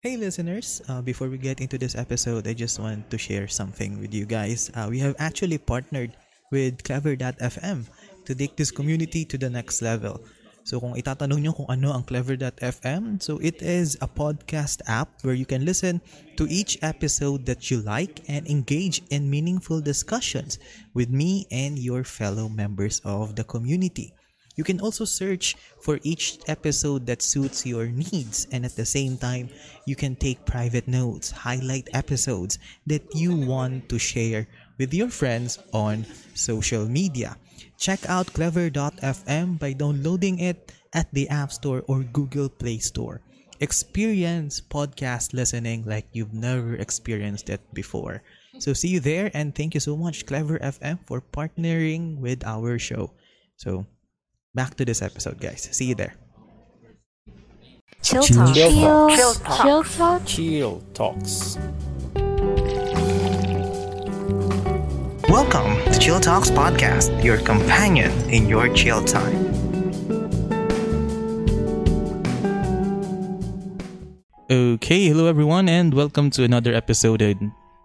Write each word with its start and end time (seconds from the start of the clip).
Hey 0.00 0.16
listeners, 0.16 0.80
uh, 0.88 1.04
before 1.04 1.28
we 1.28 1.36
get 1.36 1.60
into 1.60 1.76
this 1.76 1.92
episode, 1.92 2.48
I 2.48 2.56
just 2.56 2.80
want 2.80 3.12
to 3.12 3.20
share 3.20 3.44
something 3.44 4.00
with 4.00 4.16
you 4.16 4.24
guys. 4.24 4.72
Uh, 4.72 4.88
we 4.88 4.96
have 5.04 5.12
actually 5.20 5.60
partnered 5.60 6.16
with 6.48 6.80
Clever.fm 6.84 7.84
to 8.24 8.32
take 8.32 8.56
this 8.56 8.70
community 8.72 9.28
to 9.28 9.36
the 9.36 9.50
next 9.52 9.84
level. 9.84 10.24
So 10.64 10.80
kung 10.80 10.96
itatanong 10.96 11.44
nyo 11.44 11.52
kung 11.52 11.68
ano 11.68 11.92
ang 11.92 12.08
Clever.fm, 12.08 13.20
so 13.20 13.36
it 13.44 13.60
is 13.60 14.00
a 14.00 14.08
podcast 14.08 14.80
app 14.88 15.20
where 15.20 15.36
you 15.36 15.44
can 15.44 15.68
listen 15.68 16.00
to 16.40 16.48
each 16.48 16.80
episode 16.80 17.44
that 17.44 17.68
you 17.68 17.84
like 17.84 18.24
and 18.24 18.48
engage 18.48 19.04
in 19.12 19.28
meaningful 19.28 19.84
discussions 19.84 20.56
with 20.96 21.12
me 21.12 21.44
and 21.52 21.76
your 21.76 22.08
fellow 22.08 22.48
members 22.48 23.04
of 23.04 23.36
the 23.36 23.44
community. 23.44 24.16
You 24.60 24.64
can 24.68 24.84
also 24.84 25.08
search 25.08 25.56
for 25.80 25.96
each 26.04 26.36
episode 26.44 27.08
that 27.08 27.24
suits 27.24 27.64
your 27.64 27.88
needs, 27.88 28.44
and 28.52 28.68
at 28.68 28.76
the 28.76 28.84
same 28.84 29.16
time, 29.16 29.48
you 29.88 29.96
can 29.96 30.12
take 30.12 30.44
private 30.44 30.84
notes, 30.84 31.32
highlight 31.32 31.88
episodes 31.96 32.60
that 32.84 33.00
you 33.16 33.32
want 33.32 33.88
to 33.88 33.96
share 33.96 34.44
with 34.76 34.92
your 34.92 35.08
friends 35.08 35.56
on 35.72 36.04
social 36.36 36.84
media. 36.84 37.40
Check 37.80 38.04
out 38.04 38.28
clever.fm 38.36 39.56
by 39.56 39.72
downloading 39.72 40.44
it 40.44 40.76
at 40.92 41.08
the 41.16 41.24
App 41.32 41.56
Store 41.56 41.80
or 41.88 42.04
Google 42.12 42.52
Play 42.52 42.84
Store. 42.84 43.24
Experience 43.64 44.60
podcast 44.60 45.32
listening 45.32 45.88
like 45.88 46.04
you've 46.12 46.36
never 46.36 46.76
experienced 46.76 47.48
it 47.48 47.64
before. 47.72 48.20
So 48.60 48.76
see 48.76 48.92
you 48.92 49.00
there 49.00 49.32
and 49.32 49.56
thank 49.56 49.72
you 49.72 49.80
so 49.80 49.96
much 49.96 50.28
Clever 50.28 50.60
FM 50.60 51.00
for 51.08 51.24
partnering 51.24 52.20
with 52.20 52.44
our 52.44 52.76
show. 52.76 53.16
So 53.56 53.88
back 54.54 54.74
to 54.76 54.84
this 54.84 55.02
episode, 55.02 55.40
guys. 55.40 55.68
See 55.72 55.86
you 55.86 55.94
there. 55.94 56.14
Chill 58.02 58.22
Chill 58.22 58.36
talk. 58.36 58.54
Chill 58.54 58.70
Chill, 58.74 59.10
chill 59.10 59.84
talk. 59.84 60.24
Chill 60.24 60.82
Talks. 60.94 61.58
Welcome 65.28 65.76
to 65.92 65.98
Chill 66.00 66.18
Talks 66.18 66.50
Podcast, 66.50 67.22
your 67.22 67.38
companion 67.38 68.10
in 68.30 68.48
your 68.48 68.72
chill 68.74 69.04
time. 69.04 69.50
Okay, 74.50 75.06
hello 75.06 75.26
everyone, 75.26 75.68
and 75.68 75.94
welcome 75.94 76.30
to 76.30 76.42
another 76.42 76.74
episode 76.74 77.22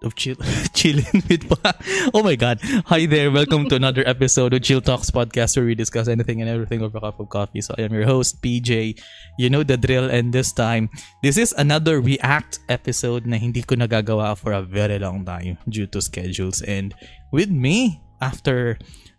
of 0.05 0.15
Chill 0.15 0.35
Chillin' 0.77 1.27
with 1.27 1.49
Pa. 1.49 1.73
Oh 2.13 2.21
my 2.21 2.37
God! 2.37 2.61
Hi 2.85 3.05
there, 3.05 3.33
welcome 3.33 3.67
to 3.69 3.75
another 3.75 4.05
episode 4.07 4.53
of 4.53 4.61
Chill 4.61 4.79
Talks 4.79 5.09
Podcast, 5.09 5.57
where 5.57 5.65
we 5.65 5.73
discuss 5.73 6.07
anything 6.07 6.39
and 6.41 6.49
everything 6.49 6.81
over 6.81 6.97
a 6.97 7.01
cup 7.01 7.19
of 7.19 7.29
coffee. 7.29 7.59
So 7.61 7.73
I 7.77 7.89
am 7.89 7.93
your 7.93 8.05
host 8.05 8.41
PJ. 8.41 9.01
You 9.37 9.49
know 9.49 9.63
the 9.63 9.77
drill, 9.77 10.07
and 10.09 10.31
this 10.31 10.53
time, 10.53 10.89
this 11.25 11.37
is 11.37 11.51
another 11.57 11.99
React 11.99 12.59
episode 12.69 13.25
na 13.25 13.37
hindi 13.41 13.65
ko 13.65 13.75
nagagawa 13.75 14.37
for 14.37 14.53
a 14.53 14.61
very 14.61 15.01
long 15.01 15.25
time 15.25 15.57
due 15.67 15.89
to 15.89 15.99
schedules. 15.99 16.61
And 16.61 16.93
with 17.33 17.49
me, 17.49 17.99
after 18.21 18.77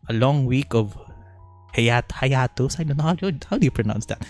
a 0.09 0.15
long 0.15 0.47
week 0.47 0.73
of 0.73 0.95
hayat 1.75 2.09
hiatus, 2.15 2.79
I 2.79 2.85
don't 2.85 2.97
know 2.97 3.11
how, 3.11 3.17
how 3.51 3.59
do 3.59 3.65
you 3.67 3.75
pronounce 3.75 4.07
that? 4.07 4.23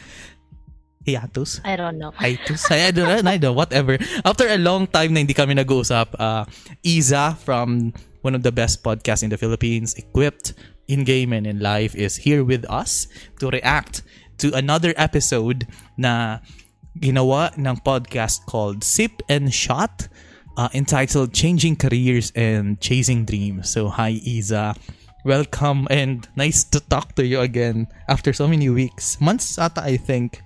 Hiatus? 1.07 1.63
I 1.65 1.77
don't 1.79 1.99
know. 1.99 2.11
hiatus. 2.19 2.67
I 2.71 2.91
don't 2.91 3.07
know, 3.07 3.31
I 3.31 3.39
don't 3.39 3.41
know, 3.41 3.53
whatever. 3.55 3.97
After 4.27 4.51
a 4.51 4.59
long 4.59 4.91
time 4.91 5.15
na 5.15 5.23
hindi 5.23 5.35
kami 5.35 5.55
nag-uusap, 5.55 6.19
uh, 6.19 6.45
Iza 6.83 7.39
from 7.39 7.95
one 8.27 8.35
of 8.35 8.43
the 8.43 8.51
best 8.51 8.83
podcasts 8.83 9.23
in 9.23 9.31
the 9.31 9.39
Philippines, 9.39 9.95
Equipped 9.95 10.53
in 10.91 11.07
Game 11.07 11.33
and 11.33 11.47
in 11.47 11.63
Life, 11.63 11.95
is 11.95 12.27
here 12.27 12.43
with 12.43 12.67
us 12.67 13.07
to 13.39 13.49
react 13.55 14.03
to 14.43 14.51
another 14.53 14.91
episode 14.99 15.71
na 15.95 16.43
ginawa 16.99 17.55
ng 17.55 17.79
podcast 17.87 18.43
called 18.51 18.83
Sip 18.83 19.23
and 19.31 19.55
Shot 19.55 20.11
uh, 20.57 20.69
entitled 20.75 21.33
Changing 21.33 21.77
Careers 21.77 22.33
and 22.35 22.81
Chasing 22.81 23.25
Dreams. 23.25 23.71
So, 23.71 23.89
hi 23.89 24.19
Iza. 24.25 24.75
Welcome 25.25 25.87
and 25.91 26.27
nice 26.37 26.63
to 26.71 26.79
talk 26.79 27.15
to 27.17 27.27
you 27.27 27.41
again 27.41 27.89
after 28.09 28.33
so 28.33 28.47
many 28.47 28.71
weeks. 28.71 29.21
Months 29.21 29.59
ata, 29.59 29.83
I 29.83 29.97
think. 29.99 30.43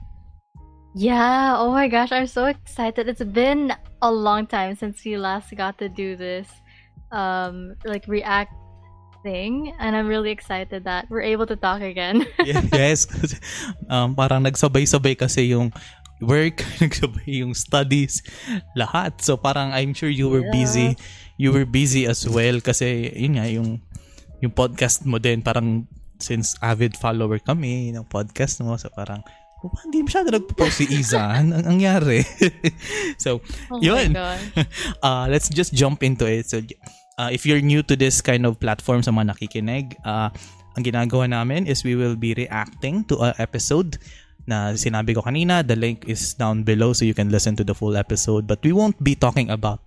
Yeah, 0.95 1.55
oh 1.55 1.71
my 1.71 1.87
gosh, 1.87 2.11
I'm 2.11 2.27
so 2.27 2.47
excited. 2.51 3.07
It's 3.07 3.23
been 3.23 3.71
a 4.03 4.11
long 4.11 4.47
time 4.47 4.75
since 4.75 5.05
we 5.05 5.15
last 5.17 5.55
got 5.55 5.79
to 5.79 5.89
do 5.89 6.17
this 6.17 6.49
um 7.11 7.75
like 7.85 8.07
react 8.07 8.55
thing 9.27 9.75
and 9.83 9.99
I'm 9.99 10.07
really 10.07 10.31
excited 10.31 10.87
that 10.87 11.11
we're 11.11 11.27
able 11.27 11.47
to 11.47 11.57
talk 11.59 11.83
again. 11.83 12.27
Yes. 12.47 13.07
um, 13.93 14.15
parang 14.15 14.43
nagsabay-sabay 14.47 15.19
kasi 15.19 15.53
yung 15.55 15.71
work, 16.23 16.63
nagsabay 16.83 17.45
yung 17.45 17.53
studies, 17.55 18.23
lahat. 18.75 19.21
So 19.23 19.37
parang 19.37 19.71
I'm 19.75 19.93
sure 19.95 20.11
you 20.11 20.27
were 20.31 20.43
Yeah. 20.47 20.55
busy. 20.55 20.89
You 21.39 21.53
were 21.53 21.67
busy 21.69 22.07
as 22.07 22.27
well 22.27 22.59
kasi 22.63 23.11
yun 23.15 23.39
nga 23.39 23.47
yung 23.47 23.79
yung 24.41 24.53
podcast 24.57 25.05
mo 25.05 25.21
din 25.21 25.45
parang 25.45 25.87
since 26.21 26.57
avid 26.61 26.97
follower 26.97 27.39
kami 27.41 27.93
ng 27.93 28.05
podcast 28.09 28.61
mo 28.61 28.77
so 28.77 28.89
parang 28.93 29.21
hindi 29.85 30.01
masyado 30.01 30.33
nagpo-post 30.33 30.81
si 30.81 30.87
Iza. 30.89 31.21
Ang 31.21 31.53
ang 31.53 31.77
nangyari. 31.77 32.25
so, 33.23 33.45
oh 33.69 33.81
yun. 33.81 34.17
uh, 35.05 35.25
let's 35.29 35.53
just 35.53 35.77
jump 35.77 36.01
into 36.01 36.25
it. 36.25 36.49
So, 36.49 36.65
uh, 37.21 37.29
if 37.29 37.45
you're 37.45 37.61
new 37.61 37.85
to 37.85 37.95
this 37.97 38.25
kind 38.25 38.49
of 38.49 38.57
platform 38.57 39.05
sa 39.05 39.13
mga 39.13 39.37
nakikinig, 39.37 40.01
uh, 40.09 40.33
ang 40.77 40.83
ginagawa 40.87 41.29
namin 41.29 41.69
is 41.69 41.85
we 41.85 41.93
will 41.93 42.17
be 42.17 42.33
reacting 42.33 43.05
to 43.13 43.21
a 43.21 43.37
episode 43.37 44.01
na 44.49 44.73
sinabi 44.73 45.13
ko 45.13 45.21
kanina. 45.21 45.61
The 45.61 45.77
link 45.77 46.09
is 46.09 46.33
down 46.33 46.65
below 46.65 46.97
so 46.97 47.05
you 47.05 47.15
can 47.15 47.29
listen 47.29 47.53
to 47.61 47.65
the 47.67 47.77
full 47.77 48.01
episode. 48.01 48.49
But 48.49 48.65
we 48.65 48.73
won't 48.73 48.97
be 49.05 49.13
talking 49.13 49.53
about 49.53 49.85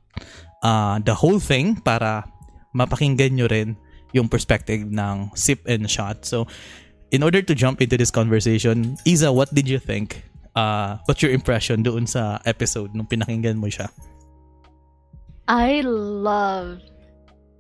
uh, 0.62 1.02
the 1.02 1.18
whole 1.18 1.42
thing 1.42 1.82
para 1.82 2.30
mapakinggan 2.78 3.42
nyo 3.42 3.50
rin 3.50 3.74
yung 4.14 4.30
perspective 4.30 4.86
ng 4.86 5.34
sip 5.34 5.66
and 5.66 5.90
shot. 5.90 6.22
So, 6.30 6.46
in 7.14 7.22
order 7.22 7.46
to 7.46 7.54
jump 7.54 7.80
into 7.80 7.96
this 7.96 8.10
conversation, 8.10 8.98
Isa, 9.06 9.32
what 9.32 9.54
did 9.54 9.70
you 9.70 9.78
think? 9.78 10.26
Uh, 10.58 10.98
what's 11.06 11.22
your 11.22 11.32
impression 11.32 11.86
doon 11.86 12.10
sa 12.10 12.42
episode 12.50 12.98
nung 12.98 13.06
pinakinggan 13.06 13.62
mo 13.62 13.70
siya? 13.70 13.88
I 15.48 15.86
love 15.86 16.82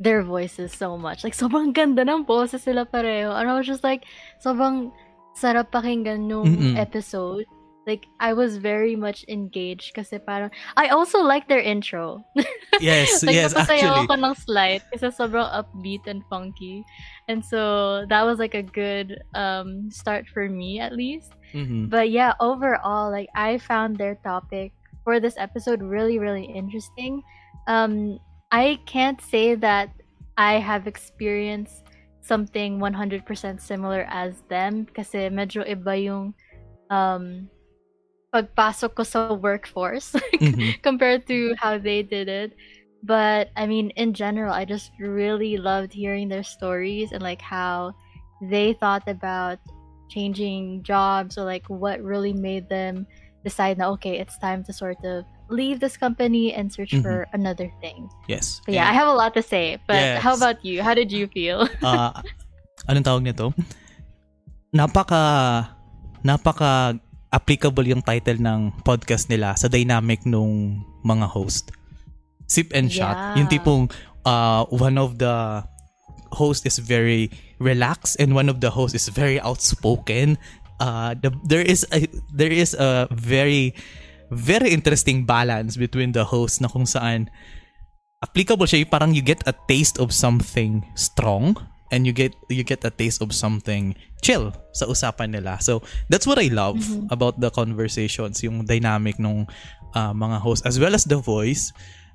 their 0.01 0.25
voices 0.25 0.73
so 0.73 0.97
much. 0.97 1.23
Like 1.23 1.37
sobrang 1.37 1.71
ganda 1.71 2.01
ng 2.01 2.25
boses 2.25 2.65
sila 2.65 2.89
pareho. 2.89 3.29
And 3.29 3.45
I 3.45 3.53
was 3.53 3.69
just 3.69 3.85
like 3.85 4.09
sobrang 4.41 4.89
sarap 5.37 5.69
pakinggan 5.69 6.25
nung 6.25 6.49
Mm-mm. 6.49 6.75
episode. 6.75 7.45
Like 7.85 8.07
I 8.19 8.31
was 8.31 8.57
very 8.57 8.95
much 8.95 9.25
engaged 9.27 9.93
kasi 9.93 10.17
parang 10.19 10.51
I 10.77 10.87
also 10.95 11.19
like 11.19 11.47
their 11.47 11.59
intro. 11.59 12.23
Yes, 12.81 13.21
like, 13.21 13.37
yes, 13.37 13.53
actually. 13.53 13.85
ako 13.85 14.17
ng 14.17 14.33
slight 14.33 14.81
kasi 14.89 15.13
sobrang 15.13 15.45
upbeat 15.53 16.01
and 16.09 16.25
funky. 16.25 16.81
And 17.29 17.45
so, 17.45 18.03
that 18.09 18.25
was 18.25 18.41
like 18.41 18.57
a 18.57 18.65
good 18.65 19.21
um, 19.37 19.93
start 19.93 20.25
for 20.25 20.49
me 20.49 20.81
at 20.81 20.97
least. 20.97 21.37
Mhm. 21.53 21.93
But 21.93 22.09
yeah, 22.09 22.33
overall, 22.41 23.13
like, 23.13 23.29
I 23.37 23.61
found 23.61 24.01
their 24.01 24.17
topic 24.25 24.73
for 25.05 25.21
this 25.21 25.37
episode 25.37 25.85
really, 25.85 26.17
really 26.17 26.49
interesting. 26.49 27.21
Um, 27.69 28.17
I 28.51 28.81
can't 28.89 29.21
say 29.21 29.53
that 29.55 29.93
I 30.37 30.57
have 30.57 30.87
experienced 30.87 31.85
something 32.21 32.79
100% 32.79 33.27
similar 33.61 34.07
as 34.09 34.41
them 34.49 34.87
kasi 34.89 35.29
medyo 35.29 35.61
iba 35.67 35.93
yung 35.93 36.33
um, 36.89 37.49
pagpasok 38.33 38.97
ko 38.97 39.03
sa 39.05 39.31
workforce 39.37 40.17
Mhm. 40.41 40.81
compared 40.81 41.29
to 41.29 41.53
how 41.61 41.77
they 41.77 42.01
did 42.01 42.25
it. 42.27 42.57
But 43.05 43.51
I 43.55 43.67
mean, 43.69 43.91
in 43.99 44.15
general, 44.17 44.49
I 44.55 44.65
just 44.65 44.89
really 44.97 45.55
loved 45.61 45.93
hearing 45.93 46.27
their 46.33 46.43
stories 46.43 47.11
and 47.13 47.21
like 47.21 47.43
how 47.43 47.93
they 48.41 48.73
thought 48.73 49.05
about 49.05 49.59
changing 50.09 50.81
jobs 50.83 51.37
or 51.37 51.43
like 51.45 51.67
what 51.69 52.01
really 52.01 52.33
made 52.33 52.67
them 52.69 53.05
decide 53.43 53.77
that 53.77 53.91
okay, 53.99 54.17
it's 54.17 54.39
time 54.39 54.63
to 54.65 54.73
sort 54.73 54.97
of 55.03 55.27
leave 55.51 55.83
this 55.83 55.99
company 55.99 56.55
and 56.55 56.71
search 56.71 56.95
Mhm. 56.95 57.03
for 57.03 57.27
another 57.35 57.67
thing. 57.83 58.07
Yes. 58.31 58.63
But 58.65 58.73
yeah, 58.79 58.87
I 58.87 58.95
have 58.95 59.11
a 59.11 59.13
lot 59.13 59.35
to 59.35 59.43
say. 59.43 59.77
But 59.85 60.17
how 60.23 60.33
about 60.33 60.63
you? 60.63 60.79
How 60.81 60.95
did 60.95 61.11
you 61.11 61.27
feel? 61.27 61.67
uh, 61.83 62.15
anong 62.87 63.03
tawag 63.03 63.23
nito? 63.27 63.51
Napaka 64.73 65.21
napaka 66.23 66.97
applicable 67.33 67.89
yung 67.89 68.05
title 68.05 68.37
ng 68.37 68.85
podcast 68.85 69.27
nila 69.27 69.57
sa 69.57 69.65
dynamic 69.65 70.21
nung 70.23 70.85
mga 71.01 71.25
host. 71.25 71.73
Sip 72.45 72.69
and 72.77 72.93
shot. 72.93 73.17
Yeah. 73.17 73.41
Yung 73.41 73.47
tipong 73.49 73.83
uh, 74.23 74.69
one 74.69 75.01
of 75.01 75.17
the 75.17 75.65
host 76.29 76.69
is 76.69 76.77
very 76.77 77.33
relaxed 77.57 78.21
and 78.21 78.37
one 78.37 78.47
of 78.47 78.61
the 78.61 78.69
hosts 78.69 78.93
is 78.93 79.09
very 79.09 79.41
outspoken. 79.41 80.37
Uh, 80.77 81.17
the, 81.17 81.33
there 81.49 81.65
is 81.65 81.85
a, 81.89 82.05
there 82.29 82.53
is 82.53 82.77
a 82.77 83.09
very 83.09 83.73
very 84.33 84.73
interesting 84.73 85.25
balance 85.25 85.77
between 85.77 86.11
the 86.13 86.25
hosts 86.25 86.61
na 86.61 86.69
kung 86.69 86.85
saan 86.89 87.29
applicable 88.25 88.65
siya 88.65 88.87
parang 88.87 89.13
you 89.13 89.21
get 89.21 89.43
a 89.45 89.53
taste 89.69 90.01
of 90.01 90.09
something 90.09 90.81
strong 90.97 91.53
and 91.93 92.09
you 92.09 92.11
get 92.11 92.33
you 92.49 92.65
get 92.65 92.81
a 92.81 92.89
taste 92.89 93.21
of 93.21 93.29
something 93.29 93.93
chill 94.25 94.49
sa 94.73 94.89
usapan 94.89 95.37
nila. 95.37 95.61
So 95.61 95.85
that's 96.09 96.25
what 96.25 96.41
I 96.41 96.49
love 96.49 96.81
about 97.13 97.37
the 97.37 97.53
conversations, 97.53 98.41
yung 98.41 98.65
dynamic 98.65 99.21
nung 99.21 99.45
uh, 99.93 100.13
mga 100.17 100.41
hosts 100.41 100.65
as 100.65 100.81
well 100.81 100.97
as 100.97 101.05
the 101.05 101.21
voice. 101.21 101.69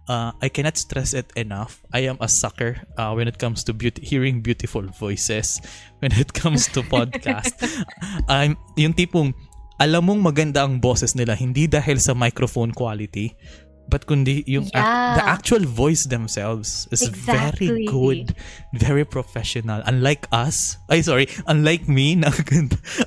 Uh, 0.08 0.32
I 0.40 0.48
cannot 0.48 0.80
stress 0.80 1.12
it 1.12 1.28
enough. 1.36 1.84
I 1.92 2.08
am 2.08 2.16
a 2.18 2.32
sucker 2.32 2.80
uh, 2.96 3.12
when 3.12 3.28
it 3.28 3.36
comes 3.36 3.60
to 3.68 3.76
beauty, 3.76 4.00
hearing 4.00 4.40
beautiful 4.40 4.82
voices. 4.88 5.60
When 6.00 6.16
it 6.16 6.32
comes 6.32 6.64
to 6.72 6.80
podcast, 6.80 7.60
I'm 8.30 8.56
yung 8.80 8.96
tipong 8.96 9.36
alam 9.76 10.08
mong 10.08 10.24
maganda 10.24 10.64
ang 10.64 10.80
boses 10.80 11.12
nila 11.12 11.36
hindi 11.36 11.68
dahil 11.68 12.00
sa 12.00 12.16
microphone 12.16 12.72
quality, 12.72 13.36
but 13.88 14.04
kundi 14.04 14.44
yung 14.44 14.68
ac- 14.70 14.76
Yeah. 14.76 15.16
the 15.16 15.24
actual 15.24 15.64
voice 15.64 16.04
themselves 16.06 16.84
is 16.92 17.08
very 17.08 17.72
Exactly. 17.72 17.86
good, 17.88 18.36
very 18.76 19.02
professional. 19.02 19.80
Unlike 19.84 20.28
us, 20.30 20.76
ay 20.86 21.00
sorry, 21.00 21.26
unlike 21.48 21.88
me 21.88 22.12
na 22.20 22.28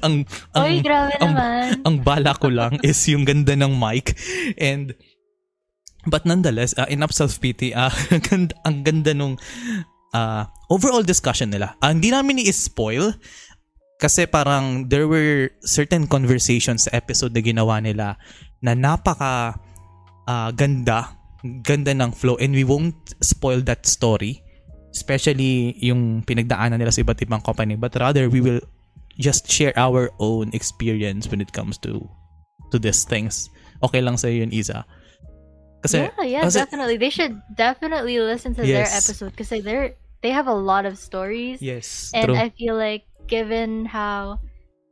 ang 0.01 0.25
ang 0.51 0.66
Uy, 0.66 0.81
grabe 0.81 1.13
ang, 1.22 1.33
naman. 1.33 1.66
ang 1.86 1.95
bala 2.01 2.33
ko 2.36 2.50
lang 2.50 2.81
is 2.88 2.98
yung 3.06 3.24
ganda 3.24 3.54
ng 3.54 3.72
mic 3.72 4.18
and 4.57 4.98
but 6.10 6.25
nonetheless, 6.25 6.74
uh, 6.81 6.89
enough 6.89 7.13
self-pity, 7.13 7.77
uh, 7.77 7.94
ang 8.13 8.22
ganda, 8.25 8.54
ang 8.66 8.77
ganda 8.81 9.12
nung 9.13 9.38
uh, 10.12 10.44
overall 10.68 11.06
discussion 11.06 11.54
nila. 11.54 11.77
Ah, 11.77 11.94
hindi 11.94 12.10
namin 12.10 12.42
i-spoil 12.42 13.13
kasi 14.01 14.25
parang 14.25 14.89
there 14.89 15.06
were 15.06 15.54
certain 15.62 16.10
conversations 16.10 16.89
sa 16.89 16.92
episode 16.98 17.38
na 17.38 17.42
ginawa 17.45 17.77
nila 17.77 18.18
na 18.57 18.74
napaka 18.74 19.62
ah, 20.28 20.52
ganda, 20.52 21.18
ganda 21.64 21.92
ng 21.94 22.12
flow 22.12 22.38
and 22.38 22.54
we 22.54 22.64
won't 22.64 22.98
spoil 23.22 23.62
that 23.66 23.86
story. 23.86 24.44
Especially 24.92 25.72
yung 25.80 26.22
pinagdaanan 26.28 26.76
nila 26.76 26.92
sa 26.92 27.00
iba't 27.00 27.24
ibang 27.24 27.40
company 27.40 27.80
but 27.80 27.96
rather 27.96 28.28
we 28.28 28.44
will 28.44 28.60
just 29.16 29.48
share 29.48 29.72
our 29.80 30.12
own 30.20 30.52
experience 30.52 31.32
when 31.32 31.40
it 31.40 31.52
comes 31.56 31.78
to 31.80 32.04
to 32.72 32.80
these 32.80 33.04
things. 33.04 33.48
Okay 33.84 34.02
lang 34.04 34.16
sa 34.20 34.28
yun, 34.28 34.52
Isa. 34.52 34.84
Kasi, 35.82 36.06
yeah, 36.06 36.22
yeah, 36.24 36.44
kasi- 36.46 36.62
definitely. 36.62 36.98
They 36.98 37.10
should 37.10 37.42
definitely 37.56 38.20
listen 38.20 38.54
to 38.56 38.62
their 38.62 38.86
episode 38.86 39.34
because 39.34 39.50
they're 39.50 39.98
they 40.22 40.30
have 40.30 40.46
a 40.46 40.54
lot 40.54 40.86
of 40.86 40.98
stories, 41.02 41.62
yes, 41.62 42.14
and 42.14 42.30
true. 42.30 42.38
I 42.38 42.54
feel 42.54 42.78
like 42.78 43.10
given 43.26 43.90
how 43.90 44.38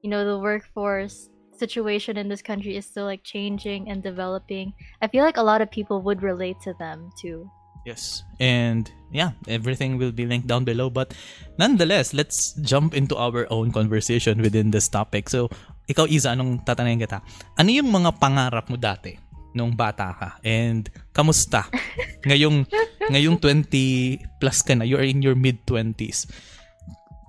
you 0.02 0.10
know 0.10 0.26
the 0.26 0.42
workforce 0.42 1.30
situation 1.60 2.16
in 2.16 2.32
this 2.32 2.42
country 2.42 2.80
is 2.80 2.88
still 2.88 3.06
like 3.06 3.28
changing 3.28 3.92
and 3.92 4.00
developing, 4.02 4.72
I 5.04 5.12
feel 5.12 5.28
like 5.28 5.38
a 5.38 5.44
lot 5.44 5.60
of 5.60 5.70
people 5.70 6.02
would 6.08 6.24
relate 6.24 6.58
to 6.64 6.74
them 6.80 7.12
too. 7.20 7.52
Yes. 7.84 8.24
And 8.40 8.88
yeah, 9.12 9.36
everything 9.48 9.98
will 9.98 10.12
be 10.12 10.26
linked 10.26 10.48
down 10.48 10.64
below. 10.64 10.90
But 10.90 11.16
nonetheless, 11.58 12.14
let's 12.14 12.54
jump 12.62 12.94
into 12.94 13.16
our 13.16 13.48
own 13.50 13.72
conversation 13.72 14.42
within 14.42 14.72
this 14.72 14.88
topic. 14.88 15.30
So, 15.30 15.50
ikaw, 15.90 16.06
Isa, 16.06 16.38
anong 16.38 16.68
tatanungin 16.68 17.02
kita? 17.02 17.26
Ano 17.58 17.70
yung 17.74 17.90
mga 17.90 18.22
pangarap 18.22 18.70
mo 18.70 18.78
dati 18.78 19.18
nung 19.58 19.74
bata 19.74 20.14
ka? 20.14 20.30
And 20.46 20.86
kamusta? 21.16 21.66
ngayong, 22.28 22.68
ngayong 23.10 23.38
20 23.42 24.38
plus 24.38 24.62
ka 24.62 24.78
na, 24.78 24.86
you're 24.86 25.06
in 25.06 25.24
your 25.24 25.36
mid-20s. 25.36 26.30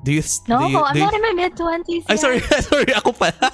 Do 0.02 0.12
you, 0.12 0.24
No, 0.48 0.64
do 0.64 0.72
you, 0.72 0.80
I'm 0.80 0.94
do 0.94 0.98
you- 0.98 1.04
not 1.04 1.14
in 1.14 1.22
my 1.22 1.34
mid 1.36 1.52
twenties. 1.56 2.04
Ay, 2.10 2.16
sorry, 2.16 2.40
sorry, 2.72 2.88
ako 2.96 3.12
pala. 3.12 3.52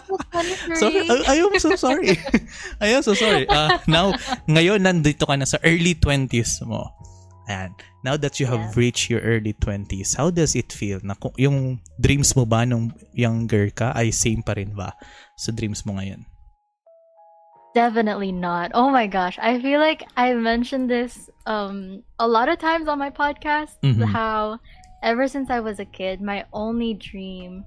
Sorry, 0.79 1.03
I, 1.11 1.15
I 1.27 1.37
am 1.43 1.51
so 1.59 1.75
sorry. 1.75 2.15
I 2.81 2.95
am 2.95 3.03
so 3.03 3.19
sorry. 3.19 3.51
Uh, 3.51 3.83
now, 3.91 4.15
ngayon 4.47 4.87
nandito 4.87 5.27
ka 5.27 5.35
na 5.35 5.43
sa 5.43 5.59
early 5.67 5.99
20s 5.99 6.63
mo. 6.63 6.87
Ayan. 7.51 7.75
Now 8.07 8.15
that 8.15 8.39
you 8.39 8.47
have 8.47 8.63
Yeah. 8.63 8.79
reached 8.79 9.11
your 9.11 9.23
early 9.27 9.59
20s, 9.59 10.15
how 10.15 10.31
does 10.31 10.55
it 10.55 10.71
feel? 10.71 11.03
Na, 11.03 11.19
kung- 11.19 11.35
yung 11.35 11.83
dreams 11.99 12.35
mo 12.39 12.47
ba 12.47 12.63
nung 12.63 12.95
younger 13.11 13.67
ka 13.75 13.91
ay 13.99 14.15
same 14.15 14.47
pa 14.47 14.55
rin 14.55 14.71
ba 14.71 14.95
sa 15.35 15.51
dreams 15.51 15.83
mo 15.83 15.99
ngayon? 15.99 16.23
Definitely 17.75 18.33
not. 18.33 18.71
Oh 18.73 18.89
my 18.89 19.07
gosh. 19.07 19.37
I 19.37 19.61
feel 19.61 19.81
like 19.81 20.01
I 20.17 20.33
mentioned 20.33 20.89
this 20.89 21.29
um 21.45 22.01
a 22.19 22.27
lot 22.27 22.49
of 22.49 22.57
times 22.59 22.89
on 22.89 22.97
my 22.99 23.11
podcast 23.13 23.77
Mhm. 23.85 24.01
how 24.09 24.57
ever 25.07 25.31
since 25.31 25.49
I 25.49 25.61
was 25.63 25.79
a 25.79 25.87
kid, 25.87 26.21
my 26.21 26.45
only 26.53 26.95
dream 26.95 27.65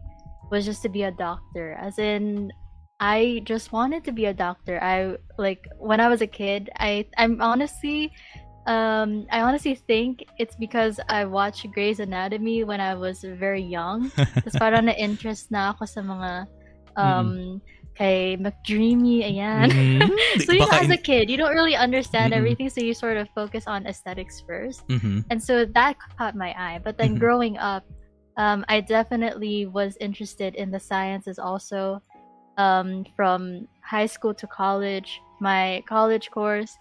was 0.51 0.65
just 0.65 0.83
to 0.83 0.89
be 0.89 1.03
a 1.03 1.11
doctor. 1.11 1.79
As 1.79 1.97
in 1.97 2.51
I 2.99 3.41
just 3.45 3.71
wanted 3.71 4.03
to 4.03 4.11
be 4.11 4.25
a 4.25 4.33
doctor. 4.35 4.75
I 4.83 5.15
like 5.39 5.63
when 5.79 6.03
I 6.03 6.11
was 6.11 6.21
a 6.21 6.27
kid, 6.27 6.69
I 6.75 7.07
I'm 7.17 7.41
honestly 7.41 8.11
um 8.67 9.25
I 9.31 9.39
honestly 9.39 9.73
think 9.73 10.27
it's 10.37 10.59
because 10.59 10.99
I 11.07 11.23
watched 11.23 11.65
Grey's 11.71 12.03
Anatomy 12.03 12.67
when 12.67 12.83
I 12.83 12.93
was 12.93 13.23
very 13.23 13.63
young. 13.63 14.11
Tapos 14.43 14.59
parang 14.59 14.91
na-interest 14.91 15.47
na 15.47 15.71
ako 15.71 15.87
sa 15.87 16.03
mga 16.03 16.31
um 16.99 17.63
kay 17.99 18.39
McDreamy, 18.39 19.27
ayan. 19.27 19.67
Mhm. 19.75 20.07
so 20.47 20.55
you 20.55 20.63
know, 20.63 20.71
as 20.79 20.87
a 20.89 20.95
kid, 20.97 21.27
you 21.29 21.35
don't 21.35 21.51
really 21.51 21.75
understand 21.75 22.31
Mm-mm. 22.31 22.39
everything, 22.39 22.71
so 22.71 22.79
you 22.79 22.95
sort 22.95 23.19
of 23.19 23.27
focus 23.35 23.67
on 23.67 23.83
aesthetics 23.83 24.39
first, 24.47 24.87
Mhm. 24.87 25.27
and 25.27 25.43
so 25.43 25.67
that 25.75 25.99
caught 26.15 26.33
my 26.39 26.55
eye. 26.55 26.79
But 26.79 26.95
then 26.95 27.19
Mhm. 27.19 27.19
growing 27.19 27.55
up, 27.59 27.83
um, 28.39 28.63
I 28.71 28.79
definitely 28.79 29.67
was 29.67 29.99
interested 29.99 30.55
in 30.55 30.71
the 30.71 30.79
sciences 30.79 31.35
also. 31.37 31.99
Um, 32.59 33.07
from 33.15 33.67
high 33.83 34.07
school 34.07 34.35
to 34.35 34.47
college, 34.47 35.19
my 35.39 35.79
college 35.87 36.27
course 36.31 36.71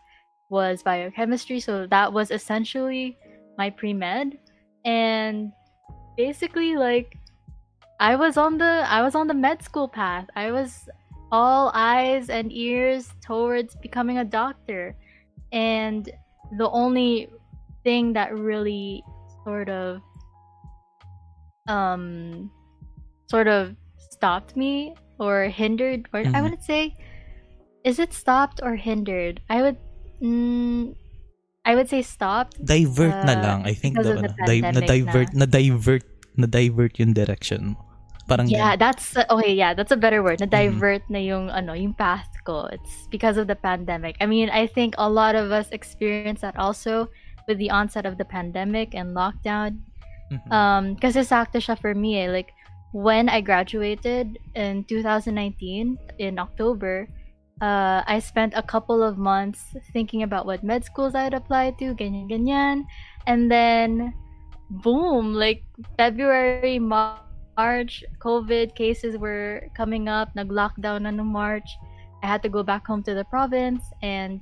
was 0.51 0.83
biochemistry, 0.83 1.59
so 1.63 1.87
that 1.87 2.11
was 2.15 2.31
essentially 2.31 3.15
my 3.59 3.71
pre 3.71 3.95
med, 3.95 4.39
and 4.87 5.51
basically 6.19 6.75
like 6.75 7.15
I 8.03 8.15
was 8.19 8.35
on 8.39 8.59
the 8.59 8.87
I 8.91 9.03
was 9.07 9.15
on 9.15 9.27
the 9.31 9.35
med 9.39 9.63
school 9.63 9.87
path. 9.87 10.27
I 10.35 10.51
was 10.51 10.91
all 11.31 11.71
eyes 11.75 12.31
and 12.31 12.53
ears 12.53 13.13
towards 13.21 13.75
becoming 13.77 14.19
a 14.19 14.25
doctor. 14.25 14.97
And 15.53 16.09
the 16.57 16.69
only 16.71 17.29
thing 17.85 18.13
that 18.15 18.33
really 18.37 19.03
sort 19.45 19.69
of 19.69 20.01
um 21.69 22.51
sort 23.29 23.47
of 23.49 23.77
stopped 23.99 24.57
me 24.57 24.95
or 25.21 25.45
hindered 25.53 26.09
or 26.13 26.21
I 26.21 26.41
Mhm. 26.41 26.51
would 26.51 26.63
say 26.65 26.97
is 27.85 27.99
it 27.99 28.13
stopped 28.13 28.61
or 28.63 28.77
hindered? 28.77 29.41
I 29.49 29.63
would 29.63 29.77
mm, 30.21 30.97
I 31.65 31.75
would 31.77 31.89
say 31.89 32.01
stopped 32.03 32.57
Divert 32.65 33.13
na 33.25 33.37
Uh, 33.37 33.43
lang. 33.45 33.59
I 33.69 33.75
think 33.77 33.97
because 33.97 34.09
the, 34.09 34.25
the 34.25 34.33
ano, 34.33 34.47
di- 34.49 34.61
na-divert, 34.65 35.29
na-divert, 35.37 36.05
na-divert 36.37 36.93
yung 36.99 37.13
direction 37.13 37.77
mo. 37.77 37.88
Parang 38.29 38.45
Yeah, 38.47 38.77
ganun. 38.77 38.79
that's 38.79 39.17
okay. 39.17 39.55
Yeah, 39.57 39.73
that's 39.73 39.91
a 39.91 39.97
better 39.97 40.21
word. 40.23 40.39
Na 40.39 40.47
Mm-hmm. 40.47 40.77
divert 40.77 41.03
na 41.09 41.19
yung 41.19 41.49
ano, 41.49 41.73
yung 41.73 41.97
path 41.97 42.29
ko. 42.45 42.69
It's 42.69 43.09
because 43.09 43.41
of 43.41 43.49
the 43.49 43.57
pandemic. 43.57 44.21
I 44.21 44.29
mean, 44.29 44.53
I 44.53 44.69
think 44.69 44.93
a 45.01 45.09
lot 45.09 45.33
of 45.35 45.49
us 45.51 45.73
experienced 45.73 46.45
that 46.45 46.61
also 46.61 47.09
with 47.49 47.57
the 47.57 47.73
onset 47.73 48.05
of 48.05 48.21
the 48.21 48.29
pandemic 48.29 48.93
and 48.93 49.17
lockdown. 49.17 49.81
Mhm. 50.29 50.53
Um, 50.53 50.85
kasi 51.01 51.25
sakto 51.25 51.57
siya 51.57 51.81
for 51.81 51.97
me. 51.97 52.21
Eh. 52.21 52.29
Like 52.29 52.53
when 52.93 53.33
I 53.33 53.41
graduated 53.41 54.37
in 54.53 54.85
2019 54.85 55.97
in 56.21 56.37
October, 56.37 57.09
uh, 57.65 58.05
I 58.05 58.21
spent 58.21 58.53
a 58.53 58.61
couple 58.63 59.01
of 59.01 59.17
months 59.17 59.73
thinking 59.97 60.21
about 60.23 60.45
what 60.45 60.61
med 60.61 60.85
schools 60.85 61.17
I'd 61.17 61.33
apply 61.33 61.73
to, 61.81 61.97
ganyan 61.97 62.29
ganyan, 62.29 62.85
and 63.25 63.49
then 63.49 64.13
boom, 64.69 65.33
like 65.33 65.65
February, 65.97 66.77
Mar- 66.79 67.25
March, 67.59 68.05
COVID 68.23 68.77
cases 68.77 69.19
were 69.19 69.67
coming 69.75 70.07
up, 70.07 70.31
nag-lockdown 70.39 71.03
na 71.03 71.11
nung 71.11 71.35
March. 71.35 71.67
I 72.23 72.31
had 72.31 72.41
to 72.47 72.49
go 72.49 72.63
back 72.63 72.87
home 72.87 73.03
to 73.03 73.15
the 73.19 73.27
province 73.27 73.83
and 73.99 74.39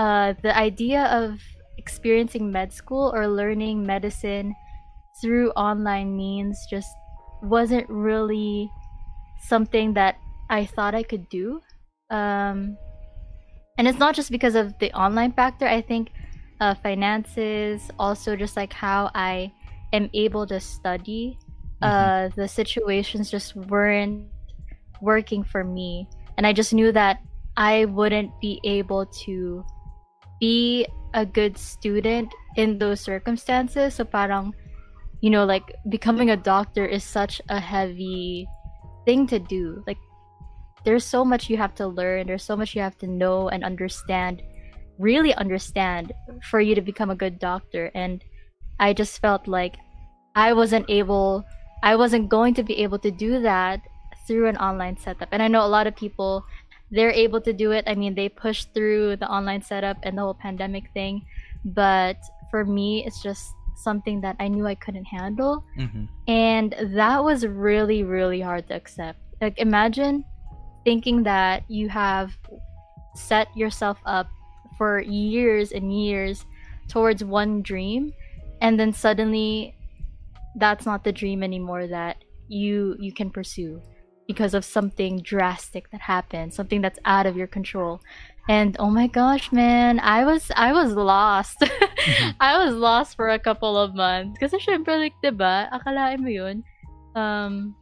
uh, 0.00 0.32
the 0.40 0.56
idea 0.56 1.04
of 1.12 1.36
experiencing 1.76 2.50
med 2.50 2.72
school 2.72 3.12
or 3.12 3.28
learning 3.28 3.84
medicine 3.84 4.56
through 5.20 5.52
online 5.52 6.16
means 6.16 6.56
just 6.72 6.88
wasn't 7.42 7.84
really 7.92 8.72
something 9.44 9.92
that 9.92 10.16
I 10.48 10.64
thought 10.64 10.94
I 10.94 11.04
could 11.04 11.28
do. 11.28 11.60
Um, 12.08 12.76
and 13.76 13.84
it's 13.84 14.00
not 14.00 14.16
just 14.16 14.30
because 14.32 14.56
of 14.56 14.72
the 14.80 14.92
online 14.96 15.32
factor. 15.32 15.68
I 15.68 15.80
think 15.84 16.08
uh, 16.60 16.72
finances, 16.72 17.84
also 17.98 18.32
just 18.36 18.56
like 18.56 18.72
how 18.72 19.10
I 19.14 19.52
am 19.92 20.08
able 20.12 20.46
to 20.48 20.60
study. 20.60 21.36
Uh, 21.82 22.28
the 22.36 22.46
situations 22.46 23.30
just 23.30 23.56
weren't 23.56 24.28
working 25.00 25.42
for 25.42 25.64
me, 25.64 26.06
and 26.36 26.46
I 26.46 26.52
just 26.52 26.74
knew 26.74 26.92
that 26.92 27.20
I 27.56 27.86
wouldn't 27.86 28.30
be 28.40 28.60
able 28.64 29.06
to 29.24 29.64
be 30.40 30.86
a 31.14 31.26
good 31.26 31.58
student 31.58 32.32
in 32.56 32.78
those 32.78 33.00
circumstances. 33.00 33.94
So 33.94 34.04
parang, 34.04 34.54
you 35.20 35.30
know, 35.30 35.44
like 35.44 35.74
becoming 35.88 36.30
a 36.30 36.36
doctor 36.36 36.86
is 36.86 37.04
such 37.04 37.40
a 37.48 37.58
heavy 37.60 38.46
thing 39.04 39.26
to 39.28 39.38
do. 39.38 39.82
Like 39.86 39.98
there's 40.84 41.04
so 41.04 41.24
much 41.24 41.50
you 41.50 41.56
have 41.56 41.74
to 41.76 41.86
learn, 41.86 42.26
there's 42.26 42.44
so 42.44 42.56
much 42.56 42.74
you 42.74 42.82
have 42.82 42.96
to 42.98 43.06
know 43.06 43.48
and 43.48 43.64
understand, 43.64 44.42
really 44.98 45.34
understand 45.34 46.12
for 46.50 46.60
you 46.60 46.74
to 46.74 46.80
become 46.80 47.10
a 47.10 47.16
good 47.16 47.38
doctor. 47.38 47.90
And 47.94 48.24
I 48.78 48.92
just 48.94 49.20
felt 49.20 49.46
like 49.46 49.76
I 50.34 50.52
wasn't 50.52 50.88
able, 50.88 51.44
I 51.82 51.96
wasn't 51.96 52.28
going 52.28 52.54
to 52.54 52.62
be 52.62 52.78
able 52.78 52.98
to 53.00 53.10
do 53.10 53.40
that 53.40 53.80
through 54.26 54.48
an 54.48 54.56
online 54.56 54.96
setup. 54.98 55.28
And 55.32 55.42
I 55.42 55.48
know 55.48 55.64
a 55.64 55.68
lot 55.68 55.86
of 55.86 55.96
people, 55.96 56.44
they're 56.90 57.10
able 57.10 57.40
to 57.40 57.52
do 57.52 57.72
it. 57.72 57.84
I 57.86 57.94
mean, 57.94 58.14
they 58.14 58.28
pushed 58.28 58.74
through 58.74 59.16
the 59.16 59.28
online 59.28 59.62
setup 59.62 59.96
and 60.02 60.16
the 60.16 60.22
whole 60.22 60.34
pandemic 60.34 60.92
thing. 60.92 61.24
But 61.64 62.16
for 62.50 62.64
me, 62.64 63.04
it's 63.06 63.22
just 63.22 63.42
something 63.76 64.20
that 64.20 64.36
I 64.38 64.48
knew 64.48 64.66
I 64.66 64.74
couldn't 64.74 65.06
handle. 65.06 65.64
Mm-hmm. 65.78 66.04
And 66.28 66.74
that 66.96 67.24
was 67.24 67.46
really, 67.46 68.02
really 68.02 68.40
hard 68.40 68.68
to 68.68 68.74
accept. 68.74 69.18
Like, 69.40 69.58
imagine 69.58 70.24
thinking 70.84 71.22
that 71.24 71.64
you 71.68 71.88
have 71.88 72.36
set 73.14 73.48
yourself 73.56 73.98
up 74.04 74.28
for 74.76 75.00
years 75.00 75.72
and 75.72 75.92
years 75.92 76.44
towards 76.88 77.24
one 77.24 77.62
dream, 77.62 78.12
and 78.60 78.78
then 78.78 78.92
suddenly 78.92 79.74
that's 80.56 80.86
not 80.86 81.04
the 81.04 81.12
dream 81.12 81.42
anymore 81.42 81.86
that 81.86 82.24
you 82.48 82.96
you 82.98 83.12
can 83.12 83.30
pursue 83.30 83.80
because 84.26 84.54
of 84.54 84.64
something 84.64 85.20
drastic 85.22 85.90
that 85.90 86.00
happened 86.00 86.52
something 86.52 86.80
that's 86.80 86.98
out 87.04 87.26
of 87.26 87.36
your 87.36 87.46
control. 87.46 88.00
And 88.48 88.76
oh 88.80 88.90
my 88.90 89.06
gosh 89.06 89.52
man 89.52 90.00
i 90.00 90.24
was 90.24 90.50
i 90.56 90.72
was 90.72 90.92
lost. 90.92 91.62
I 92.40 92.64
was 92.64 92.74
lost 92.74 93.16
for 93.16 93.28
a 93.28 93.38
couple 93.38 93.76
of 93.76 93.94
months. 93.94 94.38
Kasi 94.40 94.58
syempre 94.58 94.98
like 94.98 95.14
diba 95.22 95.70
akalain 95.70 96.24
mo 96.24 96.30
yun. 96.32 96.64
Um 97.14 97.76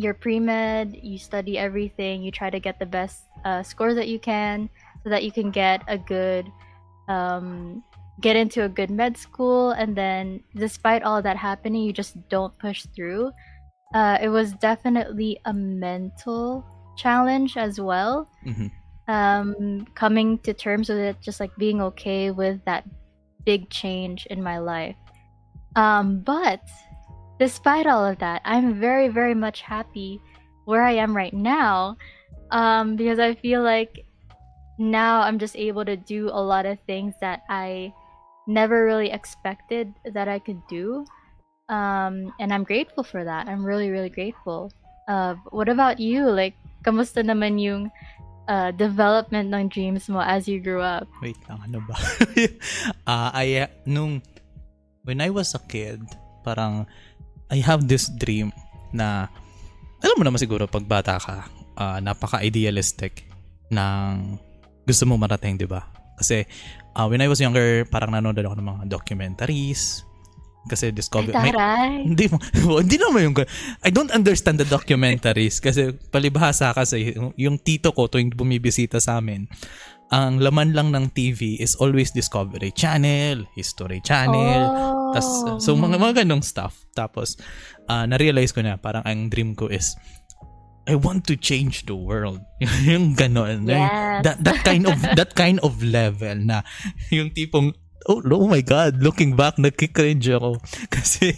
you're 0.00 0.14
pre-med 0.14 0.96
you 1.02 1.18
study 1.18 1.58
everything 1.58 2.22
you 2.22 2.32
try 2.32 2.48
to 2.48 2.58
get 2.58 2.78
the 2.78 2.86
best 2.88 3.20
uh, 3.44 3.62
scores 3.62 3.96
that 3.96 4.08
you 4.08 4.18
can 4.18 4.70
so 5.04 5.10
that 5.10 5.24
you 5.24 5.30
can 5.32 5.50
get 5.50 5.84
a 5.88 5.98
good 5.98 6.48
um 7.08 7.84
get 8.20 8.36
into 8.36 8.64
a 8.64 8.68
good 8.68 8.90
med 8.90 9.16
school 9.16 9.70
and 9.72 9.96
then 9.96 10.42
despite 10.54 11.02
all 11.02 11.22
that 11.22 11.36
happening 11.36 11.82
you 11.82 11.92
just 11.92 12.16
don't 12.28 12.56
push 12.58 12.86
through. 12.94 13.32
Uh, 13.94 14.18
it 14.22 14.28
was 14.28 14.52
definitely 14.54 15.38
a 15.46 15.52
mental 15.52 16.64
challenge 16.96 17.56
as 17.56 17.80
well. 17.80 18.28
Mhm. 18.46 18.70
um, 19.08 19.86
coming 19.94 20.38
to 20.38 20.54
terms 20.54 20.88
with 20.88 20.98
it 20.98 21.16
just 21.20 21.40
like 21.40 21.50
being 21.58 21.82
okay 21.82 22.30
with 22.30 22.62
that 22.64 22.84
big 23.44 23.68
change 23.70 24.26
in 24.26 24.40
my 24.42 24.58
life. 24.58 24.94
Um, 25.74 26.20
but 26.20 26.60
despite 27.40 27.86
all 27.86 28.04
of 28.04 28.18
that 28.18 28.42
i'm 28.44 28.78
very 28.78 29.08
very 29.08 29.34
much 29.34 29.62
happy 29.62 30.20
where 30.66 30.82
i 30.82 30.92
am 30.92 31.16
right 31.16 31.32
now 31.32 31.96
um, 32.50 32.96
because 32.96 33.18
i 33.18 33.34
feel 33.34 33.62
like 33.62 34.04
now 34.78 35.22
i'm 35.22 35.38
just 35.38 35.56
able 35.56 35.82
to 35.84 35.96
do 35.96 36.28
a 36.28 36.42
lot 36.52 36.66
of 36.66 36.78
things 36.86 37.14
that 37.20 37.40
i 37.48 37.90
never 38.50 38.84
really 38.84 39.14
expected 39.14 39.94
that 40.02 40.26
I 40.26 40.42
could 40.42 40.58
do. 40.66 41.06
Um, 41.70 42.34
and 42.42 42.50
I'm 42.50 42.66
grateful 42.66 43.06
for 43.06 43.22
that. 43.22 43.46
I'm 43.46 43.62
really, 43.62 43.94
really 43.94 44.10
grateful. 44.10 44.74
Uh, 45.06 45.38
what 45.54 45.70
about 45.70 46.02
you? 46.02 46.26
Like, 46.26 46.58
kamusta 46.82 47.22
naman 47.22 47.62
yung 47.62 47.94
uh, 48.50 48.74
development 48.74 49.54
ng 49.54 49.70
dreams 49.70 50.10
mo 50.10 50.18
as 50.18 50.50
you 50.50 50.58
grew 50.58 50.82
up? 50.82 51.06
Wait 51.22 51.38
lang, 51.46 51.62
ano 51.70 51.78
ba? 51.86 51.94
Ah, 53.06 53.30
I, 53.30 53.70
nung, 53.86 54.18
when 55.06 55.22
I 55.22 55.30
was 55.30 55.54
a 55.54 55.62
kid, 55.62 56.02
parang, 56.42 56.90
I 57.50 57.62
have 57.62 57.86
this 57.86 58.10
dream 58.10 58.50
na, 58.90 59.30
alam 60.02 60.16
mo 60.18 60.26
naman 60.26 60.42
siguro, 60.42 60.66
pag 60.66 60.86
bata 60.90 61.22
ka, 61.22 61.46
ah, 61.78 62.02
napaka-idealistic 62.02 63.30
ng 63.70 64.38
gusto 64.82 65.06
mo 65.06 65.14
marating, 65.14 65.54
di 65.54 65.70
ba? 65.70 65.86
Kasi, 66.20 66.44
ah, 66.92 67.08
when 67.08 67.24
I 67.24 67.28
was 67.32 67.40
younger, 67.40 67.88
parang 67.88 68.12
nanonood 68.12 68.44
ako 68.44 68.56
ng 68.60 68.68
mga 68.68 68.82
documentaries, 68.92 70.04
kasi 70.68 70.92
discover, 70.92 71.32
may, 71.32 71.56
Taray! 71.56 72.04
hindi 72.12 72.28
mo, 72.28 72.36
hindi 72.84 73.00
naman 73.00 73.32
yung, 73.32 73.36
I 73.80 73.88
don't 73.88 74.12
understand 74.12 74.60
the 74.60 74.68
documentaries 74.68 75.56
kasi 75.64 75.96
palibhasa 76.12 76.76
kasi 76.76 77.16
yung, 77.16 77.32
yung 77.40 77.56
tito 77.56 77.96
ko 77.96 78.12
tuwing 78.12 78.36
bumibisita 78.36 79.00
sa 79.00 79.24
amin, 79.24 79.48
ang 80.10 80.42
laman 80.42 80.74
lang 80.74 80.90
ng 80.90 81.14
TV 81.14 81.56
is 81.62 81.78
always 81.78 82.10
Discovery 82.10 82.74
Channel, 82.74 83.46
History 83.54 84.02
Channel, 84.04 84.90
Oh. 85.10 85.14
tas, 85.14 85.26
so 85.58 85.74
mga, 85.74 85.98
mga 85.98 86.22
ganong 86.22 86.42
stuff. 86.42 86.86
Tapos, 86.94 87.34
ah, 87.90 88.06
na-realize 88.06 88.54
ko 88.54 88.62
na 88.62 88.78
parang 88.78 89.02
ang 89.02 89.26
dream 89.26 89.58
ko 89.58 89.66
is, 89.66 89.98
I 90.88 90.96
want 90.96 91.26
to 91.28 91.36
change 91.36 91.86
the 91.86 91.96
world. 91.96 92.40
yung 92.88 93.16
ganon. 93.16 93.68
Yes. 93.68 94.24
That, 94.24 94.44
that 94.44 94.64
kind 94.64 94.86
of, 94.86 94.96
that 95.20 95.34
kind 95.34 95.60
of 95.60 95.82
level 95.82 96.36
na 96.36 96.62
yung 97.10 97.30
tipong, 97.30 97.74
oh, 98.08 98.22
oh 98.24 98.48
my 98.48 98.60
God, 98.60 99.02
looking 99.02 99.36
back, 99.36 99.56
nagkikringe 99.56 100.32
ako. 100.32 100.56
Kasi, 100.94 101.36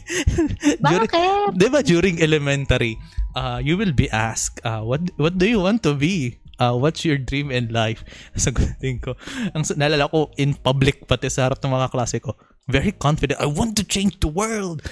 during? 0.79 1.11
Di 1.59 1.69
ba 1.69 1.83
during 1.83 2.23
elementary, 2.23 2.97
uh, 3.35 3.59
you 3.63 3.77
will 3.77 3.93
be 3.93 4.11
asked, 4.11 4.63
uh, 4.65 4.81
what 4.83 5.03
what 5.19 5.37
do 5.39 5.47
you 5.49 5.61
want 5.61 5.83
to 5.83 5.95
be? 5.95 6.39
Uh, 6.63 6.79
what's 6.79 7.03
your 7.03 7.19
dream 7.19 7.51
in 7.51 7.75
life? 7.75 8.07
Sagutin 8.39 9.03
ko. 9.03 9.19
Ang 9.51 9.67
naalala 9.75 10.07
ko 10.07 10.31
in 10.39 10.55
public 10.55 11.11
pati 11.11 11.27
sa 11.27 11.51
harap 11.51 11.59
ng 11.59 11.75
mga 11.75 11.91
klase 11.91 12.23
ko, 12.23 12.39
very 12.71 12.95
confident, 12.95 13.43
I 13.43 13.51
want 13.51 13.75
to 13.83 13.85
change 13.85 14.23
the 14.23 14.31
world. 14.31 14.87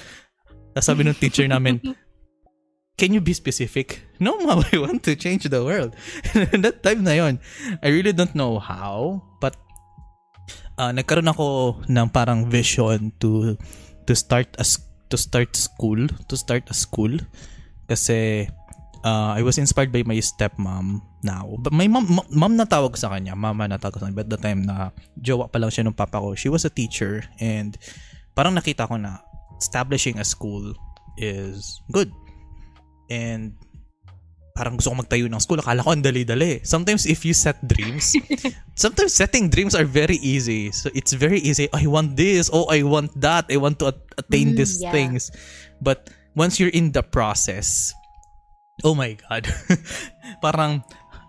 Tapos 0.75 0.87
sabi 0.87 1.07
ng 1.07 1.15
teacher 1.15 1.47
namin, 1.47 1.79
can 3.01 3.17
you 3.17 3.21
be 3.25 3.33
specific? 3.33 4.05
No, 4.21 4.37
ma'am, 4.45 4.61
I 4.69 4.77
want 4.77 5.01
to 5.09 5.17
change 5.17 5.49
the 5.49 5.65
world. 5.65 5.97
that 6.61 6.85
time 6.85 7.01
na 7.01 7.17
yon, 7.17 7.41
I 7.81 7.89
really 7.89 8.13
don't 8.13 8.37
know 8.37 8.61
how, 8.61 9.25
but 9.41 9.57
uh, 10.77 10.93
nagkaroon 10.93 11.33
ako 11.33 11.81
ng 11.89 12.07
parang 12.13 12.45
vision 12.45 13.09
to 13.17 13.57
to 14.05 14.13
start 14.13 14.53
as 14.61 14.77
to 15.09 15.17
start 15.17 15.57
school, 15.57 16.05
to 16.29 16.37
start 16.37 16.69
a 16.69 16.77
school 16.77 17.17
kasi 17.89 18.45
uh, 19.01 19.33
I 19.33 19.41
was 19.41 19.57
inspired 19.57 19.89
by 19.89 20.05
my 20.05 20.21
stepmom 20.21 21.01
now. 21.25 21.57
But 21.57 21.73
my 21.73 21.89
mom, 21.89 22.05
ma- 22.05 22.29
mom 22.29 22.53
na 22.53 22.69
sa 22.69 23.09
kanya, 23.09 23.33
mama 23.33 23.65
na 23.65 23.81
sa 23.81 23.89
kanya. 23.89 24.13
But 24.13 24.29
the 24.29 24.37
time 24.37 24.63
na 24.69 24.93
jowa 25.17 25.49
pa 25.49 25.57
lang 25.57 25.73
siya 25.73 25.89
ng 25.89 25.97
papa 25.97 26.21
ko, 26.21 26.37
she 26.37 26.53
was 26.53 26.69
a 26.69 26.71
teacher 26.71 27.25
and 27.41 27.75
parang 28.37 28.53
nakita 28.53 28.85
ko 28.85 28.95
na 28.95 29.19
establishing 29.57 30.21
a 30.21 30.23
school 30.23 30.71
is 31.19 31.81
good. 31.91 32.13
And 33.11 33.59
parang 34.55 34.79
gusto 34.79 34.91
ko 34.91 35.03
magtayo 35.03 35.27
ng 35.27 35.41
school. 35.43 35.59
Akala 35.59 35.83
ko 35.83 35.91
ang 35.91 36.03
dali-dali. 36.03 36.63
Sometimes 36.63 37.03
if 37.03 37.27
you 37.27 37.35
set 37.35 37.59
dreams, 37.67 38.15
sometimes 38.83 39.11
setting 39.11 39.51
dreams 39.51 39.75
are 39.75 39.87
very 39.87 40.15
easy. 40.23 40.71
So 40.71 40.87
it's 40.95 41.11
very 41.11 41.43
easy. 41.43 41.67
I 41.75 41.87
want 41.91 42.15
this. 42.15 42.47
Oh, 42.51 42.71
I 42.71 42.87
want 42.87 43.11
that. 43.19 43.51
I 43.51 43.59
want 43.59 43.83
to 43.83 43.91
at- 43.91 44.07
attain 44.15 44.55
Mm, 44.55 44.57
these 44.59 44.79
yeah. 44.79 44.95
things. 44.95 45.27
But 45.83 46.07
once 46.35 46.55
you're 46.59 46.71
in 46.71 46.95
the 46.95 47.03
process, 47.03 47.91
oh 48.87 48.95
my 48.95 49.19
God. 49.27 49.47
parang, 50.45 50.83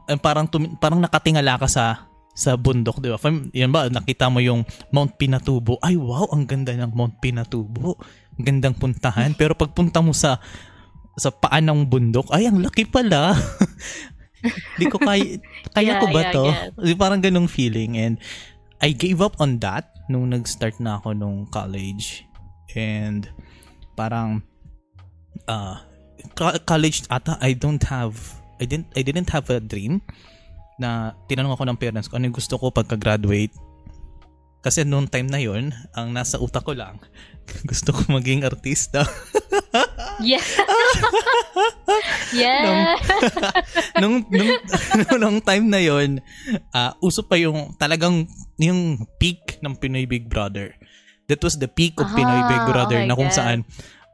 eh, 0.07 0.19
parang, 0.19 0.47
tumi- 0.47 0.79
parang 0.79 1.03
nakatingala 1.03 1.59
ka 1.59 1.67
sa 1.67 2.13
sa 2.33 2.57
bundok, 2.57 2.97
di 3.05 3.13
ba? 3.13 3.21
Yan 3.53 3.69
ba, 3.69 3.93
nakita 3.93 4.33
mo 4.33 4.41
yung 4.41 4.65
Mount 4.89 5.21
Pinatubo. 5.21 5.77
Ay, 5.85 6.01
wow, 6.01 6.33
ang 6.33 6.49
ganda 6.49 6.73
ng 6.73 6.89
Mount 6.97 7.21
Pinatubo. 7.21 8.01
Ang 8.41 8.45
gandang 8.49 8.73
puntahan. 8.73 9.37
Pero 9.41 9.53
pagpunta 9.53 10.01
mo 10.01 10.17
sa 10.17 10.41
sa 11.17 11.31
paan 11.33 11.69
ng 11.69 11.89
bundok, 11.89 12.33
ay, 12.33 12.49
ang 12.49 12.65
laki 12.65 12.89
pala. 12.89 13.37
Di 14.81 14.91
ko 14.91 14.99
kaya, 14.99 15.39
kaya 15.71 15.97
Yeah, 15.97 16.01
ko 16.03 16.07
ba 16.11 16.23
yeah, 16.23 16.33
to? 16.35 16.45
Di, 16.83 16.93
Parang 16.99 17.23
ganong 17.23 17.47
feeling. 17.47 17.95
And 18.01 18.19
I 18.83 18.91
gave 18.91 19.23
up 19.23 19.39
on 19.39 19.63
that 19.63 19.95
nung 20.11 20.35
nag-start 20.35 20.83
na 20.83 20.99
ako 20.99 21.15
nung 21.15 21.47
college. 21.47 22.27
And 22.75 23.29
parang 23.95 24.43
uh, 25.47 25.79
co- 26.35 26.59
college 26.65 27.05
ata 27.13 27.37
I 27.39 27.53
don't 27.55 27.83
have 27.87 28.17
I 28.59 28.65
didn't 28.65 28.89
I 28.97 29.03
didn't 29.05 29.31
have 29.31 29.47
a 29.53 29.61
dream 29.61 30.01
na 30.81 31.15
tinanong 31.29 31.55
ako 31.55 31.65
ng 31.69 31.79
parents 31.79 32.09
ko 32.09 32.19
ano 32.19 32.27
yung 32.27 32.37
gusto 32.37 32.59
ko 32.59 32.73
pagka-graduate. 32.75 33.55
Kasi 34.63 34.87
noong 34.87 35.11
time 35.11 35.27
na 35.27 35.43
yon 35.43 35.75
ang 35.91 36.15
nasa 36.15 36.39
utak 36.39 36.63
ko 36.63 36.71
lang, 36.75 36.99
gusto 37.71 37.95
ko 37.95 38.01
maging 38.19 38.47
artista. 38.47 39.05
Yeah. 40.21 40.45
yeah. 42.37 42.95
nung, 43.99 44.23
nung, 44.29 44.51
nung 45.19 45.39
time 45.41 45.67
na 45.67 45.81
yon 45.81 46.21
ah, 46.71 46.95
uso 47.01 47.25
pa 47.27 47.41
yung 47.41 47.75
talagang 47.81 48.29
yung 48.61 49.03
peak 49.19 49.59
ng 49.65 49.75
Pinoy 49.75 50.07
Big 50.07 50.29
Brother. 50.29 50.77
That 51.27 51.43
was 51.43 51.59
the 51.59 51.67
peak 51.67 51.99
of 51.99 52.13
Pinoy 52.13 52.45
Ah, 52.45 52.49
Big 52.51 52.65
Brother 52.71 53.01
oh 53.03 53.07
na 53.09 53.19
kung 53.19 53.33
God. 53.33 53.39
saan 53.41 53.59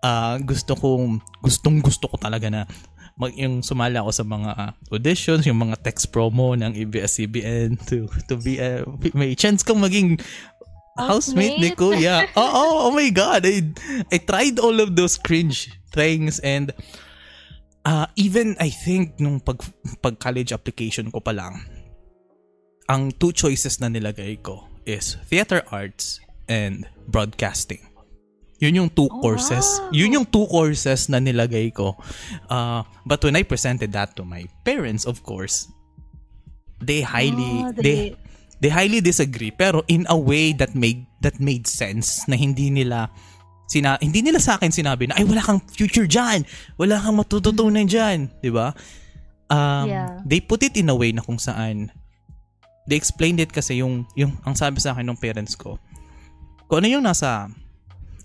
ah, 0.00 0.38
gusto 0.40 0.78
kong 0.78 1.20
gustong 1.42 1.82
gusto 1.82 2.08
ko 2.08 2.16
talaga 2.16 2.46
na 2.48 2.64
mag 3.18 3.34
yung 3.34 3.66
sumala 3.66 4.00
ako 4.06 4.10
sa 4.14 4.24
mga 4.24 4.50
ah, 4.54 4.70
auditions, 4.94 5.42
yung 5.44 5.58
mga 5.58 5.82
text 5.82 6.14
promo 6.14 6.54
ng 6.54 6.78
ABS-CBN 6.78 7.74
to 7.90 8.06
to 8.30 8.38
be 8.38 8.62
a 8.62 8.86
may 9.12 9.34
chance 9.34 9.66
kang 9.66 9.82
maging 9.82 10.16
housemate 10.98 11.58
ni? 11.62 11.70
Kuya. 11.72 12.26
oh, 12.36 12.50
oh, 12.50 12.74
oh 12.88 12.92
my 12.92 13.08
God. 13.10 13.46
I, 13.46 13.62
I 14.10 14.18
tried 14.18 14.58
all 14.58 14.80
of 14.80 14.96
those 14.98 15.14
cringe 15.16 15.70
things 15.94 16.38
and 16.40 16.74
uh, 17.86 18.06
even 18.16 18.56
I 18.58 18.70
think 18.70 19.20
nung 19.20 19.40
pag, 19.40 19.62
pag 20.02 20.18
college 20.18 20.52
application 20.52 21.10
ko 21.10 21.20
pa 21.20 21.30
lang, 21.30 21.62
ang 22.88 23.12
two 23.14 23.32
choices 23.32 23.78
na 23.80 23.88
nilagay 23.88 24.42
ko 24.42 24.64
is 24.88 25.16
theater 25.28 25.62
arts 25.70 26.18
and 26.48 26.88
broadcasting. 27.06 27.84
Yun 28.58 28.74
yung 28.74 28.90
two 28.90 29.06
Oh, 29.06 29.20
courses. 29.22 29.62
wow. 29.62 29.90
Yun 29.94 30.12
yung 30.18 30.26
two 30.26 30.46
courses 30.50 31.06
na 31.06 31.22
nilagay 31.22 31.70
ko. 31.70 31.94
Uh, 32.50 32.82
but 33.06 33.22
when 33.22 33.36
I 33.38 33.46
presented 33.46 33.92
that 33.94 34.16
to 34.18 34.24
my 34.26 34.50
parents, 34.66 35.06
of 35.06 35.22
course, 35.22 35.70
they 36.82 37.02
highly 37.06 37.62
Oh, 37.62 37.70
they 37.70 37.82
they 37.82 38.16
highly 38.66 38.98
disagree 38.98 39.54
pero 39.54 39.86
in 39.86 40.02
a 40.10 40.18
way 40.18 40.50
that 40.50 40.74
made 40.74 41.06
that 41.22 41.38
made 41.38 41.70
sense 41.70 42.26
na 42.26 42.34
hindi 42.34 42.74
nila 42.74 43.06
sina 43.70 43.94
hindi 44.02 44.18
nila 44.18 44.42
sa 44.42 44.58
akin 44.58 44.74
sinabi 44.74 45.06
na 45.06 45.14
ay 45.14 45.22
wala 45.22 45.38
kang 45.38 45.62
future 45.70 46.10
diyan 46.10 46.42
wala 46.74 46.98
kang 46.98 47.14
matututunan 47.14 47.86
diyan 47.86 48.26
di 48.42 48.50
ba? 48.50 48.74
Um 49.48 49.86
Yeah. 49.86 50.18
they 50.26 50.42
put 50.42 50.66
it 50.66 50.74
in 50.74 50.90
a 50.90 50.96
way 50.98 51.14
na 51.14 51.22
kung 51.22 51.38
saan 51.38 51.94
they 52.90 52.98
explained 52.98 53.38
it 53.38 53.54
kasi 53.54 53.78
yung 53.78 54.08
yung 54.18 54.34
ang 54.42 54.58
sabi 54.58 54.82
sa 54.82 54.90
akin 54.96 55.06
ng 55.06 55.20
parents 55.22 55.54
ko 55.54 55.78
kung 56.66 56.82
ano 56.82 56.98
yung 56.98 57.04
nasa 57.06 57.46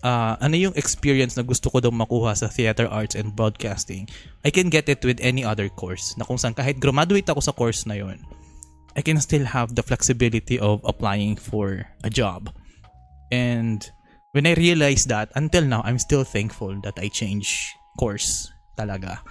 ah, 0.03 0.35
ano 0.43 0.55
yung 0.59 0.75
experience 0.75 1.39
na 1.39 1.47
gusto 1.47 1.71
ko 1.71 1.79
daw 1.79 1.91
makuha 1.91 2.35
sa 2.35 2.51
theater 2.51 2.87
arts 2.91 3.15
and 3.15 3.31
broadcasting 3.37 4.07
I 4.43 4.51
can 4.51 4.67
get 4.67 4.91
it 4.91 4.99
with 5.05 5.23
any 5.23 5.47
other 5.47 5.71
course 5.71 6.15
na 6.19 6.27
kung 6.27 6.35
saan 6.35 6.55
kahit 6.57 6.79
graduate 6.83 7.27
ako 7.29 7.39
sa 7.39 7.55
course 7.55 7.87
na 7.87 7.95
yon 7.95 8.19
I 8.95 9.01
can 9.01 9.19
still 9.19 9.45
have 9.45 9.75
the 9.75 9.83
flexibility 9.83 10.59
of 10.59 10.81
applying 10.85 11.35
for 11.35 11.89
a 12.03 12.09
job. 12.09 12.53
And 13.31 13.81
when 14.33 14.45
I 14.45 14.53
realized 14.53 15.09
that, 15.09 15.31
until 15.35 15.65
now, 15.65 15.81
I'm 15.85 15.97
still 15.97 16.23
thankful 16.23 16.77
that 16.83 16.97
I 16.97 17.09
changed 17.09 17.73
course 17.97 18.51
talaga. 18.77 19.21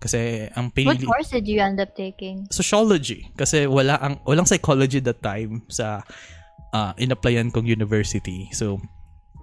Kasi 0.00 0.48
ang 0.52 0.72
What 0.72 0.76
pinili... 0.76 1.04
course 1.08 1.32
did 1.32 1.48
you 1.48 1.60
end 1.60 1.80
up 1.80 1.96
taking? 1.96 2.48
Sociology. 2.52 3.32
Kasi 3.36 3.64
wala 3.64 3.96
ang 4.00 4.20
walang 4.24 4.48
psychology 4.48 5.00
that 5.00 5.20
time 5.24 5.64
sa 5.68 6.04
uh, 6.72 6.92
inaplayan 7.00 7.52
kong 7.52 7.64
university. 7.64 8.48
So, 8.52 8.80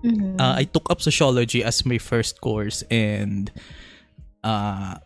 Mhm. 0.03 0.35
uh, 0.37 0.59
I 0.59 0.67
took 0.67 0.91
up 0.91 0.99
sociology 1.01 1.63
as 1.63 1.87
my 1.87 1.97
first 1.97 2.43
course 2.43 2.83
and 2.91 3.49
uh, 4.43 4.99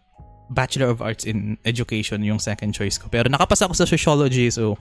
Bachelor 0.49 0.87
of 0.87 1.01
Arts 1.01 1.25
in 1.25 1.57
Education 1.65 2.23
yung 2.23 2.39
second 2.39 2.73
choice 2.73 2.97
ko. 2.97 3.07
Pero 3.11 3.29
nakapasa 3.29 3.65
ako 3.65 3.73
sa 3.73 3.85
sociology 3.85 4.49
so 4.49 4.77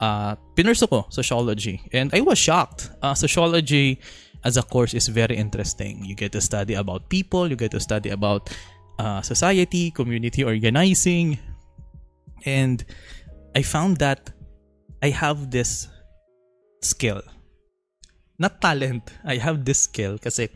uh, 0.00 0.34
pinurso 0.54 0.88
ko 0.90 1.06
sociology 1.10 1.80
and 1.92 2.10
I 2.14 2.20
was 2.20 2.38
shocked. 2.38 2.90
Uh, 3.02 3.14
sociology 3.14 3.98
as 4.44 4.56
a 4.56 4.62
course 4.62 4.94
is 4.94 5.08
very 5.08 5.36
interesting. 5.36 6.04
You 6.04 6.14
get 6.14 6.32
to 6.32 6.40
study 6.40 6.74
about 6.74 7.08
people, 7.08 7.48
you 7.48 7.56
get 7.56 7.72
to 7.72 7.80
study 7.80 8.10
about 8.10 8.50
uh, 8.98 9.22
society, 9.22 9.90
community 9.90 10.44
organizing 10.44 11.38
and 12.44 12.84
I 13.54 13.62
found 13.62 13.98
that 13.98 14.30
I 15.02 15.10
have 15.10 15.50
this 15.50 15.88
skill 16.82 17.22
not 18.38 18.60
talent. 18.60 19.14
I 19.24 19.36
have 19.38 19.64
this 19.64 19.86
skill 19.86 20.18
kasi 20.18 20.50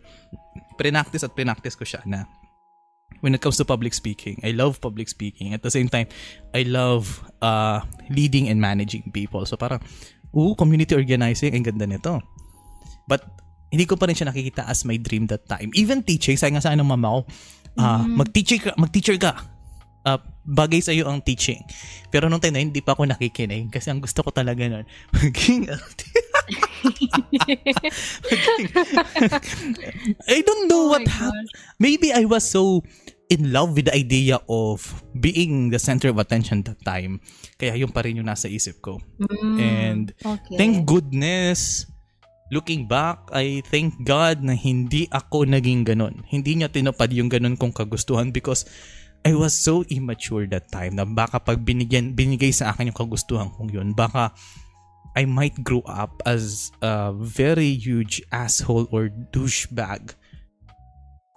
pre-practice 0.78 1.22
at 1.22 1.34
pre-practice 1.34 1.74
ko 1.78 1.84
siya 1.86 2.02
na 2.06 2.26
when 3.20 3.34
it 3.34 3.40
comes 3.40 3.56
to 3.58 3.64
public 3.64 3.94
speaking, 3.94 4.40
I 4.44 4.52
love 4.52 4.80
public 4.80 5.08
speaking. 5.08 5.54
At 5.54 5.62
the 5.62 5.70
same 5.70 5.88
time, 5.88 6.06
I 6.54 6.62
love 6.62 7.22
uh, 7.42 7.82
leading 8.10 8.48
and 8.48 8.60
managing 8.60 9.10
people. 9.12 9.44
So 9.46 9.56
parang, 9.56 9.82
ooh, 10.34 10.54
community 10.54 10.94
organizing, 10.94 11.54
ang 11.54 11.66
ganda 11.66 11.86
nito. 11.86 12.22
But 13.08 13.24
hindi 13.68 13.84
ko 13.84 13.96
pa 13.96 14.08
rin 14.08 14.16
siya 14.16 14.30
nakikita 14.32 14.64
as 14.68 14.84
my 14.84 14.96
dream 14.96 15.28
that 15.28 15.44
time. 15.48 15.72
Even 15.74 16.04
teaching, 16.04 16.36
sabi 16.36 16.56
nga 16.56 16.64
sa 16.64 16.76
ng 16.76 16.86
mama 16.86 17.20
ko, 17.20 17.20
ah, 17.80 18.04
mag-teacher 18.04 18.58
ka, 18.60 18.70
mag-teacher 18.80 19.16
ka. 19.20 19.36
Ah, 20.06 20.22
bagay 20.48 20.80
sa 20.80 20.96
iyo 20.96 21.04
ang 21.04 21.20
teaching. 21.20 21.60
Pero 22.08 22.32
nung 22.32 22.40
time 22.40 22.56
na 22.56 22.64
hindi 22.64 22.80
pa 22.80 22.96
ako 22.96 23.04
nakikinig 23.04 23.68
kasi 23.68 23.92
ang 23.92 24.00
gusto 24.00 24.24
ko 24.24 24.32
talaga 24.32 24.64
nun, 24.64 24.86
maging 25.20 25.68
I 30.28 30.40
don't 30.40 30.68
know 30.68 30.88
Oh 30.88 30.96
what 30.96 31.08
happened. 31.08 31.48
Maybe 31.78 32.12
I 32.12 32.24
was 32.24 32.48
so 32.48 32.82
in 33.28 33.52
love 33.52 33.76
with 33.76 33.92
the 33.92 33.94
idea 33.94 34.40
of 34.48 35.04
being 35.20 35.70
the 35.70 35.78
center 35.78 36.08
of 36.08 36.18
attention 36.18 36.62
that 36.64 36.80
time. 36.84 37.20
Kaya 37.60 37.76
yun 37.76 37.92
pa 37.92 38.00
rin 38.00 38.16
yung 38.16 38.28
nasa 38.28 38.48
isip 38.48 38.80
ko. 38.80 39.00
Mm, 39.20 39.56
And 39.60 40.04
okay. 40.24 40.56
thank 40.56 40.88
goodness, 40.88 41.84
looking 42.48 42.88
back, 42.88 43.28
I 43.32 43.60
thank 43.68 44.00
God 44.04 44.40
na 44.40 44.56
hindi 44.56 45.08
ako 45.12 45.44
naging 45.44 45.84
ganun. 45.84 46.24
Hindi 46.24 46.56
niya 46.56 46.72
tinupad 46.72 47.12
yung 47.12 47.28
ganun 47.28 47.60
kong 47.60 47.76
kagustuhan 47.76 48.32
because 48.32 48.64
I 49.26 49.36
was 49.36 49.52
so 49.52 49.84
immature 49.92 50.48
that 50.48 50.72
time 50.72 50.96
na 50.96 51.04
baka 51.04 51.42
pag 51.42 51.60
binigyan, 51.60 52.16
binigay 52.16 52.54
sa 52.54 52.72
akin 52.72 52.94
yung 52.94 52.98
kagustuhan 52.98 53.52
kong 53.52 53.68
yun, 53.68 53.92
baka 53.92 54.32
I 55.16 55.24
might 55.24 55.64
grow 55.64 55.82
up 55.86 56.22
as 56.26 56.70
a 56.82 57.12
very 57.12 57.74
huge 57.74 58.22
asshole 58.32 58.86
or 58.92 59.08
douchebag 59.32 60.14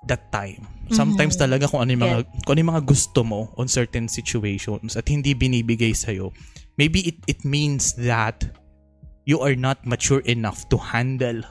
that 0.08 0.32
time. 0.32 0.66
Sometimes 0.90 1.38
Mhm. 1.38 1.42
talaga 1.46 1.70
kung 1.70 1.82
ano 1.86 1.94
yung 1.94 2.04
mga, 2.04 2.20
kung 2.46 2.52
ano 2.58 2.60
yung 2.66 2.72
mga 2.78 2.86
gusto 2.86 3.22
mo 3.24 3.54
on 3.56 3.70
certain 3.70 4.10
situations 4.10 4.98
at 4.98 5.06
hindi 5.08 5.34
binibigay 5.34 5.94
sa'yo, 5.94 6.34
maybe 6.78 7.06
it, 7.06 7.18
it 7.30 7.42
means 7.46 7.94
that 7.96 8.44
you 9.30 9.40
are 9.40 9.56
not 9.56 9.78
mature 9.86 10.26
enough 10.26 10.66
to 10.70 10.78
handle 10.78 11.42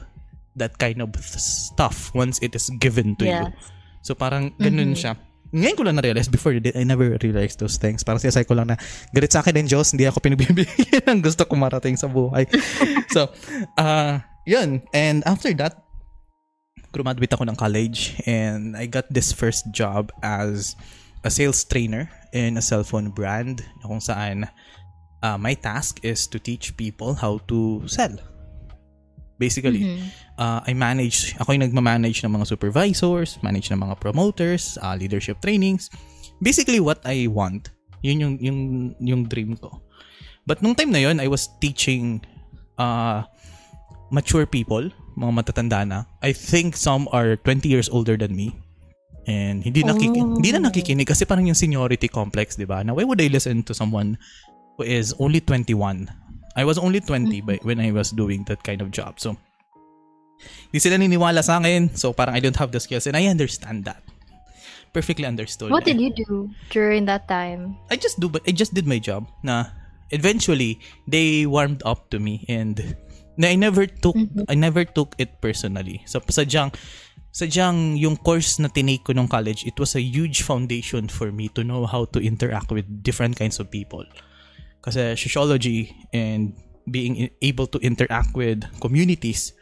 that 0.59 0.75
kind 0.77 0.99
of 0.99 1.15
stuff 1.39 2.11
once 2.11 2.37
it 2.43 2.51
is 2.51 2.67
given 2.77 3.15
to 3.15 3.23
you. 3.23 3.47
Yes. 3.47 3.71
So 4.03 4.11
parang 4.13 4.51
ganun 4.59 4.91
Mhm. 4.91 4.99
siya. 4.99 5.13
Ngayon 5.51 5.75
ko 5.75 5.83
lang 5.83 5.95
na-realize. 5.99 6.31
Before, 6.31 6.55
I 6.55 6.83
never 6.87 7.19
realized 7.19 7.59
those 7.59 7.75
things. 7.75 8.07
Parang 8.07 8.23
siyasay 8.23 8.47
ko 8.47 8.55
lang 8.55 8.71
na, 8.71 8.79
galit 9.11 9.35
sa 9.35 9.43
akin 9.43 9.51
din 9.51 9.67
Diyos, 9.67 9.91
hindi 9.91 10.07
ako 10.07 10.23
pinagbibigyan 10.23 11.03
ng 11.11 11.19
gusto 11.19 11.43
ko 11.43 11.59
marating 11.59 11.99
sa 11.99 12.07
buhay. 12.07 12.47
so, 13.15 13.27
uh, 13.75 14.23
yun. 14.47 14.79
And 14.95 15.23
after 15.27 15.51
that, 15.59 15.75
graduate 16.91 17.31
ako 17.31 17.47
ng 17.47 17.55
college 17.55 18.19
and 18.27 18.75
I 18.75 18.83
got 18.87 19.07
this 19.07 19.31
first 19.31 19.71
job 19.71 20.11
as 20.19 20.75
a 21.23 21.31
sales 21.31 21.63
trainer 21.63 22.11
in 22.35 22.59
a 22.59 22.63
cell 22.63 22.83
phone 22.83 23.15
brand 23.15 23.63
na 23.79 23.87
kung 23.87 24.03
saan 24.03 24.51
uh, 25.23 25.37
my 25.39 25.55
task 25.55 26.03
is 26.03 26.27
to 26.27 26.39
teach 26.39 26.75
people 26.75 27.15
how 27.15 27.39
to 27.47 27.83
sell. 27.87 28.15
Basically, 29.41 29.81
Mhm. 29.81 29.97
uh, 30.37 30.61
I 30.61 30.77
manage, 30.77 31.33
ako 31.41 31.57
yung 31.57 31.65
nagmamanage 31.65 32.21
ng 32.21 32.29
mga 32.29 32.45
supervisors, 32.45 33.41
manage 33.41 33.73
ng 33.73 33.81
mga 33.81 33.97
promoters, 33.97 34.77
uh, 34.77 34.93
leadership 34.93 35.41
trainings. 35.41 35.89
Basically, 36.37 36.77
what 36.77 37.01
I 37.01 37.25
want, 37.25 37.73
yun 38.01 38.21
yung, 38.21 38.33
yung, 38.37 38.59
yung 39.01 39.21
dream 39.25 39.57
ko. 39.57 39.81
But 40.45 40.61
nung 40.61 40.77
time 40.77 40.93
na 40.93 41.01
yun, 41.01 41.17
I 41.17 41.25
was 41.25 41.49
teaching 41.57 42.21
uh, 42.77 43.25
mature 44.09 44.45
people, 44.45 44.89
mga 45.17 45.33
matatanda 45.33 45.81
na. 45.81 45.99
I 46.21 46.33
think 46.33 46.73
some 46.73 47.09
are 47.09 47.37
20 47.41 47.65
years 47.65 47.89
older 47.89 48.13
than 48.13 48.33
me. 48.33 48.53
And 49.29 49.61
hindi 49.61 49.85
nakik- 49.85 50.17
Oh. 50.17 50.33
hindi 50.33 50.49
na 50.49 50.65
nakikinig 50.65 51.05
kasi 51.05 51.29
parang 51.29 51.45
yung 51.45 51.57
seniority 51.57 52.09
complex, 52.09 52.57
di 52.57 52.65
ba? 52.65 52.81
Now, 52.81 52.97
why 52.97 53.05
would 53.05 53.21
I 53.21 53.29
listen 53.29 53.61
to 53.69 53.73
someone 53.73 54.17
who 54.77 54.83
is 54.83 55.13
only 55.21 55.37
21? 55.37 56.09
I 56.55 56.65
was 56.65 56.77
only 56.77 56.99
20 56.99 57.41
by, 57.41 57.59
when 57.63 57.79
I 57.79 57.91
was 57.91 58.11
doing 58.11 58.43
that 58.45 58.63
kind 58.63 58.81
of 58.81 58.91
job. 58.91 59.19
So, 59.19 59.37
hindi 60.67 60.79
sila 60.79 60.97
niniwala 60.97 61.43
sa 61.43 61.59
akin. 61.59 61.95
So, 61.95 62.13
parang 62.13 62.35
I 62.35 62.41
don't 62.41 62.57
have 62.57 62.71
the 62.71 62.79
skills 62.79 63.07
and 63.07 63.15
I 63.15 63.27
understand 63.27 63.85
that. 63.85 64.03
Perfectly 64.91 65.25
understood. 65.25 65.71
What 65.71 65.85
did 65.85 66.01
you 66.01 66.11
do 66.11 66.51
during 66.69 67.05
that 67.07 67.27
time? 67.27 67.79
I 67.87 67.95
just 67.95 68.19
do 68.19 68.27
but 68.27 68.43
I 68.43 68.51
just 68.51 68.75
did 68.75 68.83
my 68.83 68.99
job 68.99 69.23
na 69.39 69.71
eventually 70.11 70.83
they 71.07 71.47
warmed 71.47 71.79
up 71.87 72.11
to 72.11 72.19
me 72.19 72.43
and 72.51 72.75
na 73.39 73.47
I 73.47 73.55
never 73.55 73.87
took 73.87 74.19
I 74.51 74.55
never 74.59 74.83
took 74.83 75.15
it 75.15 75.39
personally. 75.39 76.03
So 76.03 76.19
sadyang 76.19 76.75
sadyang 77.31 77.95
yung 77.95 78.19
course 78.19 78.59
na 78.59 78.67
tinake 78.67 79.07
ko 79.07 79.15
nung 79.15 79.31
college, 79.31 79.63
it 79.63 79.79
was 79.79 79.95
a 79.95 80.03
huge 80.03 80.43
foundation 80.43 81.07
for 81.07 81.31
me 81.31 81.47
to 81.55 81.63
know 81.63 81.87
how 81.87 82.03
to 82.11 82.19
interact 82.19 82.75
with 82.75 82.83
different 82.99 83.39
kinds 83.39 83.63
of 83.63 83.71
people. 83.71 84.03
Kasi 84.81 85.15
sociology 85.15 85.93
and 86.13 86.57
being 86.89 87.29
able 87.41 87.69
to 87.69 87.77
interact 87.79 88.33
with 88.33 88.65
communities, 88.81 89.53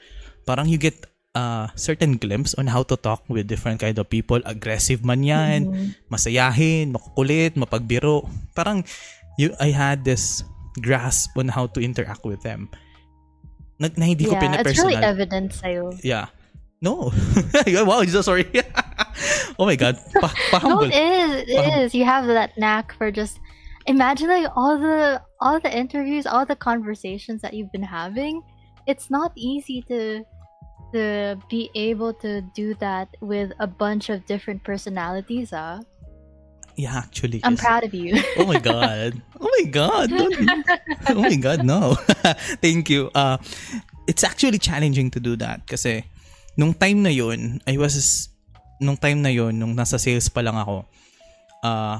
parang 0.47 0.71
you 0.71 0.79
get 0.79 1.05
a 1.35 1.69
certain 1.75 2.17
glimpse 2.17 2.55
on 2.55 2.67
how 2.67 2.83
to 2.83 2.95
talk 2.95 3.21
with 3.27 3.47
different 3.47 3.79
kind 3.79 3.99
of 3.99 4.09
people. 4.09 4.39
Aggressive 4.45 5.03
man 5.05 5.23
yan, 5.23 5.93
masayahin, 6.09 6.95
makukulit, 6.95 7.53
mapagbiro. 7.59 8.25
Parang 8.55 8.83
you, 9.37 9.53
I 9.59 9.71
had 9.71 10.03
this 10.03 10.43
grasp 10.81 11.35
on 11.37 11.47
how 11.47 11.67
to 11.67 11.79
interact 11.83 12.25
with 12.25 12.41
them. 12.41 12.69
Na, 13.79 13.87
na 13.95 14.05
hindi 14.11 14.25
ko 14.25 14.35
yeah, 14.35 14.59
it's 14.59 14.79
really 14.79 14.95
pinapersonal. 14.95 15.03
evident 15.03 15.49
sa'yo. 15.53 15.83
Yeah. 16.03 16.27
No. 16.81 17.11
wow, 17.67 18.03
so 18.07 18.21
sorry. 18.23 18.47
oh 19.59 19.65
my 19.67 19.75
God. 19.75 19.99
Pa, 20.19 20.31
No, 20.63 20.83
it 20.83 20.95
is. 20.95 21.31
It 21.47 21.59
Paham- 21.59 21.83
is. 21.83 21.95
You 21.95 22.05
have 22.05 22.27
that 22.27 22.57
knack 22.57 22.95
for 22.95 23.11
just 23.11 23.39
imagine 23.87 24.27
like 24.27 24.51
all 24.55 24.77
the 24.77 25.21
all 25.39 25.59
the 25.59 25.71
interviews, 25.71 26.25
all 26.25 26.45
the 26.45 26.55
conversations 26.55 27.41
that 27.41 27.53
you've 27.53 27.71
been 27.71 27.83
having. 27.83 28.41
It's 28.87 29.09
not 29.09 29.31
easy 29.35 29.81
to 29.87 30.23
to 30.93 31.37
be 31.49 31.69
able 31.75 32.13
to 32.25 32.41
do 32.55 32.73
that 32.81 33.09
with 33.21 33.51
a 33.59 33.67
bunch 33.67 34.09
of 34.09 34.25
different 34.25 34.63
personalities. 34.63 35.53
Ah, 35.53 35.79
Yeah, 36.79 36.95
actually. 36.95 37.43
I'm 37.43 37.59
yes. 37.59 37.61
proud 37.61 37.83
of 37.83 37.91
you. 37.91 38.15
Oh 38.39 38.47
my 38.47 38.55
God. 38.55 39.19
Oh 39.39 39.51
my 39.59 39.65
God. 39.67 40.07
Oh 41.11 41.19
my 41.19 41.35
God, 41.35 41.67
no. 41.67 41.95
Thank 42.63 42.87
you. 42.87 43.11
Uh, 43.11 43.35
it's 44.07 44.23
actually 44.23 44.59
challenging 44.59 45.11
to 45.11 45.19
do 45.19 45.35
that 45.43 45.67
kasi 45.67 46.07
nung 46.55 46.71
time 46.71 47.03
na 47.03 47.11
yun, 47.11 47.59
I 47.67 47.75
was, 47.75 48.31
nung 48.79 48.95
time 48.95 49.19
na 49.19 49.27
yun, 49.27 49.59
nung 49.59 49.75
nasa 49.75 49.99
sales 49.99 50.31
pa 50.31 50.39
lang 50.39 50.55
ako, 50.55 50.87
uh, 51.67 51.99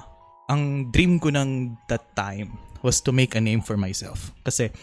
ang 0.50 0.90
dream 0.90 1.22
ko 1.22 1.30
ng 1.30 1.78
that 1.88 2.04
time 2.18 2.58
was 2.82 3.00
to 3.06 3.14
make 3.14 3.38
a 3.38 3.42
name 3.42 3.62
for 3.62 3.78
myself. 3.78 4.34
Kasi, 4.42 4.74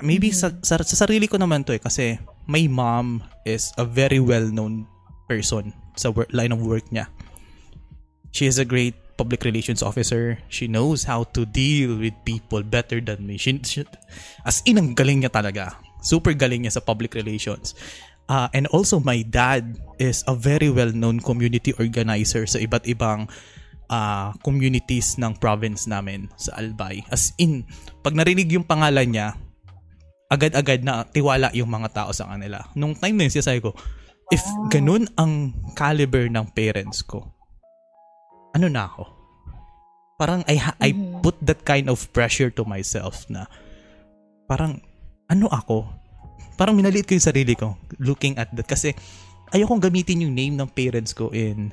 maybe 0.00 0.30
mm-hmm. 0.30 0.62
sa, 0.62 0.78
sa, 0.78 0.80
sa 0.80 1.06
sarili 1.06 1.26
ko 1.26 1.36
naman 1.36 1.66
to 1.66 1.74
eh, 1.74 1.82
kasi 1.82 2.16
my 2.46 2.70
mom 2.70 3.24
is 3.42 3.74
a 3.76 3.84
very 3.84 4.22
well-known 4.22 4.86
person 5.26 5.74
sa 5.98 6.14
work, 6.14 6.30
line 6.30 6.54
of 6.54 6.62
work 6.62 6.86
niya. 6.94 7.10
She 8.30 8.46
is 8.46 8.62
a 8.62 8.68
great 8.68 8.94
public 9.16 9.42
relations 9.48 9.82
officer. 9.82 10.38
She 10.52 10.68
knows 10.68 11.02
how 11.02 11.24
to 11.32 11.48
deal 11.48 11.96
with 11.96 12.12
people 12.28 12.62
better 12.62 13.00
than 13.00 13.24
me. 13.26 13.40
She, 13.40 13.58
she 13.64 13.82
as 14.44 14.60
in 14.68 14.76
ang 14.76 14.92
galing 14.92 15.24
niya 15.24 15.32
talaga. 15.32 15.74
Super 16.04 16.36
galing 16.36 16.68
niya 16.68 16.76
sa 16.76 16.84
public 16.84 17.16
relations. 17.16 17.74
Uh, 18.28 18.52
and 18.52 18.68
also 18.68 19.00
my 19.00 19.24
dad 19.24 19.80
is 19.96 20.20
a 20.28 20.36
very 20.36 20.68
well-known 20.68 21.24
community 21.24 21.72
organizer 21.80 22.44
sa 22.44 22.60
iba't 22.60 22.84
ibang 22.84 23.30
uh, 23.90 24.34
communities 24.42 25.18
ng 25.18 25.36
province 25.38 25.86
namin 25.86 26.30
sa 26.38 26.58
Albay. 26.58 27.02
As 27.10 27.34
in, 27.38 27.66
pag 28.02 28.14
narinig 28.14 28.50
yung 28.52 28.66
pangalan 28.66 29.10
niya, 29.10 29.28
agad-agad 30.26 30.82
na 30.82 31.06
tiwala 31.06 31.54
yung 31.54 31.70
mga 31.70 31.92
tao 31.94 32.10
sa 32.10 32.26
kanila. 32.26 32.62
Nung 32.74 32.98
time 32.98 33.14
na 33.14 33.30
yun, 33.30 33.34
sabi 33.38 33.62
ko, 33.62 33.74
if 34.34 34.42
ganun 34.70 35.06
ang 35.14 35.54
caliber 35.78 36.26
ng 36.26 36.50
parents 36.50 37.02
ko, 37.06 37.30
ano 38.54 38.66
na 38.66 38.90
ako? 38.90 39.04
Parang 40.16 40.40
I, 40.48 40.56
ha- 40.56 40.80
I 40.80 40.90
mm-hmm. 40.96 41.20
put 41.20 41.36
that 41.44 41.62
kind 41.62 41.92
of 41.92 42.00
pressure 42.10 42.48
to 42.48 42.64
myself 42.64 43.28
na 43.28 43.46
parang 44.48 44.80
ano 45.28 45.46
ako? 45.52 45.84
Parang 46.56 46.72
minaliit 46.72 47.04
ko 47.04 47.12
yung 47.14 47.28
sarili 47.28 47.52
ko 47.52 47.76
looking 48.00 48.34
at 48.40 48.48
that 48.56 48.64
kasi 48.64 48.96
ayokong 49.52 49.78
gamitin 49.78 50.24
yung 50.24 50.34
name 50.34 50.56
ng 50.56 50.72
parents 50.72 51.12
ko 51.12 51.28
in 51.36 51.70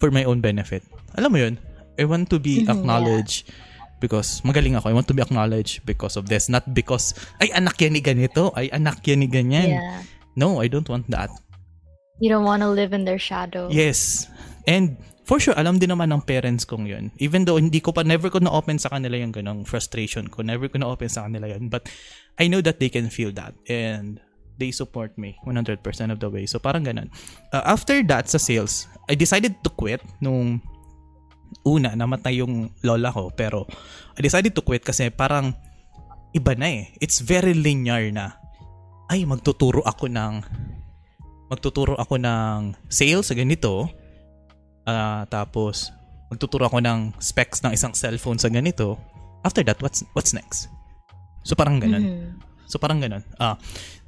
for 0.00 0.10
my 0.10 0.24
own 0.24 0.40
benefit. 0.40 0.82
Alam 1.14 1.30
mo 1.30 1.38
yun? 1.38 1.54
I 2.00 2.08
want 2.08 2.32
to 2.32 2.40
be 2.40 2.64
mm-hmm, 2.64 2.72
acknowledged 2.72 3.46
yeah. 3.46 4.00
because 4.00 4.40
magaling 4.40 4.74
ako. 4.74 4.88
I 4.88 4.96
want 4.96 5.06
to 5.12 5.14
be 5.14 5.20
acknowledged 5.22 5.84
because 5.84 6.16
of 6.16 6.32
this. 6.32 6.48
Not 6.48 6.72
because, 6.72 7.12
ay 7.38 7.52
anak 7.52 7.76
yan 7.76 7.92
ni 7.92 8.00
ganito, 8.00 8.50
ay 8.56 8.72
anak 8.72 9.04
yan 9.04 9.20
ni 9.20 9.28
ganyan. 9.28 9.76
Yeah. 9.76 10.00
No, 10.34 10.64
I 10.64 10.72
don't 10.72 10.88
want 10.88 11.12
that. 11.12 11.28
You 12.18 12.32
don't 12.32 12.48
want 12.48 12.64
to 12.64 12.72
live 12.72 12.96
in 12.96 13.04
their 13.04 13.20
shadow. 13.20 13.68
Yes. 13.68 14.28
And 14.64 14.96
for 15.28 15.40
sure, 15.40 15.56
alam 15.56 15.78
din 15.78 15.92
naman 15.92 16.12
ng 16.12 16.24
parents 16.24 16.64
kong 16.64 16.88
yun. 16.88 17.12
Even 17.20 17.44
though 17.44 17.60
hindi 17.60 17.80
ko 17.80 17.92
pa, 17.92 18.00
never 18.04 18.32
ko 18.32 18.40
na-open 18.40 18.80
sa 18.80 18.88
kanila 18.88 19.20
yung 19.20 19.32
ganong 19.32 19.68
frustration 19.68 20.28
ko. 20.28 20.40
Never 20.40 20.68
ko 20.68 20.80
na-open 20.80 21.12
sa 21.12 21.28
kanila 21.28 21.48
yun. 21.48 21.68
But 21.68 21.88
I 22.40 22.48
know 22.48 22.64
that 22.64 22.80
they 22.80 22.88
can 22.88 23.12
feel 23.12 23.32
that. 23.36 23.52
And 23.68 24.20
they 24.60 24.68
support 24.70 25.16
me 25.16 25.40
100% 25.48 25.80
of 26.12 26.20
the 26.20 26.28
way. 26.28 26.44
So 26.44 26.60
parang 26.60 26.84
ganun. 26.84 27.08
Uh, 27.48 27.64
after 27.64 28.04
that, 28.12 28.28
sa 28.28 28.36
sales, 28.36 28.84
I 29.08 29.16
decided 29.16 29.64
to 29.64 29.70
quit 29.72 30.04
nung 30.20 30.60
una, 31.64 31.96
namatay 31.96 32.44
yung 32.44 32.68
lola 32.84 33.08
ko. 33.08 33.32
Pero 33.32 33.64
I 34.14 34.20
decided 34.20 34.52
to 34.52 34.62
quit 34.62 34.84
kasi 34.84 35.08
parang 35.08 35.56
iba 36.36 36.52
na 36.52 36.68
eh. 36.68 36.92
It's 37.00 37.24
very 37.24 37.56
linear 37.56 38.12
na. 38.12 38.36
Ay, 39.08 39.24
magtuturo 39.24 39.80
ako 39.82 40.12
ng 40.12 40.44
magtuturo 41.50 41.98
ako 41.98 42.20
ng 42.20 42.76
sales 42.86 43.26
sa 43.26 43.34
ganito 43.34 43.90
Uh, 44.90 45.22
tapos, 45.28 45.92
magtuturo 46.32 46.66
ako 46.66 46.80
ng 46.80 47.14
specs 47.20 47.60
ng 47.62 47.72
isang 47.74 47.92
cellphone 47.92 48.40
sa 48.40 48.48
ganito. 48.48 48.96
After 49.44 49.64
that, 49.64 49.80
what's 49.80 50.04
what's 50.12 50.32
next? 50.32 50.68
So 51.44 51.56
parang 51.56 51.80
ganun. 51.80 52.04
Mm-hmm. 52.04 52.30
So 52.68 52.76
parang 52.76 53.00
ganun. 53.00 53.24
Ah, 53.40 53.54
uh, 53.54 53.56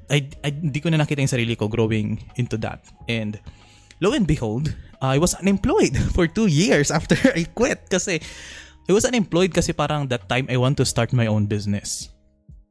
I, 0.09 0.27
I 0.43 0.49
hindi 0.51 0.79
ko 0.79 0.89
na 0.89 0.99
nakita 0.99 1.23
yung 1.23 1.31
sarili 1.31 1.55
ko 1.55 1.67
growing 1.67 2.19
into 2.35 2.57
that. 2.63 2.83
And 3.07 3.39
lo 4.01 4.11
and 4.11 4.27
behold, 4.27 4.75
I 5.03 5.19
was 5.19 5.35
unemployed 5.35 5.95
for 6.15 6.27
two 6.27 6.47
years 6.47 6.91
after 6.91 7.15
I 7.37 7.47
quit 7.47 7.87
kasi 7.89 8.19
I 8.83 8.91
was 8.91 9.07
unemployed 9.07 9.55
kasi 9.55 9.71
parang 9.71 10.11
that 10.11 10.27
time 10.27 10.47
I 10.51 10.59
want 10.59 10.75
to 10.83 10.85
start 10.85 11.15
my 11.15 11.27
own 11.27 11.47
business. 11.47 12.11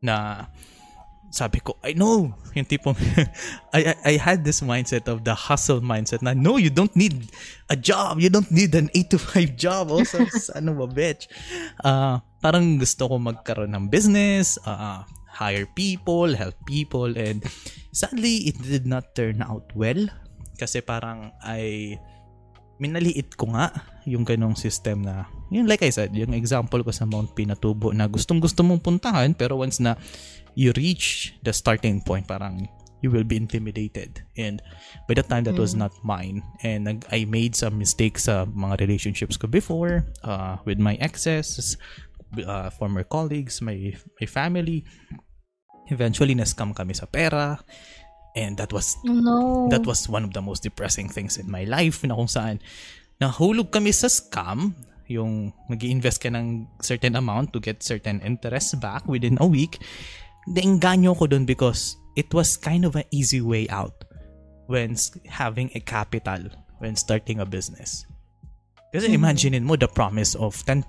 Na 0.02 0.46
sabi 1.32 1.64
ko, 1.64 1.80
I 1.80 1.96
know, 1.96 2.36
yung 2.52 2.68
tipong, 2.68 2.92
I, 3.76 3.80
I, 3.80 3.94
I 4.04 4.14
had 4.20 4.44
this 4.44 4.60
mindset 4.60 5.08
of 5.08 5.24
the 5.24 5.32
hustle 5.32 5.80
mindset 5.80 6.20
na, 6.20 6.36
no, 6.36 6.60
you 6.60 6.68
don't 6.68 6.92
need 6.94 7.32
a 7.72 7.76
job. 7.76 8.20
You 8.20 8.28
don't 8.28 8.52
need 8.52 8.76
an 8.76 8.92
8 8.92 9.16
to 9.16 9.18
5 9.18 9.56
job. 9.56 9.88
Also, 9.88 10.28
ano 10.52 10.76
ba, 10.76 10.86
bitch? 10.86 11.32
Uh, 11.80 12.20
parang 12.44 12.76
gusto 12.76 13.08
ko 13.08 13.16
magkaroon 13.16 13.72
ng 13.72 13.88
business, 13.88 14.60
uh, 14.68 15.08
hire 15.32 15.64
people, 15.72 16.28
help 16.36 16.54
people, 16.68 17.08
and 17.16 17.40
sadly, 17.90 18.52
it 18.52 18.60
did 18.60 18.84
not 18.84 19.16
turn 19.16 19.40
out 19.40 19.72
well. 19.72 20.06
Kasi 20.60 20.84
parang 20.84 21.32
I, 21.40 21.96
minaliit 22.76 23.34
ko 23.40 23.56
nga 23.56 23.72
yung 24.04 24.28
ganong 24.28 24.54
system 24.54 25.02
na, 25.02 25.24
yun 25.48 25.64
like 25.64 25.82
I 25.82 25.90
said, 25.90 26.12
yung 26.12 26.36
example 26.36 26.84
ko 26.84 26.92
sa 26.92 27.08
Mount 27.08 27.32
Pinatubo 27.32 27.90
na 27.96 28.06
gustong 28.06 28.38
gusto 28.38 28.60
mong 28.60 28.84
puntahan, 28.84 29.32
pero 29.32 29.56
once 29.58 29.80
na 29.80 29.96
you 30.52 30.70
reach 30.76 31.32
the 31.42 31.50
starting 31.50 32.04
point, 32.04 32.28
parang 32.28 32.68
you 33.02 33.10
will 33.10 33.26
be 33.26 33.36
intimidated. 33.36 34.22
And 34.38 34.62
by 35.08 35.14
that 35.18 35.28
time, 35.28 35.44
that 35.44 35.58
mm. 35.58 35.64
was 35.64 35.74
not 35.74 35.92
mine. 36.06 36.42
And 36.62 37.04
I 37.10 37.26
made 37.26 37.58
some 37.58 37.76
mistakes 37.76 38.30
sa 38.30 38.46
mga 38.46 38.78
relationships 38.78 39.36
ko 39.36 39.50
before, 39.50 40.06
uh, 40.22 40.62
with 40.64 40.78
my 40.78 40.94
exes, 41.02 41.76
uh, 42.40 42.70
former 42.70 43.04
colleagues, 43.04 43.60
my, 43.60 43.94
my 44.20 44.26
family. 44.26 44.84
Eventually, 45.88 46.34
na-scam 46.34 46.74
kami 46.74 46.94
sa 46.94 47.06
pera. 47.06 47.60
And 48.32 48.56
that 48.56 48.72
was 48.72 48.96
oh, 49.04 49.12
no. 49.12 49.68
that 49.68 49.84
was 49.84 50.08
one 50.08 50.24
of 50.24 50.32
the 50.32 50.40
most 50.40 50.64
depressing 50.64 51.04
things 51.12 51.36
in 51.36 51.52
my 51.52 51.68
life 51.68 52.00
na 52.00 52.16
kung 52.16 52.32
saan 52.32 52.64
nahulog 53.20 53.68
kami 53.68 53.92
sa 53.92 54.08
scam 54.08 54.72
yung 55.04 55.52
mag 55.68 55.84
invest 55.84 56.24
ka 56.24 56.32
ng 56.32 56.64
certain 56.80 57.12
amount 57.12 57.52
to 57.52 57.60
get 57.60 57.84
certain 57.84 58.24
interest 58.24 58.80
back 58.80 59.04
within 59.04 59.36
a 59.36 59.44
week 59.44 59.84
nainganyo 60.48 61.12
ko 61.12 61.28
dun 61.28 61.44
because 61.44 62.00
it 62.16 62.32
was 62.32 62.56
kind 62.56 62.88
of 62.88 62.96
an 62.96 63.04
easy 63.12 63.44
way 63.44 63.68
out 63.68 64.08
when 64.66 64.96
having 65.28 65.68
a 65.76 65.80
capital 65.84 66.40
when 66.80 66.96
starting 66.96 67.38
a 67.38 67.46
business. 67.46 68.08
Kasi 68.92 69.08
mm-hmm. 69.08 69.20
imaginein 69.24 69.64
mo 69.64 69.74
the 69.80 69.88
promise 69.88 70.36
of 70.36 70.52
10% 70.68 70.84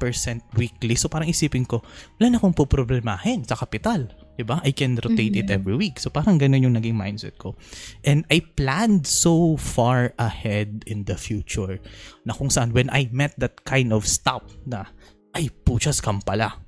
weekly. 0.60 1.00
So 1.00 1.08
parang 1.08 1.32
isipin 1.32 1.64
ko, 1.64 1.80
wala 2.20 2.36
na 2.36 2.38
akong 2.38 2.52
poproblemahin 2.52 3.48
sa 3.48 3.56
kapital. 3.56 4.12
Diba? 4.36 4.60
I 4.66 4.76
can 4.76 5.00
rotate 5.00 5.40
mm-hmm. 5.40 5.48
it 5.48 5.56
every 5.56 5.80
week. 5.80 6.04
So 6.04 6.12
parang 6.12 6.36
ganun 6.36 6.68
yung 6.68 6.76
naging 6.76 7.00
mindset 7.00 7.40
ko. 7.40 7.56
And 8.04 8.28
I 8.28 8.44
planned 8.44 9.08
so 9.08 9.56
far 9.56 10.12
ahead 10.20 10.84
in 10.84 11.08
the 11.08 11.16
future 11.16 11.80
na 12.28 12.36
kung 12.36 12.52
saan 12.52 12.76
when 12.76 12.92
I 12.92 13.08
met 13.16 13.40
that 13.40 13.64
kind 13.64 13.96
of 13.96 14.04
stop 14.04 14.52
na, 14.68 14.92
ay, 15.32 15.48
puchas 15.64 16.04
kam 16.04 16.20
pala 16.20 16.60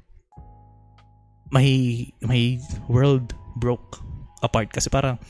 my 1.54 1.68
my 2.26 2.58
world 2.90 3.34
broke 3.62 4.02
apart 4.42 4.68
kasi 4.74 4.90
parang 4.90 5.22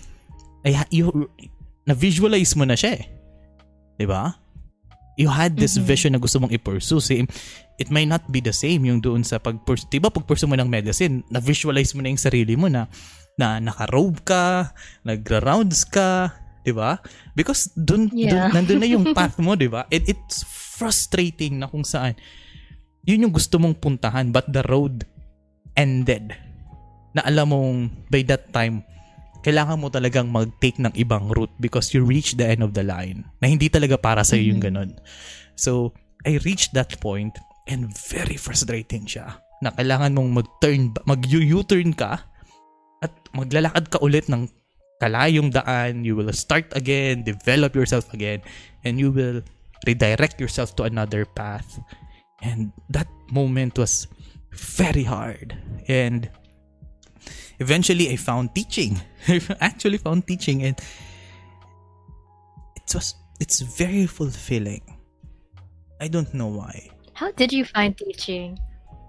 ay 0.64 0.74
you 0.90 1.12
na 1.86 1.94
visualize 1.94 2.56
mo 2.56 2.64
na 2.66 2.74
siya 2.74 2.98
eh. 2.98 3.04
'Di 4.00 4.06
ba? 4.08 4.34
You 5.16 5.32
had 5.32 5.56
this 5.56 5.80
mm-hmm. 5.80 5.88
vision 5.88 6.12
na 6.16 6.20
gusto 6.20 6.44
mong 6.44 6.52
i-pursue. 6.52 7.00
Same, 7.00 7.28
it 7.80 7.88
may 7.88 8.04
not 8.04 8.28
be 8.28 8.44
the 8.44 8.52
same 8.52 8.84
yung 8.84 9.00
doon 9.00 9.24
sa 9.24 9.40
pag 9.40 9.60
di 9.64 10.00
ba 10.00 10.12
pag 10.12 10.28
pursue 10.28 10.48
mo 10.48 10.60
ng 10.60 10.68
medicine, 10.68 11.24
na 11.32 11.40
visualize 11.40 11.96
mo 11.96 12.04
na 12.04 12.12
yung 12.12 12.20
sarili 12.20 12.60
mo 12.60 12.68
na 12.68 12.92
na 13.36 13.60
naka-robe 13.60 14.20
ka, 14.24 14.72
nagra-rounds 15.04 15.88
ka, 15.88 16.36
'di 16.64 16.76
ba? 16.76 17.00
Because 17.36 17.72
doon 17.76 18.12
yeah. 18.12 18.52
nandoon 18.52 18.80
na 18.80 18.90
yung 18.92 19.06
path 19.18 19.40
mo, 19.40 19.56
'di 19.56 19.72
ba? 19.72 19.88
It, 19.88 20.08
it's 20.12 20.44
frustrating 20.76 21.64
na 21.64 21.72
kung 21.72 21.88
saan 21.88 22.20
yun 23.06 23.30
yung 23.30 23.34
gusto 23.34 23.62
mong 23.62 23.80
puntahan 23.80 24.34
but 24.34 24.50
the 24.50 24.66
road 24.68 25.06
ended 25.78 26.34
na 27.16 27.24
alam 27.24 27.54
mong 27.54 27.80
by 28.12 28.26
that 28.28 28.50
time 28.52 28.84
kailangan 29.46 29.78
mo 29.78 29.94
talagang 29.94 30.34
mag-take 30.34 30.82
ng 30.82 30.90
ibang 30.98 31.30
route 31.30 31.54
because 31.62 31.94
you 31.94 32.02
reach 32.02 32.34
the 32.34 32.50
end 32.50 32.66
of 32.66 32.74
the 32.74 32.82
line 32.82 33.22
na 33.38 33.46
hindi 33.46 33.70
talaga 33.70 33.94
para 33.94 34.26
sa 34.26 34.34
yung 34.34 34.58
mm-hmm. 34.58 34.66
ganun. 34.74 34.92
So, 35.54 35.94
I 36.26 36.42
reached 36.42 36.74
that 36.74 36.98
point 36.98 37.38
and 37.70 37.94
very 37.94 38.42
frustrating 38.42 39.06
siya 39.06 39.38
na 39.62 39.70
kailangan 39.78 40.18
mong 40.18 40.42
mag-turn, 40.42 40.98
mag-U-turn 41.06 41.94
ka 41.94 42.26
at 43.06 43.14
maglalakad 43.38 43.94
ka 43.94 44.02
ulit 44.02 44.26
ng 44.34 44.50
kalayong 44.98 45.54
daan. 45.54 46.02
You 46.02 46.18
will 46.18 46.34
start 46.34 46.74
again, 46.74 47.22
develop 47.22 47.78
yourself 47.78 48.10
again, 48.18 48.42
and 48.82 48.98
you 48.98 49.14
will 49.14 49.46
redirect 49.86 50.42
yourself 50.42 50.74
to 50.82 50.90
another 50.90 51.30
path. 51.30 51.78
And 52.42 52.74
that 52.90 53.08
moment 53.30 53.78
was 53.78 54.10
very 54.50 55.06
hard. 55.06 55.54
And 55.86 56.34
eventually 57.60 58.10
I 58.10 58.16
found 58.16 58.56
teaching. 58.56 59.00
I 59.28 59.42
actually 59.60 59.98
found 59.98 60.28
teaching 60.28 60.64
and 60.64 60.76
it 62.76 62.88
was 62.94 63.16
it's 63.40 63.62
very 63.62 64.06
fulfilling. 64.06 64.84
I 66.00 66.08
don't 66.08 66.34
know 66.34 66.48
why. 66.48 66.92
How 67.14 67.32
did 67.32 67.54
you 67.54 67.64
find 67.64 67.96
teaching? 67.96 68.60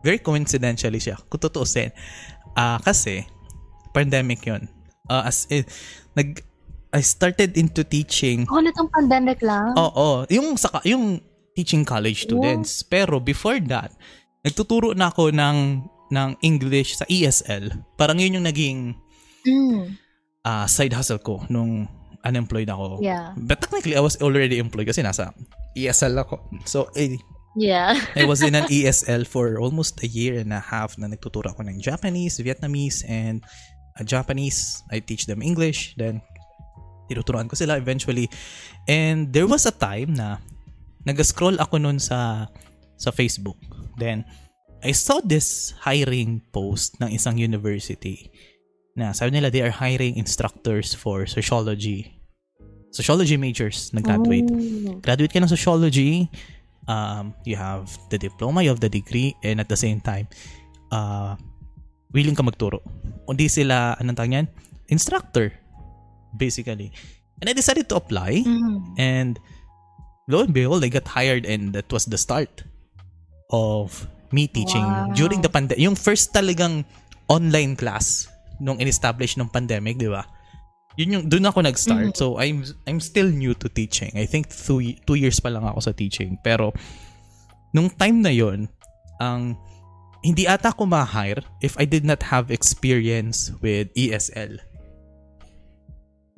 Very 0.06 0.22
coincidentally 0.22 1.02
siya. 1.02 1.18
Kung 1.26 1.42
tutuusin. 1.42 1.90
Uh, 2.54 2.78
kasi, 2.78 3.26
pandemic 3.90 4.46
yon 4.46 4.70
uh, 5.11 5.26
as 5.26 5.46
in, 5.50 5.66
nag, 6.14 6.42
I 6.94 7.02
started 7.02 7.59
into 7.59 7.85
teaching. 7.85 8.46
Oh, 8.48 8.62
nitong 8.62 8.90
pandemic 8.94 9.42
lang? 9.42 9.74
Oo, 9.76 10.24
yung 10.30 10.56
sa 10.56 10.70
yung 10.87 11.20
teaching 11.52 11.85
college 11.85 12.24
students. 12.24 12.80
Pero 12.87 13.18
before 13.20 13.59
that, 13.68 13.92
nagtuturo 14.46 14.94
na 14.94 15.11
ako 15.11 15.35
ng 15.35 15.82
ng 16.10 16.36
English 16.40 16.98
sa 16.98 17.04
ESL. 17.06 17.70
Parang 17.96 18.18
yun 18.18 18.38
yung 18.40 18.46
naging 18.46 18.94
Mm. 19.46 19.94
uh, 20.42 20.66
side 20.66 20.90
hustle 20.90 21.22
ko 21.22 21.46
nung 21.46 21.86
unemployed 22.26 22.66
ako. 22.66 22.98
Yeah. 22.98 23.30
But 23.38 23.62
technically, 23.62 23.94
I 23.94 24.02
was 24.02 24.18
already 24.18 24.58
employed 24.58 24.90
kasi 24.90 25.06
nasa 25.06 25.30
ESL 25.78 26.18
ako. 26.18 26.42
So, 26.66 26.90
eh, 26.98 27.14
Yeah. 27.56 27.96
I 28.12 28.28
was 28.28 28.44
in 28.44 28.52
an 28.52 28.68
ESL 28.74 29.24
for 29.24 29.56
almost 29.56 30.04
a 30.04 30.08
year 30.10 30.36
and 30.36 30.52
a 30.52 30.60
half 30.60 31.00
na 31.00 31.08
nagtuturo 31.08 31.48
ako 31.48 31.64
ng 31.64 31.80
Japanese, 31.80 32.36
Vietnamese, 32.36 33.00
and 33.08 33.40
uh, 33.96 34.04
Japanese. 34.04 34.84
I 34.92 35.00
teach 35.00 35.24
them 35.24 35.40
English. 35.40 35.96
Then, 35.96 36.20
tinuturuan 37.08 37.48
ko 37.48 37.56
sila 37.56 37.80
eventually. 37.80 38.28
And 38.84 39.32
there 39.32 39.48
was 39.48 39.64
a 39.64 39.72
time 39.72 40.20
na 40.20 40.36
nag-scroll 41.08 41.56
ako 41.56 41.80
nun 41.80 41.96
sa 41.96 42.50
sa 43.00 43.08
Facebook. 43.08 43.56
Then, 43.96 44.28
I 44.87 44.94
saw 44.94 45.18
this 45.18 45.75
hiring 45.83 46.46
post 46.55 46.94
ng 47.03 47.11
isang 47.11 47.42
university 47.42 48.31
na 48.94 49.11
sabi 49.11 49.35
nila 49.35 49.51
they 49.51 49.59
are 49.59 49.75
hiring 49.75 50.14
instructors 50.14 50.94
for 50.94 51.27
sociology. 51.27 52.14
Sociology 52.94 53.35
majors 53.35 53.90
na 53.90 53.99
graduate. 53.99 54.46
Oh. 54.46 55.03
Graduate 55.03 55.35
ka 55.35 55.42
ng 55.42 55.51
sociology, 55.51 56.31
um, 56.87 57.35
you 57.42 57.59
have 57.59 57.90
the 58.14 58.16
diploma, 58.16 58.62
you 58.62 58.70
have 58.70 58.79
the 58.79 58.88
degree, 58.88 59.35
and 59.42 59.59
at 59.59 59.66
the 59.66 59.77
same 59.77 59.99
time, 59.99 60.31
uh, 60.94 61.35
willing 62.14 62.38
ka 62.38 62.46
magturo. 62.46 62.79
Hindi 63.27 63.51
sila, 63.51 63.99
anong 63.99 64.16
tawag 64.16 64.38
yan? 64.38 64.46
Instructor, 64.87 65.51
basically. 66.38 66.94
And 67.42 67.51
I 67.51 67.59
decided 67.59 67.90
to 67.90 67.99
apply, 67.99 68.46
Mhm. 68.46 68.94
and 68.96 69.35
lo 70.31 70.46
and 70.46 70.55
behold, 70.55 70.87
I 70.87 70.94
got 70.94 71.11
hired, 71.11 71.42
and 71.42 71.75
that 71.75 71.90
was 71.90 72.07
the 72.07 72.16
start 72.16 72.62
of 73.51 74.07
me 74.32 74.46
teaching 74.46 74.82
Wow. 74.82 75.12
during 75.12 75.40
the 75.40 75.48
pandemic. 75.48 75.78
Yung 75.78 75.94
first 75.94 76.32
talagang 76.32 76.82
online 77.26 77.74
class 77.74 78.26
nung 78.58 78.78
in-establish 78.78 79.36
ng 79.36 79.46
pandemic, 79.46 79.98
di 79.98 80.08
ba? 80.08 80.24
Yun 80.96 81.12
yung, 81.12 81.24
doon 81.28 81.44
ako 81.44 81.60
nag-start. 81.60 82.16
So, 82.16 82.40
I'm, 82.40 82.64
I'm 82.88 83.04
still 83.04 83.28
new 83.28 83.52
to 83.52 83.68
teaching. 83.68 84.16
I 84.16 84.24
think 84.24 84.48
two, 84.48 84.96
two 85.04 85.20
years 85.20 85.36
pa 85.38 85.52
lang 85.52 85.60
ako 85.62 85.80
sa 85.80 85.92
teaching. 85.92 86.40
Pero, 86.40 86.72
nung 87.76 87.92
time 87.92 88.24
na 88.24 88.32
yon 88.32 88.64
ang, 89.20 89.60
hindi 90.24 90.48
ata 90.48 90.72
ako 90.72 90.88
ma-hire 90.88 91.44
if 91.60 91.76
I 91.76 91.84
did 91.84 92.02
not 92.08 92.24
have 92.32 92.48
experience 92.48 93.52
with 93.60 93.92
ESL. 93.92 94.56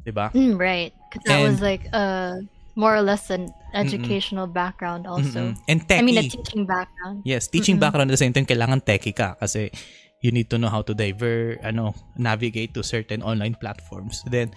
Diba? 0.02 0.32
Mm, 0.34 0.58
right. 0.58 0.92
'Cause 1.08 1.22
that 1.24 1.38
was 1.40 1.56
And- 1.56 1.64
like 1.64 1.84
uh 1.92 2.42
more 2.78 2.94
or 2.94 3.02
less 3.02 3.26
an 3.34 3.50
educational 3.74 4.46
background 4.46 5.10
also. 5.10 5.50
Mm-mm. 5.50 5.66
And 5.66 5.82
techie. 5.82 5.98
I 5.98 6.06
mean 6.06 6.22
a 6.22 6.30
teaching 6.30 6.62
background. 6.62 7.26
Yes, 7.26 7.50
teaching 7.50 7.76
Mm-mm. 7.76 7.82
background 7.82 8.08
at 8.08 8.14
the 8.14 8.22
same 8.22 8.30
time, 8.30 8.46
kailangan 8.46 8.86
techie 8.86 9.10
ka 9.10 9.34
kasi 9.34 9.74
you 10.22 10.30
need 10.30 10.46
to 10.54 10.62
know 10.62 10.70
how 10.70 10.86
to 10.86 10.94
diver, 10.94 11.58
ano, 11.66 11.90
navigate 12.14 12.70
to 12.78 12.86
certain 12.86 13.18
online 13.26 13.58
platforms. 13.58 14.22
Then, 14.30 14.54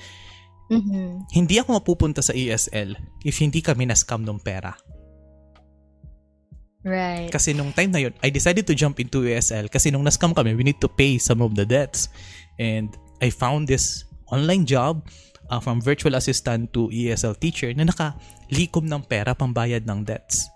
Mhm. 0.69 1.33
hindi 1.33 1.57
ako 1.57 1.81
mapupunta 1.81 2.21
sa 2.21 2.37
ESL 2.37 2.93
if 3.25 3.41
hindi 3.41 3.59
kami 3.59 3.89
na-scam 3.89 4.21
ng 4.21 4.37
pera. 4.39 4.77
Right. 6.81 7.29
Kasi 7.29 7.53
nung 7.53 7.73
time 7.73 7.93
na 7.93 8.01
yun, 8.01 8.13
I 8.25 8.33
decided 8.33 8.65
to 8.65 8.73
jump 8.73 8.97
into 8.97 9.25
ESL 9.25 9.69
kasi 9.69 9.89
nung 9.89 10.05
na-scam 10.05 10.33
kami, 10.33 10.53
we 10.53 10.65
need 10.65 10.81
to 10.81 10.89
pay 10.89 11.17
some 11.17 11.41
of 11.41 11.53
the 11.53 11.65
debts. 11.65 12.09
And 12.57 12.89
I 13.21 13.29
found 13.29 13.69
this 13.69 14.05
online 14.29 14.65
job 14.65 15.05
uh, 15.51 15.59
from 15.59 15.83
virtual 15.83 16.15
assistant 16.15 16.71
to 16.71 16.87
ESL 16.87 17.35
teacher 17.37 17.69
na 17.75 17.83
nakalikom 17.83 18.87
ng 18.87 19.03
pera 19.03 19.35
pambayad 19.35 19.83
ng 19.83 20.07
debts. 20.07 20.47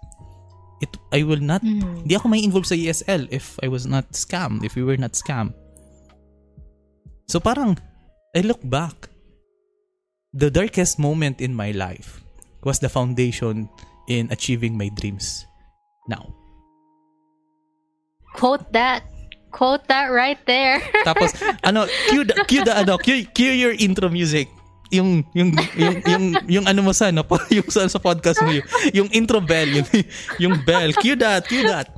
It, 0.79 0.95
I 1.11 1.23
will 1.23 1.43
not. 1.43 1.61
Hindi 1.63 2.15
ako 2.15 2.27
may 2.31 2.43
involved 2.43 2.71
sa 2.71 2.75
ESL 2.75 3.27
if 3.31 3.59
I 3.59 3.67
was 3.67 3.83
not 3.83 4.15
scammed, 4.15 4.63
if 4.63 4.75
we 4.75 4.83
were 4.83 4.99
not 4.99 5.15
scammed. 5.15 5.55
So 7.27 7.39
parang, 7.39 7.79
I 8.35 8.41
look 8.41 8.63
back. 8.63 9.11
The 10.35 10.51
darkest 10.51 10.99
moment 10.99 11.39
in 11.39 11.55
my 11.55 11.71
life 11.71 12.19
was 12.63 12.79
the 12.79 12.91
foundation 12.91 13.71
in 14.11 14.27
achieving 14.31 14.75
my 14.75 14.91
dreams 14.91 15.47
now. 16.11 16.35
Quote 18.35 18.67
that. 18.75 19.07
Quote 19.55 19.87
that 19.87 20.11
right 20.11 20.37
there. 20.43 20.83
Tapos, 21.07 21.31
ano, 21.63 21.87
cue 22.11 22.27
the, 22.27 22.35
cue 22.43 22.67
the, 22.67 22.75
ano, 22.75 22.99
cue, 22.99 23.23
cue 23.31 23.55
your 23.55 23.71
intro 23.71 24.11
music. 24.11 24.51
Yung, 24.93 25.25
yung, 25.33 25.49
yung, 25.73 25.95
yung, 26.05 26.23
yung 26.45 26.65
ano 26.65 26.79
mo 26.81 26.91
sa, 26.91 27.09
ano, 27.09 27.25
po- 27.25 27.41
yung 27.57 27.65
sa, 27.67 27.89
sa 27.89 27.97
podcast 27.97 28.41
mo, 28.41 28.53
yung, 28.53 28.67
yung 28.93 29.09
intro 29.09 29.41
bell, 29.41 29.65
yung, 29.67 29.87
yung 30.37 30.55
bell. 30.61 30.93
Cue 30.93 31.17
that, 31.17 31.45
cue 31.45 31.65
that. 31.65 31.89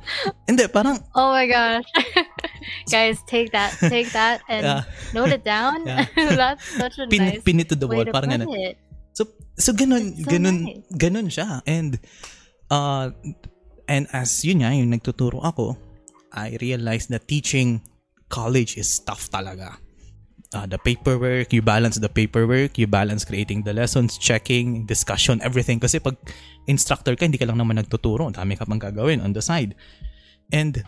Hindi, 0.44 0.64
parang, 0.68 0.96
oh 1.12 1.30
my 1.30 1.44
gosh. 1.44 1.84
Guys, 2.92 3.20
take 3.24 3.52
that. 3.52 3.76
Take 3.78 4.08
that 4.12 4.40
and 4.48 4.64
Yeah. 4.64 4.82
note 5.12 5.32
it 5.32 5.44
down. 5.44 5.84
Yeah. 5.84 6.04
That's 6.40 6.64
such 6.64 6.96
a 7.00 7.04
pin, 7.06 7.22
nice 7.22 7.42
pin 7.44 7.60
it 7.60 7.68
to 7.68 7.76
the 7.76 7.86
wall. 7.86 8.04
to 8.04 8.12
Parang 8.12 8.32
ganun. 8.32 8.48
it. 8.56 8.76
So 9.12 9.24
so 9.56 9.72
ganun 9.72 10.12
That's 10.14 10.24
so 10.24 10.30
ganun 10.30 10.56
nice. 10.64 10.84
ganun 10.94 11.26
siya 11.26 11.48
and 11.66 11.96
uh 12.70 13.10
and 13.88 14.06
as 14.14 14.44
yun 14.44 14.62
nga 14.62 14.70
yung 14.70 14.92
nagtuturo 14.92 15.40
ako 15.42 15.74
I 16.30 16.54
realized 16.60 17.08
that 17.10 17.26
teaching 17.26 17.80
college 18.28 18.76
is 18.76 19.00
tough 19.00 19.32
talaga. 19.32 19.80
Uh, 20.56 20.64
the 20.64 20.80
paperwork, 20.80 21.52
you 21.52 21.60
balance 21.60 22.00
the 22.00 22.08
paperwork, 22.08 22.80
you 22.80 22.88
balance 22.88 23.20
creating 23.20 23.68
the 23.68 23.72
lessons, 23.76 24.16
checking, 24.16 24.88
discussion, 24.88 25.36
everything. 25.44 25.76
Kasi 25.76 26.00
pag 26.00 26.16
instructor 26.64 27.12
ka, 27.12 27.28
hindi 27.28 27.36
ka 27.36 27.44
lang 27.44 27.60
naman 27.60 27.76
nagtuturo. 27.76 28.24
Ang 28.24 28.32
dami 28.32 28.56
ka 28.56 28.64
pang 28.64 28.80
gagawin 28.80 29.20
on 29.20 29.36
the 29.36 29.44
side. 29.44 29.76
And, 30.48 30.80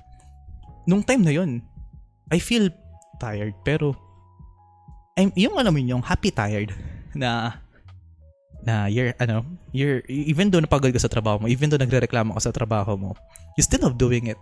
nung 0.88 1.04
time 1.04 1.28
na 1.28 1.36
yun, 1.36 1.60
I 2.32 2.40
feel 2.40 2.72
tired. 3.20 3.52
Pero, 3.60 3.92
I'm, 5.20 5.28
yung 5.36 5.60
alam 5.60 5.76
mo 5.76 5.78
yun, 5.84 6.00
yung 6.00 6.04
happy 6.08 6.32
tired 6.32 6.72
na 7.12 7.60
na 8.64 8.88
you're 8.92 9.16
ano 9.16 9.40
you're 9.72 10.04
even 10.08 10.52
though 10.52 10.60
napagod 10.60 10.92
ka 10.92 11.00
sa 11.00 11.08
trabaho 11.08 11.40
mo 11.40 11.46
even 11.48 11.72
though 11.72 11.80
nagrereklamo 11.80 12.36
ka 12.36 12.44
sa 12.44 12.52
trabaho 12.52 12.92
mo 12.92 13.16
you 13.56 13.64
still 13.64 13.80
love 13.80 13.96
doing 13.96 14.28
it 14.28 14.36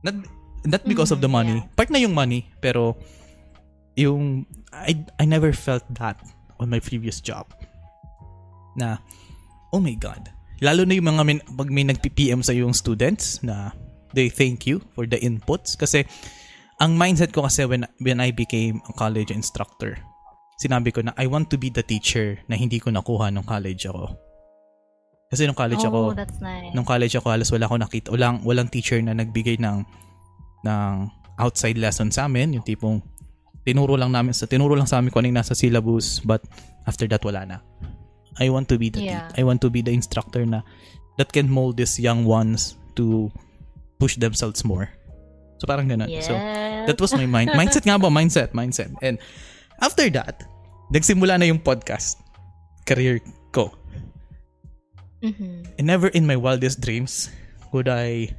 not 0.00 0.16
not 0.64 0.80
because 0.88 1.12
of 1.12 1.20
the 1.20 1.28
Mhm, 1.28 1.36
money 1.36 1.56
part 1.76 1.92
na 1.92 2.00
yung 2.00 2.16
money 2.16 2.48
pero 2.64 2.96
yung 4.00 4.48
I 4.72 4.96
I 5.20 5.28
never 5.28 5.52
felt 5.52 5.84
that 6.00 6.16
on 6.56 6.72
my 6.72 6.80
previous 6.80 7.20
job 7.20 7.52
na 8.80 8.96
oh 9.76 9.80
my 9.84 9.92
god 10.00 10.32
lalo 10.64 10.88
na 10.88 10.96
yung 10.96 11.08
mga 11.12 11.22
min, 11.28 11.40
pag 11.56 11.68
may 11.68 11.84
nag-PPM 11.84 12.40
sa 12.40 12.56
yung 12.56 12.72
students 12.72 13.44
na 13.44 13.76
they 14.16 14.32
thank 14.32 14.64
you 14.64 14.80
for 14.96 15.04
the 15.04 15.20
inputs 15.20 15.76
kasi 15.76 16.08
ang 16.80 16.96
mindset 16.96 17.36
ko 17.36 17.44
kasi 17.44 17.68
when 17.68 17.84
when 18.00 18.24
I 18.24 18.32
became 18.32 18.80
a 18.88 18.92
college 18.96 19.28
instructor 19.28 20.00
sinabi 20.60 20.92
ko 20.92 21.00
na 21.00 21.16
I 21.16 21.24
want 21.24 21.48
to 21.48 21.56
be 21.56 21.72
the 21.72 21.80
teacher 21.80 22.36
na 22.44 22.54
hindi 22.60 22.76
ko 22.76 22.92
nakuha 22.92 23.32
nung 23.32 23.48
college 23.48 23.88
ako. 23.88 24.12
Kasi 25.32 25.48
nung 25.48 25.56
college 25.56 25.80
oh, 25.86 25.88
ako, 25.88 26.00
that's 26.12 26.36
nice. 26.42 26.74
nung 26.76 26.84
college 26.84 27.16
ako 27.16 27.32
halos 27.32 27.48
wala 27.48 27.64
ako 27.64 27.80
nakita, 27.80 28.06
walang, 28.12 28.44
walang 28.44 28.68
teacher 28.68 29.00
na 29.00 29.16
nagbigay 29.16 29.56
ng 29.56 29.80
ng 30.68 30.92
outside 31.40 31.80
lesson 31.80 32.12
sa 32.12 32.28
amin, 32.28 32.60
yung 32.60 32.66
tipong 32.66 33.00
tinuro 33.64 33.94
lang 33.96 34.10
namin 34.12 34.32
sa 34.32 34.48
tinuro 34.48 34.72
lang 34.74 34.88
sa 34.88 34.98
amin 34.98 35.12
kung 35.12 35.20
ano 35.24 35.28
yung 35.34 35.40
nasa 35.40 35.52
syllabus 35.54 36.20
but 36.24 36.40
after 36.88 37.04
that 37.06 37.20
wala 37.24 37.44
na. 37.44 37.58
I 38.40 38.48
want 38.48 38.70
to 38.72 38.78
be 38.80 38.88
the 38.88 39.04
Yeah. 39.04 39.28
I 39.36 39.42
want 39.44 39.60
to 39.66 39.68
be 39.68 39.82
the 39.84 39.92
instructor 39.92 40.46
na 40.46 40.62
that 41.20 41.28
can 41.34 41.50
mold 41.50 41.76
these 41.76 42.00
young 42.00 42.24
ones 42.24 42.78
to 42.96 43.28
push 44.00 44.16
themselves 44.16 44.64
more. 44.64 44.88
So 45.60 45.68
parang 45.68 45.92
ganun. 45.92 46.08
yes. 46.08 46.24
So 46.24 46.34
That 46.88 46.96
was 46.96 47.12
my 47.12 47.28
mind. 47.28 47.52
Mindset 47.58 47.84
nga 47.84 48.00
ba? 48.00 48.08
Mindset, 48.08 48.56
mindset. 48.56 48.88
And 49.04 49.20
after 49.84 50.08
that, 50.16 50.40
nagsimula 50.88 51.36
na 51.36 51.44
yung 51.52 51.60
podcast 51.60 52.16
career 52.88 53.20
ko. 53.52 53.68
Mhm. 55.20 55.76
And 55.76 55.84
never 55.84 56.08
in 56.08 56.24
my 56.24 56.36
wildest 56.40 56.80
dreams 56.80 57.28
would 57.76 57.92
I 57.92 58.32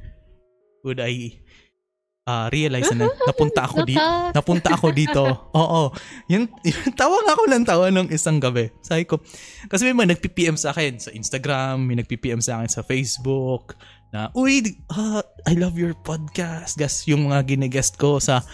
would 0.82 0.98
I 0.98 1.38
uh, 2.26 2.46
realize 2.50 2.90
na 2.94 3.10
napunta 3.28 3.66
ako 3.66 3.86
di 3.86 3.94
Lukas. 3.94 4.32
napunta 4.34 4.68
ako 4.74 4.86
dito. 4.94 5.22
Oo. 5.60 5.90
Yung, 6.30 6.46
yung 6.62 6.94
tawa 6.94 7.16
nga 7.26 7.32
ako 7.34 7.44
ng 7.50 7.64
tawa 7.66 7.84
nung 7.90 8.10
isang 8.10 8.38
gabi. 8.38 8.70
Sabi 8.82 9.06
ko, 9.06 9.18
kasi 9.66 9.86
may 9.88 9.94
mga 9.94 10.18
nag-PPM 10.18 10.56
sa 10.58 10.70
akin 10.74 10.98
sa 10.98 11.10
Instagram, 11.10 11.82
may 11.82 11.98
nag-PPM 11.98 12.42
sa 12.42 12.60
akin 12.60 12.70
sa 12.70 12.82
Facebook, 12.86 13.74
na, 14.12 14.28
uy, 14.36 14.60
ah, 14.92 15.24
I 15.48 15.56
love 15.56 15.80
your 15.80 15.96
podcast. 15.96 16.76
Gas, 16.76 17.08
yung 17.08 17.32
mga 17.32 17.48
giniguest 17.48 17.96
ko 17.96 18.20
sa, 18.20 18.44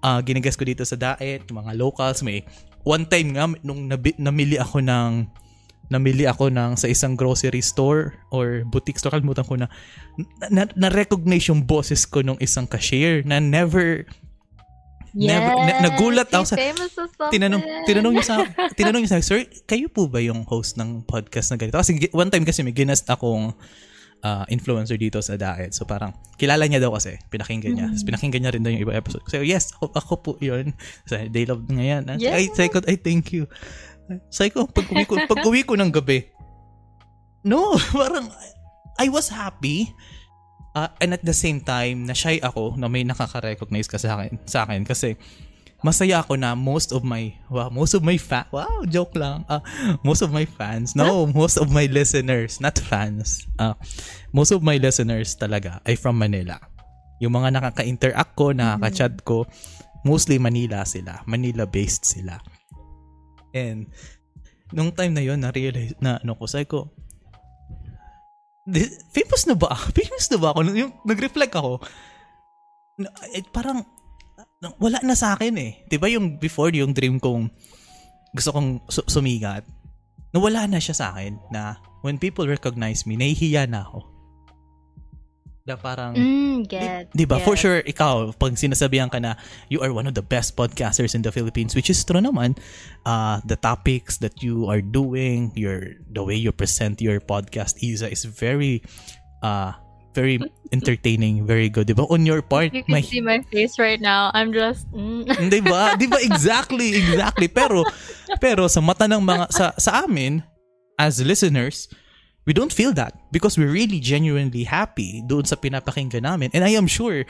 uh, 0.00 0.20
giniguest 0.24 0.56
ko 0.56 0.64
dito 0.64 0.88
sa 0.88 0.96
Daet, 0.96 1.44
mga 1.52 1.76
locals, 1.76 2.24
may, 2.24 2.40
one 2.82 3.04
time 3.04 3.36
nga, 3.36 3.44
nung 3.60 3.92
nabi, 3.92 4.16
namili 4.16 4.56
ako 4.56 4.80
ng, 4.80 5.28
namili 5.90 6.24
ako 6.28 6.48
ng 6.52 6.78
sa 6.78 6.86
isang 6.86 7.16
grocery 7.18 7.60
store 7.60 8.14
or 8.30 8.62
boutique 8.68 9.00
store, 9.00 9.12
kalimutan 9.12 9.44
ko 9.44 9.58
na, 9.58 9.66
na, 10.48 10.64
na-recognize 10.76 11.48
yung 11.50 11.64
boses 11.64 12.06
ko 12.08 12.22
nung 12.22 12.38
isang 12.38 12.68
cashier 12.68 13.24
na 13.24 13.40
never 13.40 14.06
Never, 15.12 15.52
na- 15.68 15.84
nagulat 15.84 16.32
ako 16.32 16.44
sa, 16.48 16.56
tinanong, 17.28 17.60
tinanong 17.84 18.16
niya 18.16 18.26
sa, 18.32 18.36
tinanong 18.72 19.04
niya 19.04 19.12
sa, 19.12 19.20
sir, 19.20 19.44
kayo 19.68 19.92
po 19.92 20.08
ba 20.08 20.24
yung 20.24 20.48
host 20.48 20.80
ng 20.80 21.04
podcast 21.04 21.52
na 21.52 21.60
ganito? 21.60 21.76
Kasi 21.76 22.08
one 22.16 22.32
time 22.32 22.48
kasi 22.48 22.64
may 22.64 22.72
ginast 22.72 23.04
akong 23.12 23.52
ah, 24.24 24.48
influencer 24.48 24.96
dito 24.96 25.20
sa 25.20 25.36
Daet. 25.36 25.76
So 25.76 25.84
parang, 25.84 26.16
kilala 26.40 26.64
niya 26.64 26.80
daw 26.80 26.96
kasi, 26.96 27.20
pinakinggan 27.28 27.76
niya. 27.76 27.86
Tapos 27.92 28.08
pinakinggan 28.08 28.40
niya 28.40 28.52
rin 28.56 28.64
daw 28.64 28.72
yung 28.72 28.88
iba 28.88 28.96
episode. 28.96 29.20
So 29.28 29.44
yes, 29.44 29.76
ako, 29.76 29.92
ako 29.92 30.12
po 30.16 30.32
yun. 30.40 30.72
So, 31.04 31.20
they 31.28 31.44
love 31.44 31.68
nga 31.68 31.84
yan. 31.84 32.02
Yeah. 32.16 32.32
Ay, 32.32 32.48
sabi 32.48 32.72
ko, 32.72 32.80
ay, 32.88 32.96
thank 32.96 33.36
you. 33.36 33.44
Sabi 34.28 34.50
ko, 34.50 34.66
pag 34.68 34.86
uwi 34.90 35.04
ko, 35.06 35.14
pag 35.24 35.42
uwi 35.46 35.62
ko 35.66 35.74
ng 35.78 35.92
gabi, 35.92 36.28
no, 37.46 37.76
parang, 37.96 38.30
I 38.98 39.08
was 39.08 39.28
happy. 39.32 39.90
Ah, 40.72 40.88
and 41.04 41.12
at 41.12 41.20
the 41.20 41.36
same 41.36 41.60
time, 41.60 42.08
na 42.08 42.16
shy 42.16 42.40
ako 42.40 42.80
na 42.80 42.88
may 42.88 43.04
nakaka-recognize 43.04 43.88
ka 43.88 44.00
sa 44.00 44.16
akin, 44.16 44.40
sa 44.48 44.64
akin 44.64 44.88
kasi 44.88 45.20
masaya 45.84 46.22
ako 46.22 46.38
na 46.38 46.54
most 46.54 46.94
of 46.94 47.02
my 47.02 47.34
wow, 47.50 47.68
most 47.68 47.92
of 47.92 48.00
my 48.06 48.16
fa- 48.16 48.48
wow, 48.54 48.86
joke 48.88 49.12
lang. 49.18 49.44
Ah, 49.50 49.60
most 50.00 50.22
of 50.24 50.32
my 50.32 50.46
fans, 50.46 50.96
no, 50.96 51.26
most 51.28 51.60
of 51.60 51.68
my 51.68 51.84
listeners, 51.90 52.62
not 52.62 52.78
fans. 52.78 53.44
Ah, 53.60 53.76
most 54.32 54.54
of 54.54 54.64
my 54.64 54.80
listeners 54.80 55.36
talaga 55.36 55.82
ay 55.84 55.98
from 55.98 56.16
Manila. 56.16 56.56
Yung 57.20 57.36
mga 57.36 57.52
nakaka-interact 57.54 58.32
ko, 58.34 58.56
nakaka-chat 58.56 59.14
ko, 59.22 59.44
mostly 60.06 60.38
Manila 60.40 60.82
sila. 60.82 61.22
Manila-based 61.26 62.02
sila. 62.02 62.38
And 63.52 63.88
nung 64.72 64.92
time 64.92 65.12
na 65.12 65.24
yon 65.24 65.40
na-realize 65.44 65.96
na 66.00 66.18
ano 66.20 66.32
ko, 66.36 66.44
sabi 66.48 66.64
ko, 66.68 66.88
"Di- 68.64 68.92
famous 69.12 69.44
na 69.44 69.56
ba? 69.56 69.76
Famous 69.98 70.26
na 70.32 70.38
ba 70.40 70.56
ako? 70.56 70.60
Yung, 70.72 70.92
nag-reflect 71.04 71.54
ako, 71.56 71.80
eh, 73.32 73.44
parang 73.52 73.84
wala 74.78 75.02
na 75.02 75.18
sa 75.18 75.34
akin 75.34 75.54
eh. 75.58 75.72
'Di 75.90 75.96
ba 75.98 76.06
yung 76.06 76.38
before 76.38 76.70
yung 76.70 76.94
dream 76.94 77.18
kong 77.18 77.50
gusto 78.32 78.50
kong 78.54 78.80
su- 78.88 79.08
sumigat, 79.10 79.66
nawala 80.32 80.64
na 80.64 80.80
siya 80.80 80.96
sa 80.96 81.06
akin 81.12 81.36
na 81.52 81.76
when 82.00 82.16
people 82.16 82.48
recognize 82.48 83.04
me, 83.04 83.18
nahihiya 83.18 83.68
na 83.68 83.84
ako. 83.84 84.11
Na 85.62 85.78
parang, 85.78 86.18
Mm, 86.18 86.66
get. 86.66 87.06
Di 87.14 87.22
ba? 87.22 87.38
For 87.38 87.54
get. 87.54 87.62
sure, 87.62 87.78
ikaw, 87.86 88.34
pag 88.34 88.58
sinasabihan 88.58 89.06
ka 89.06 89.22
na 89.22 89.38
you 89.70 89.78
are 89.78 89.94
one 89.94 90.10
of 90.10 90.14
the 90.18 90.24
best 90.24 90.58
podcasters 90.58 91.14
in 91.14 91.22
the 91.22 91.30
Philippines, 91.30 91.78
which 91.78 91.86
is 91.86 92.02
true 92.02 92.18
naman, 92.18 92.58
uh, 93.06 93.38
the 93.46 93.54
topics 93.54 94.18
that 94.18 94.42
you 94.42 94.66
are 94.66 94.82
doing, 94.82 95.54
your 95.54 95.94
the 96.10 96.18
way 96.18 96.34
you 96.34 96.50
present 96.50 96.98
your 96.98 97.22
podcast, 97.22 97.78
Isa, 97.78 98.10
is 98.10 98.26
very, 98.26 98.82
uh, 99.46 99.70
very 100.18 100.42
entertaining, 100.74 101.46
very 101.46 101.70
good. 101.70 101.86
Di 101.86 101.94
ba? 101.94 102.10
On 102.10 102.26
your 102.26 102.42
part, 102.42 102.74
You 102.74 102.82
can 102.82 102.98
may, 102.98 103.06
see 103.06 103.22
my 103.22 103.38
face 103.54 103.78
right 103.78 104.02
now. 104.02 104.34
I'm 104.34 104.50
just. 104.50 104.90
Mm. 104.90 105.30
Di 105.46 105.62
ba? 105.62 105.94
Di 106.00 106.10
ba? 106.10 106.18
Exactly, 106.18 106.98
exactly. 106.98 107.46
Pero, 107.46 107.86
pero 108.42 108.66
sa 108.66 108.82
mata 108.82 109.06
ng 109.06 109.22
mga, 109.22 109.44
sa, 109.54 109.70
sa 109.78 110.02
amin, 110.04 110.42
as 110.98 111.22
listeners, 111.22 111.86
we 112.46 112.52
don't 112.52 112.72
feel 112.72 112.92
that 112.94 113.14
because 113.30 113.58
we're 113.58 113.70
really 113.70 114.00
genuinely 114.00 114.64
happy 114.64 115.22
doon 115.26 115.44
sa 115.44 115.54
pinapakinggan 115.54 116.26
namin. 116.26 116.50
And 116.52 116.64
I 116.64 116.74
am 116.74 116.86
sure 116.86 117.24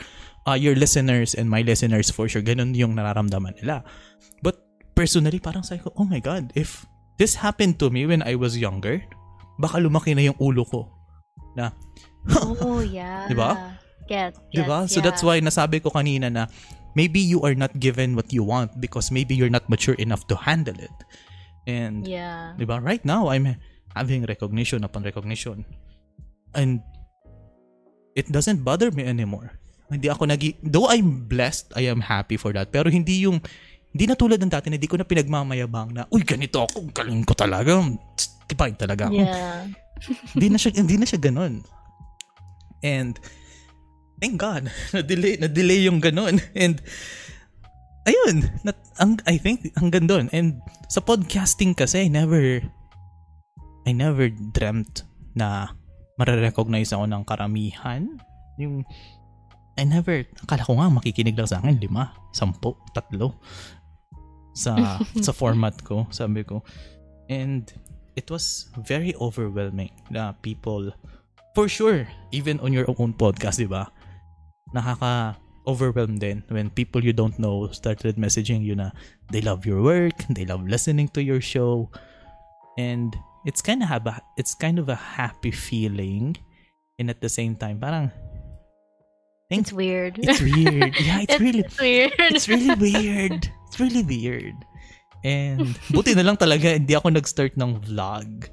uh, 0.49 0.57
your 0.57 0.75
listeners 0.75 1.35
and 1.35 1.49
my 1.51 1.63
listeners 1.63 2.11
for 2.11 2.29
sure, 2.29 2.43
ganun 2.43 2.75
yung 2.75 2.97
nararamdaman 2.97 3.61
nila. 3.61 3.85
But 4.41 4.61
personally, 4.95 5.39
parang 5.39 5.63
sabi 5.63 5.85
ko, 5.85 5.93
oh 5.97 6.09
my 6.09 6.21
God, 6.21 6.53
if 6.57 6.87
this 7.21 7.37
happened 7.37 7.79
to 7.81 7.91
me 7.91 8.07
when 8.09 8.25
I 8.25 8.35
was 8.41 8.57
younger, 8.57 9.05
baka 9.61 9.79
lumaki 9.79 10.17
na 10.17 10.33
yung 10.33 10.39
ulo 10.41 10.65
ko. 10.65 10.89
Na, 11.57 11.77
Oh, 12.63 12.81
yeah. 12.81 13.27
Di 13.29 13.35
ba? 13.35 13.77
Get. 14.09 14.39
Di 14.55 14.63
ba? 14.63 14.87
So 14.89 15.03
that's 15.03 15.23
why 15.23 15.41
nasabi 15.41 15.83
ko 15.83 15.91
kanina 15.91 16.31
na 16.31 16.47
maybe 16.95 17.21
you 17.21 17.43
are 17.43 17.55
not 17.55 17.75
given 17.79 18.15
what 18.15 18.33
you 18.33 18.43
want 18.45 18.79
because 18.81 19.11
maybe 19.11 19.35
you're 19.35 19.53
not 19.53 19.69
mature 19.69 19.99
enough 19.99 20.27
to 20.29 20.37
handle 20.39 20.77
it. 20.79 20.95
And 21.67 22.07
Yeah. 22.07 22.55
Di 22.59 22.65
ba? 22.65 22.81
Right 22.81 23.03
now, 23.05 23.29
I'm 23.29 23.59
having 23.97 24.25
recognition 24.25 24.85
upon 24.85 25.05
recognition. 25.05 25.65
And 26.53 26.85
it 28.17 28.29
doesn't 28.29 28.65
bother 28.65 28.93
me 28.93 29.05
anymore. 29.05 29.57
Hindi 29.93 30.09
ako 30.09 30.33
nagi 30.33 30.57
though 30.65 30.89
I'm 30.89 31.29
blessed, 31.29 31.77
I 31.77 31.93
am 31.93 32.01
happy 32.01 32.41
for 32.41 32.53
that. 32.57 32.73
Pero 32.73 32.89
hindi 32.89 33.29
yung 33.29 33.45
hindi 33.93 34.09
na 34.09 34.17
tulad 34.17 34.41
ng 34.41 34.49
dati 34.49 34.73
na 34.73 34.81
hindi 34.81 34.89
ko 34.89 34.97
na 34.97 35.05
pinagmamayabang 35.05 35.93
na, 35.93 36.09
uy, 36.09 36.25
ganito 36.25 36.65
ako, 36.65 36.89
galing 36.97 37.29
ko 37.29 37.37
talaga. 37.37 37.77
Tipain 38.49 38.73
talaga 38.73 39.13
ako. 39.13 39.21
Yeah. 39.21 39.69
hindi 40.35 40.49
na 40.49 40.59
siya 40.59 40.71
hindi 40.73 40.97
na 40.97 41.07
siya 41.07 41.21
ganun. 41.21 41.61
And 42.81 43.21
thank 44.19 44.41
God, 44.41 44.73
na-delay, 44.97 45.37
na-delay 45.39 45.87
yung 45.87 46.01
ganun. 46.01 46.41
And 46.57 46.81
ayun, 48.09 48.49
nat, 48.65 48.79
ang, 48.99 49.21
I 49.29 49.37
think 49.37 49.71
hanggang 49.79 50.09
doon. 50.09 50.27
And 50.33 50.59
sa 50.89 51.01
podcasting 51.05 51.77
kasi, 51.77 52.07
I 52.07 52.09
never 52.09 52.61
I 53.87 53.93
never 53.93 54.31
dreamt 54.31 55.03
na 55.35 55.75
marirecognize 56.21 56.95
ako 56.95 57.05
ng 57.09 57.23
karamihan. 57.27 58.03
Yung 58.61 58.87
I 59.81 59.89
never, 59.89 60.23
akala 60.45 60.69
ko 60.69 60.77
nga 60.77 60.93
makikinig 60.93 61.35
lang 61.35 61.49
sa 61.49 61.59
akin, 61.59 61.81
lima, 61.81 62.13
sampo, 62.37 62.77
tatlo 62.93 63.41
sa 64.53 65.01
sa 65.25 65.33
format 65.33 65.73
ko, 65.81 66.05
sabi 66.13 66.45
ko. 66.45 66.61
And 67.33 67.65
it 68.13 68.29
was 68.29 68.69
very 68.77 69.17
overwhelming 69.17 69.91
na 70.13 70.37
people, 70.45 70.93
for 71.57 71.73
sure, 71.73 72.05
even 72.31 72.61
on 72.61 72.77
your 72.77 72.85
own 73.01 73.17
podcast, 73.17 73.57
di 73.57 73.69
ba? 73.69 73.89
Nakaka 74.77 75.41
overwhelmed 75.65 76.19
din 76.19 76.43
when 76.51 76.69
people 76.75 76.99
you 76.99 77.15
don't 77.15 77.39
know 77.39 77.71
started 77.71 78.19
messaging 78.19 78.67
you 78.67 78.75
na 78.75 78.91
they 79.31 79.41
love 79.41 79.65
your 79.65 79.81
work, 79.81 80.17
they 80.37 80.45
love 80.45 80.61
listening 80.69 81.09
to 81.17 81.25
your 81.25 81.41
show, 81.41 81.89
and 82.77 83.17
it's 83.45 83.61
kind 83.61 83.83
of 83.83 83.89
have 83.89 84.07
a, 84.07 84.21
it's 84.37 84.55
kind 84.55 84.79
of 84.79 84.89
a 84.89 84.95
happy 84.95 85.51
feeling, 85.51 86.37
and 86.99 87.11
at 87.11 87.21
the 87.21 87.29
same 87.29 87.57
time, 87.57 87.79
parang 87.81 88.11
It's 89.53 89.69
weird. 89.73 90.17
it's 90.17 90.41
weird. 90.41 90.97
Yeah, 90.97 91.29
it's 91.29 91.37
really 91.45 91.61
It's 91.61 91.77
weird. 91.85 92.13
it's 92.33 92.49
really 92.49 92.73
weird. 92.73 93.53
It's 93.69 93.77
really 93.79 94.01
weird. 94.03 94.57
And 95.23 95.77
buti 95.93 96.17
na 96.17 96.25
lang 96.25 96.41
talaga 96.41 96.73
hindi 96.73 96.97
ako 96.97 97.13
nag-start 97.13 97.55
ng 97.61 97.79
vlog. 97.85 98.49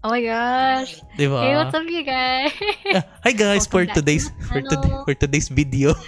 oh 0.00 0.08
my 0.10 0.24
gosh. 0.24 0.96
Di 1.20 1.28
ba? 1.28 1.44
Hey, 1.44 1.54
what's 1.60 1.76
up, 1.76 1.84
you 1.84 2.02
guys? 2.08 2.52
Ah, 2.96 3.04
Hi 3.24 3.32
guys 3.36 3.68
Welcome 3.68 3.72
for 3.72 3.84
to 3.88 3.94
today's 4.00 4.32
for 4.48 4.60
today 4.64 4.92
for 5.04 5.14
today's 5.16 5.48
video. 5.52 5.92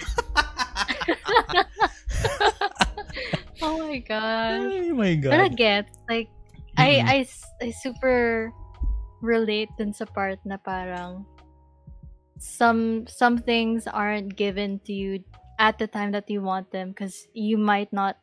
oh 3.61 3.77
my 3.85 3.99
gosh. 4.01 4.65
oh 4.65 4.93
my 4.97 5.13
But 5.17 5.39
I 5.39 5.47
god. 5.49 5.57
get, 5.57 5.85
like, 6.09 6.29
I, 6.77 6.89
mm-hmm. 6.89 7.09
I, 7.09 7.17
s- 7.19 7.51
I 7.61 7.71
super 7.71 8.53
relate 9.21 9.69
dun 9.77 9.93
sa 9.93 10.05
part 10.05 10.39
na 10.45 10.57
parang 10.57 11.25
some 12.37 13.07
some 13.09 13.37
things 13.37 13.87
aren't 13.87 14.37
given 14.37 14.79
to 14.85 14.93
you 14.93 15.23
at 15.57 15.77
the 15.79 15.87
time 15.87 16.11
that 16.11 16.29
you 16.29 16.41
want 16.41 16.69
them 16.71 16.89
because 16.89 17.27
you 17.33 17.57
might 17.57 17.91
not 17.91 18.17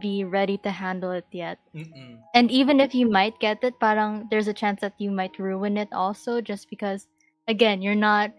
be 0.00 0.24
ready 0.24 0.58
to 0.58 0.70
handle 0.70 1.10
it 1.10 1.24
yet. 1.32 1.58
Mm-mm. 1.74 2.18
And 2.34 2.50
even 2.50 2.80
if 2.80 2.94
you 2.94 3.08
might 3.08 3.38
get 3.40 3.62
it, 3.64 3.78
parang 3.80 4.28
there's 4.30 4.48
a 4.48 4.52
chance 4.52 4.80
that 4.80 4.94
you 4.98 5.10
might 5.10 5.38
ruin 5.38 5.78
it 5.78 5.88
also 5.92 6.40
just 6.40 6.68
because 6.68 7.08
again, 7.48 7.80
you're 7.80 7.94
not 7.94 8.32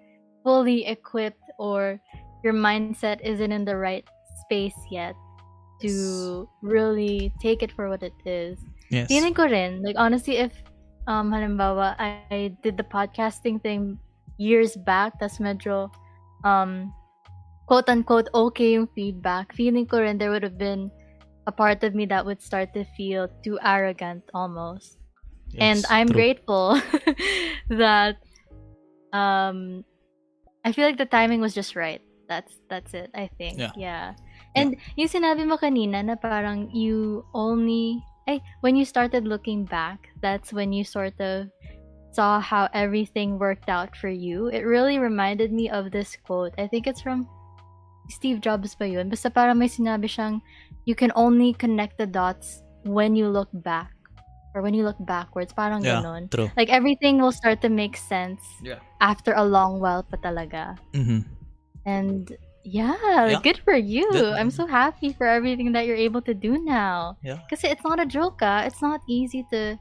fully 0.43 0.85
equipped 0.85 1.49
or 1.57 1.99
your 2.43 2.53
mindset 2.53 3.19
isn't 3.21 3.51
in 3.51 3.65
the 3.65 3.75
right 3.75 4.05
space 4.45 4.77
yet 4.91 5.15
to 5.81 6.47
really 6.61 7.33
take 7.41 7.63
it 7.63 7.71
for 7.71 7.89
what 7.89 8.03
it 8.03 8.13
is. 8.25 8.59
Yes. 8.95 9.11
Feeling 9.11 9.35
ko 9.35 9.43
rin, 9.51 9.83
like 9.83 9.99
honestly, 9.99 10.39
if 10.39 10.55
um 11.11 11.35
halimbawa, 11.35 11.99
I, 11.99 12.23
I 12.31 12.41
did 12.63 12.79
the 12.79 12.87
podcasting 12.87 13.59
thing 13.59 13.99
years 14.39 14.79
back, 14.87 15.19
tas 15.19 15.43
medyo 15.43 15.91
um 16.47 16.95
quote 17.67 17.91
unquote 17.91 18.31
okay 18.31 18.79
yung 18.79 18.87
feedback, 18.95 19.51
feeling 19.51 19.83
ko 19.83 19.99
rin 19.99 20.15
there 20.15 20.31
would 20.31 20.47
have 20.47 20.55
been 20.55 20.87
a 21.43 21.51
part 21.51 21.83
of 21.83 21.91
me 21.91 22.07
that 22.07 22.23
would 22.23 22.39
start 22.39 22.71
to 22.71 22.87
feel 22.95 23.27
too 23.43 23.59
arrogant 23.59 24.23
almost. 24.31 24.95
and 25.59 25.85
I'm 25.89 26.07
true. 26.07 26.15
grateful 26.15 26.79
that 27.69 28.17
um 29.13 29.83
I 30.65 30.71
feel 30.71 30.85
like 30.85 30.97
the 30.97 31.05
timing 31.05 31.41
was 31.41 31.53
just 31.53 31.75
right. 31.75 32.01
That's 32.27 32.57
that's 32.69 32.93
it, 32.93 33.11
I 33.13 33.29
think. 33.37 33.59
Yeah. 33.77 34.17
And 34.55 34.79
yung 34.97 35.11
sinabi 35.11 35.45
mo 35.45 35.59
kanina 35.59 36.01
na 36.01 36.15
parang 36.15 36.73
you 36.73 37.27
only 37.35 38.01
ay 38.27 38.41
when 38.61 38.75
you 38.75 38.85
started 38.85 39.25
looking 39.27 39.65
back, 39.65 40.09
that's 40.21 40.53
when 40.53 40.73
you 40.73 40.83
sort 40.83 41.13
of 41.21 41.47
saw 42.15 42.39
how 42.39 42.69
everything 42.73 43.37
worked 43.37 43.67
out 43.69 43.91
for 43.95 44.07
you. 44.09 44.47
It 44.47 44.63
really 44.63 44.99
reminded 44.99 45.51
me 45.51 45.69
of 45.69 45.91
this 45.91 46.15
quote. 46.23 46.55
I 46.57 46.67
think 46.67 46.87
it's 46.87 47.01
from 47.03 47.27
Steve 48.07 48.39
Jobs 48.39 48.73
pa 48.75 48.85
yun. 48.87 49.09
Basta 49.11 49.29
parang 49.29 49.59
may 49.59 49.67
sinabi 49.67 50.07
siyang 50.07 50.39
you 50.87 50.95
can 50.95 51.11
only 51.15 51.51
connect 51.53 51.97
the 51.97 52.07
dots 52.07 52.63
when 52.85 53.15
you 53.17 53.27
look 53.27 53.49
back 53.65 53.91
or 54.55 54.61
when 54.63 54.71
you 54.73 54.85
look 54.87 54.95
backwards. 55.03 55.51
Parang 55.51 55.83
Yeah, 55.83 55.99
ganon. 55.99 56.31
true. 56.31 56.47
Like 56.55 56.69
everything 56.71 57.19
will 57.19 57.35
start 57.35 57.59
to 57.65 57.69
make 57.69 57.97
sense 57.99 58.39
Yeah. 58.63 58.79
after 59.03 59.35
a 59.35 59.43
long 59.43 59.83
while 59.83 60.07
pa 60.07 60.15
talaga. 60.23 60.79
Mhm. 60.95 61.25
And 61.83 62.31
Yeah, 62.65 62.97
Yeah. 63.29 63.39
good 63.45 63.61
for 63.61 63.77
you. 63.77 64.09
That- 64.09 64.41
I'm 64.41 64.49
so 64.49 64.65
happy 64.65 65.13
for 65.13 65.29
everything 65.29 65.71
that 65.77 65.85
you're 65.85 65.99
able 66.01 66.25
to 66.25 66.33
do 66.33 66.57
now. 66.57 67.13
Yeah. 67.21 67.45
Because 67.45 67.61
it's 67.61 67.85
not 67.85 68.01
a 68.01 68.09
joke, 68.09 68.41
ah. 68.41 68.65
It's 68.65 68.81
not 68.81 69.05
easy 69.05 69.45
to 69.53 69.77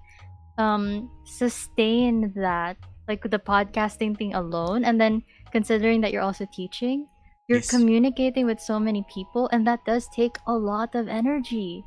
um 0.61 1.09
sustain 1.25 2.31
that, 2.37 2.77
like 3.09 3.25
the 3.25 3.41
podcasting 3.41 4.15
thing 4.21 4.37
alone, 4.37 4.85
and 4.85 5.01
then 5.01 5.25
considering 5.49 6.05
that 6.05 6.13
you're 6.13 6.23
also 6.25 6.45
teaching, 6.53 7.09
you're 7.49 7.65
Yes. 7.65 7.73
communicating 7.73 8.45
with 8.45 8.61
so 8.61 8.77
many 8.77 9.01
people, 9.09 9.49
and 9.49 9.65
that 9.65 9.81
does 9.89 10.05
take 10.13 10.37
a 10.45 10.53
lot 10.53 10.93
of 10.93 11.09
energy. 11.09 11.83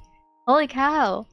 Holy 0.50 0.66
cow! 0.68 1.30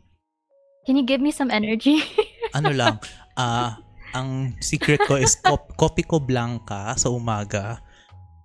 Can 0.84 1.00
you 1.00 1.04
give 1.08 1.24
me 1.24 1.32
some 1.32 1.48
energy? 1.48 2.04
ano 2.56 2.68
lang, 2.68 3.00
ah, 3.40 3.80
ang 4.12 4.60
secret 4.60 5.00
ko 5.08 5.16
is 5.16 5.34
kopi 5.74 6.04
ko 6.04 6.20
blanca 6.20 6.92
sa 7.00 7.08
umaga. 7.08 7.80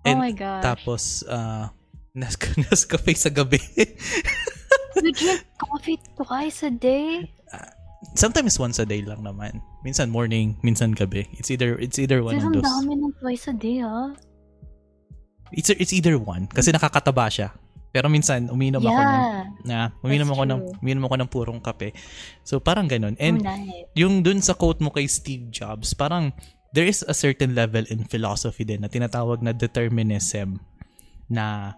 Oh 0.04 0.08
And 0.08 0.18
my 0.20 0.32
gosh! 0.32 0.64
tapos, 0.64 1.02
ah, 1.26 1.72
nas, 2.14 2.36
Nescafe 2.62 3.14
sa 3.14 3.30
gabi. 3.30 3.60
you 5.00 5.12
drink 5.14 5.44
coffee 5.58 6.00
twice 6.16 6.64
a 6.64 6.72
day? 6.72 7.28
Sometimes 8.16 8.56
once 8.56 8.80
a 8.80 8.88
day 8.88 9.04
lang 9.04 9.22
naman. 9.22 9.60
Minsan 9.84 10.08
morning, 10.08 10.56
minsan 10.64 10.96
gabi. 10.96 11.28
It's 11.36 11.52
either 11.52 11.76
it's 11.78 12.00
either 12.00 12.24
one 12.24 12.40
Sis, 12.40 12.48
of 12.48 12.52
those. 12.56 12.64
dami 12.64 12.96
ng 12.96 13.12
twice 13.20 13.46
a 13.52 13.56
day, 13.56 13.84
ah. 13.84 14.16
It's 15.52 15.68
it's 15.68 15.92
either 15.92 16.16
one 16.16 16.48
kasi 16.48 16.72
nakakataba 16.72 17.28
siya. 17.28 17.50
Pero 17.90 18.06
minsan 18.06 18.48
uminom 18.48 18.86
ako 18.86 19.02
ng 19.02 19.18
Yeah. 19.20 19.44
na 19.66 19.78
uminom 20.00 20.30
That's 20.30 20.38
ako 20.38 20.44
ng 20.46 20.60
true. 20.62 20.78
uminom 20.80 21.04
ako 21.10 21.16
ng 21.18 21.30
purong 21.30 21.60
kape. 21.60 21.90
So 22.46 22.62
parang 22.62 22.86
ganun. 22.86 23.18
oh, 23.18 23.24
And 23.24 23.42
nice. 23.42 23.90
yung 23.98 24.22
dun 24.22 24.40
sa 24.40 24.54
quote 24.54 24.78
mo 24.80 24.94
kay 24.94 25.10
Steve 25.10 25.50
Jobs, 25.50 25.92
parang 25.92 26.30
there 26.72 26.86
is 26.86 27.02
a 27.06 27.16
certain 27.16 27.58
level 27.58 27.82
in 27.90 28.06
philosophy 28.06 28.62
din 28.62 28.82
na 28.82 28.90
tinatawag 28.90 29.42
na 29.42 29.52
determinism 29.52 30.62
na 31.30 31.74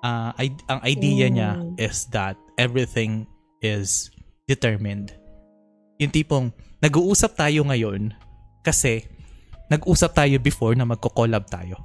ah, 0.00 0.32
id- 0.38 0.64
ang 0.68 0.80
idea 0.82 1.26
niya 1.28 1.50
Mm. 1.56 1.76
is 1.80 2.06
that 2.12 2.36
everything 2.56 3.24
is 3.60 4.12
determined. 4.44 5.16
Yung 5.98 6.12
tipong 6.12 6.52
nag-uusap 6.78 7.34
tayo 7.34 7.64
ngayon 7.64 8.12
kasi 8.60 9.08
nag-usap 9.66 10.12
tayo 10.14 10.36
before 10.38 10.76
na 10.76 10.84
magko-collab 10.86 11.48
tayo. 11.48 11.80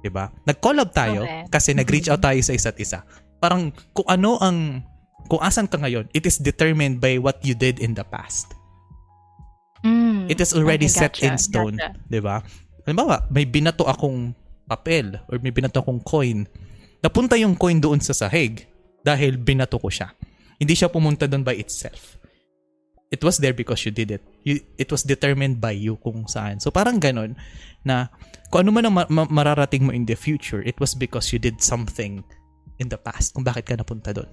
'Di 0.00 0.12
ba? 0.12 0.28
Nag-collab 0.44 0.92
tayo 0.92 1.24
Okay. 1.24 1.44
kasi 1.50 1.70
nag-reach 1.72 2.08
out 2.08 2.20
tayo 2.20 2.38
sa 2.40 2.52
isa't 2.52 2.76
isa. 2.78 3.02
Parang 3.40 3.72
kung 3.90 4.06
ano 4.06 4.36
ang 4.38 4.84
kung 5.26 5.40
asan 5.40 5.66
ka 5.66 5.78
ngayon, 5.78 6.08
it 6.12 6.24
is 6.24 6.36
determined 6.36 6.98
by 6.98 7.16
what 7.16 7.40
you 7.40 7.54
did 7.54 7.78
in 7.78 7.94
the 7.94 8.04
past. 8.04 8.52
Mm. 9.80 10.28
It 10.28 10.38
is 10.40 10.52
already 10.52 10.86
Okay, 10.86 10.98
set 11.00 11.12
gotcha, 11.16 11.26
in 11.26 11.34
stone, 11.40 11.76
gotcha. 11.80 11.96
'di 12.06 12.20
ba? 12.20 12.44
Halimbawa, 12.84 13.28
may 13.32 13.48
binato 13.48 13.88
akong 13.88 14.36
papel 14.68 15.18
or 15.28 15.40
may 15.40 15.52
binato 15.52 15.80
akong 15.80 16.00
coin. 16.04 16.44
Napunta 17.00 17.34
yung 17.40 17.56
coin 17.56 17.80
doon 17.80 18.00
sa 18.00 18.12
sahig 18.12 18.68
dahil 19.00 19.40
binato 19.40 19.80
ko 19.80 19.88
siya. 19.88 20.12
Hindi 20.60 20.76
siya 20.76 20.92
pumunta 20.92 21.24
doon 21.24 21.40
by 21.40 21.56
itself. 21.56 22.20
It 23.10 23.24
was 23.26 23.42
there 23.42 23.56
because 23.56 23.82
you 23.82 23.90
did 23.90 24.14
it. 24.14 24.22
You, 24.46 24.62
it 24.78 24.86
was 24.92 25.02
determined 25.02 25.58
by 25.58 25.74
you 25.74 25.98
kung 25.98 26.30
saan. 26.30 26.62
So 26.62 26.70
parang 26.70 27.02
ganun 27.02 27.34
na 27.82 28.06
kung 28.52 28.68
ano 28.68 28.70
man 28.70 28.86
ang 28.86 28.94
ma- 28.94 29.10
ma- 29.10 29.32
mararating 29.32 29.88
mo 29.88 29.90
in 29.90 30.06
the 30.06 30.14
future, 30.14 30.62
it 30.62 30.78
was 30.78 30.94
because 30.94 31.32
you 31.34 31.40
did 31.42 31.58
something 31.58 32.22
in 32.78 32.86
the 32.86 33.00
past 33.00 33.34
kung 33.34 33.42
bakit 33.42 33.66
ka 33.66 33.74
napunta 33.74 34.14
doon. 34.14 34.30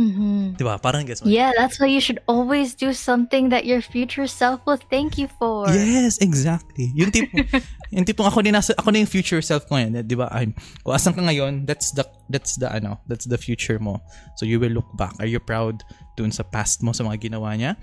Mhm. 0.00 0.56
'Di 0.56 0.64
ba? 0.64 0.80
Parang 0.80 1.04
what? 1.04 1.28
Yeah, 1.28 1.52
that's 1.52 1.76
why 1.76 1.92
you 1.92 2.00
should 2.00 2.24
always 2.24 2.72
do 2.72 2.96
something 2.96 3.52
that 3.52 3.68
your 3.68 3.84
future 3.84 4.24
self 4.24 4.64
will 4.64 4.80
thank 4.88 5.20
you 5.20 5.28
for. 5.36 5.68
Yes, 5.68 6.16
exactly. 6.24 6.88
Yung 6.96 7.12
tipo, 7.12 7.28
yung 7.94 8.08
tipong 8.08 8.24
ako 8.24 8.40
din 8.40 8.56
nasa, 8.56 8.72
ako 8.80 8.88
na 8.88 9.04
yung 9.04 9.10
future 9.10 9.44
self 9.44 9.68
ko 9.68 9.76
yan, 9.76 9.92
'di 9.92 10.16
ba? 10.16 10.32
I'm 10.32 10.56
kung 10.80 10.96
asan 10.96 11.12
ka 11.12 11.20
ngayon, 11.20 11.68
that's 11.68 11.92
the 11.92 12.08
that's 12.32 12.56
the 12.56 12.72
ano, 12.72 13.04
that's 13.04 13.28
the 13.28 13.36
future 13.36 13.76
mo. 13.76 14.00
So 14.40 14.48
you 14.48 14.56
will 14.56 14.72
look 14.72 14.88
back. 14.96 15.12
Are 15.20 15.28
you 15.28 15.38
proud 15.38 15.84
dun 16.16 16.32
sa 16.32 16.42
past 16.42 16.80
mo 16.80 16.96
sa 16.96 17.04
mga 17.04 17.28
ginawa 17.28 17.52
niya? 17.52 17.76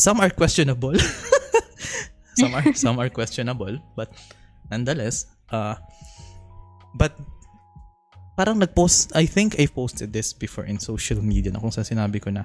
Some 0.00 0.16
are 0.24 0.32
questionable. 0.32 0.96
some 2.40 2.56
are 2.56 2.66
some 2.72 2.96
are 2.96 3.12
questionable, 3.12 3.76
but 3.92 4.08
nonetheless, 4.72 5.28
uh 5.52 5.76
but 6.96 7.20
parang 8.36 8.58
nag-post, 8.58 9.12
I 9.14 9.26
think 9.26 9.60
I 9.60 9.66
posted 9.66 10.12
this 10.12 10.32
before 10.32 10.64
in 10.64 10.78
social 10.78 11.20
media 11.20 11.52
na 11.52 11.60
kung 11.60 11.72
saan 11.72 11.88
sinabi 11.88 12.20
ko 12.22 12.30
na 12.32 12.44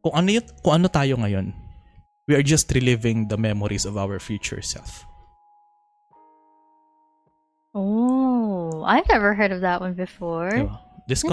kung 0.00 0.14
ano 0.16 0.28
yun, 0.40 0.44
kung 0.64 0.80
ano 0.80 0.86
tayo 0.88 1.16
ngayon, 1.20 1.52
we 2.28 2.34
are 2.34 2.44
just 2.46 2.70
reliving 2.72 3.28
the 3.28 3.36
memories 3.36 3.84
of 3.84 3.98
our 3.98 4.18
future 4.18 4.62
self. 4.62 5.04
Oh, 7.74 8.82
I've 8.82 9.06
never 9.06 9.34
heard 9.34 9.52
of 9.52 9.62
that 9.62 9.80
one 9.80 9.94
before. 9.94 10.50
Diba? 10.50 10.78
This 11.06 11.26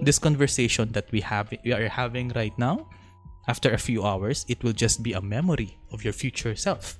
this 0.00 0.18
conversation 0.18 0.92
that 0.96 1.12
we 1.12 1.20
have 1.20 1.52
we 1.60 1.72
are 1.76 1.88
having 1.92 2.32
right 2.32 2.56
now, 2.56 2.88
after 3.48 3.72
a 3.72 3.80
few 3.80 4.04
hours, 4.04 4.44
it 4.48 4.64
will 4.64 4.72
just 4.72 5.02
be 5.02 5.12
a 5.12 5.20
memory 5.20 5.76
of 5.92 6.04
your 6.04 6.12
future 6.12 6.56
self. 6.56 6.99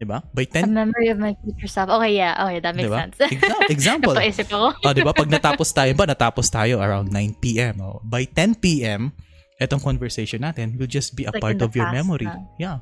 Diba? 0.00 0.24
By 0.32 0.48
A 0.48 0.64
10 0.64 0.72
memory 0.72 1.12
of 1.12 1.20
my 1.20 1.36
future 1.44 1.68
self. 1.68 1.92
Okay, 1.92 2.16
yeah. 2.16 2.32
Okay, 2.48 2.58
that 2.64 2.72
makes 2.72 2.88
Diba? 2.88 2.98
sense. 3.04 3.16
Exa- 3.36 3.68
example. 3.68 4.16
Napaisip 4.16 4.48
ako. 4.48 4.68
oh, 4.80 4.92
'di 4.96 5.02
ba? 5.04 5.12
Pag 5.12 5.28
natapos 5.28 5.68
tayo 5.76 5.92
ba, 5.92 6.08
natapos 6.08 6.48
tayo 6.48 6.80
around 6.80 7.12
9 7.12 7.36
PM. 7.36 7.84
Oh. 7.84 8.00
By 8.00 8.24
10 8.24 8.64
PM, 8.64 9.12
etong 9.60 9.84
conversation 9.84 10.40
natin 10.40 10.80
will 10.80 10.88
just 10.88 11.12
be 11.12 11.28
a 11.28 11.32
Like 11.36 11.44
part 11.44 11.60
of 11.60 11.76
your 11.76 11.92
memory. 11.92 12.24
na. 12.24 12.40
Yeah. 12.56 12.76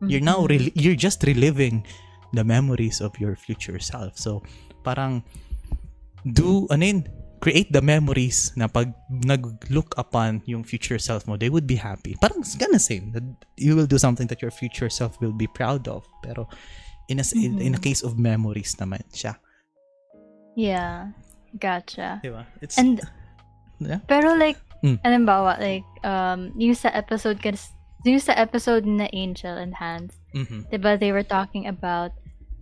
You're 0.00 0.24
now 0.24 0.40
rel- 0.48 0.72
you're 0.72 0.96
just 0.96 1.20
reliving 1.24 1.84
the 2.32 2.44
memories 2.48 3.04
of 3.04 3.12
your 3.20 3.36
future 3.36 3.76
self. 3.76 4.16
So, 4.16 4.40
parang 4.80 5.20
do 6.24 6.64
ano 6.72 6.80
yun, 6.82 7.00
create 7.44 7.68
the 7.68 7.84
memories 7.84 8.56
na 8.56 8.64
pag 8.64 8.88
nag-look 9.12 9.92
upon 10.00 10.40
yung 10.48 10.64
future 10.64 10.96
self 10.96 11.28
mo, 11.28 11.36
they 11.36 11.52
would 11.52 11.68
be 11.68 11.76
happy. 11.76 12.16
Parang 12.16 12.40
it's 12.40 12.56
gonna 12.56 12.80
same. 12.80 13.12
that 13.12 13.20
You 13.60 13.76
will 13.76 13.84
do 13.84 14.00
something 14.00 14.24
that 14.32 14.40
your 14.40 14.48
future 14.50 14.88
self 14.88 15.20
will 15.20 15.36
be 15.36 15.44
proud 15.44 15.84
of. 15.84 16.08
Pero 16.24 16.48
in 17.06 17.20
a, 17.20 17.24
in, 17.36 17.60
in 17.60 17.76
a 17.76 17.80
Mhm. 17.80 17.84
case 17.84 18.00
of 18.00 18.16
memories 18.16 18.72
naman 18.80 19.04
siya. 19.12 19.36
Yeah. 20.56 21.12
Gotcha. 21.60 22.24
Diba? 22.24 22.48
It's, 22.64 22.80
And 22.80 23.04
yeah. 23.78 24.00
pero 24.08 24.34
like 24.34 24.56
Mm. 24.80 25.00
halimbawa 25.00 25.56
like 25.60 25.84
um 26.04 26.52
yung 26.60 26.76
sa 26.76 26.92
episode 26.92 27.40
yung 28.04 28.20
sa 28.20 28.36
episode 28.36 28.84
na 28.84 29.08
Angel 29.16 29.56
and 29.56 29.72
Hans, 29.72 30.12
Mhm. 30.36 30.68
'di 30.68 30.76
ba 30.76 30.96
they 31.00 31.08
were 31.08 31.24
talking 31.24 31.64
about 31.64 32.12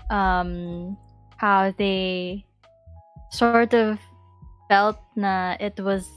um 0.06 0.94
how 1.38 1.74
they 1.74 2.42
sort 3.34 3.74
of 3.74 3.98
felt 4.72 4.96
na 5.20 5.60
it 5.60 5.76
was 5.76 6.08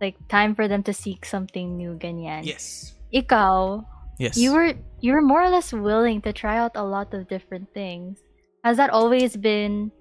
like 0.00 0.16
time 0.32 0.56
for 0.56 0.64
them 0.64 0.80
to 0.88 0.96
seek 0.96 1.28
something 1.28 1.76
new 1.76 2.00
ganyan. 2.00 2.48
Yes. 2.48 2.96
Ikaw, 3.12 3.84
Yes. 4.16 4.40
you 4.40 4.56
were 4.56 4.72
you 5.04 5.12
were 5.12 5.20
more 5.20 5.44
or 5.44 5.52
less 5.52 5.68
willing 5.68 6.24
to 6.24 6.32
try 6.32 6.56
out 6.56 6.72
a 6.80 6.86
lot 6.86 7.12
of 7.12 7.28
different 7.28 7.68
things. 7.76 8.24
Has 8.64 8.80
that 8.80 8.88
always 8.88 9.36
been 9.36 9.92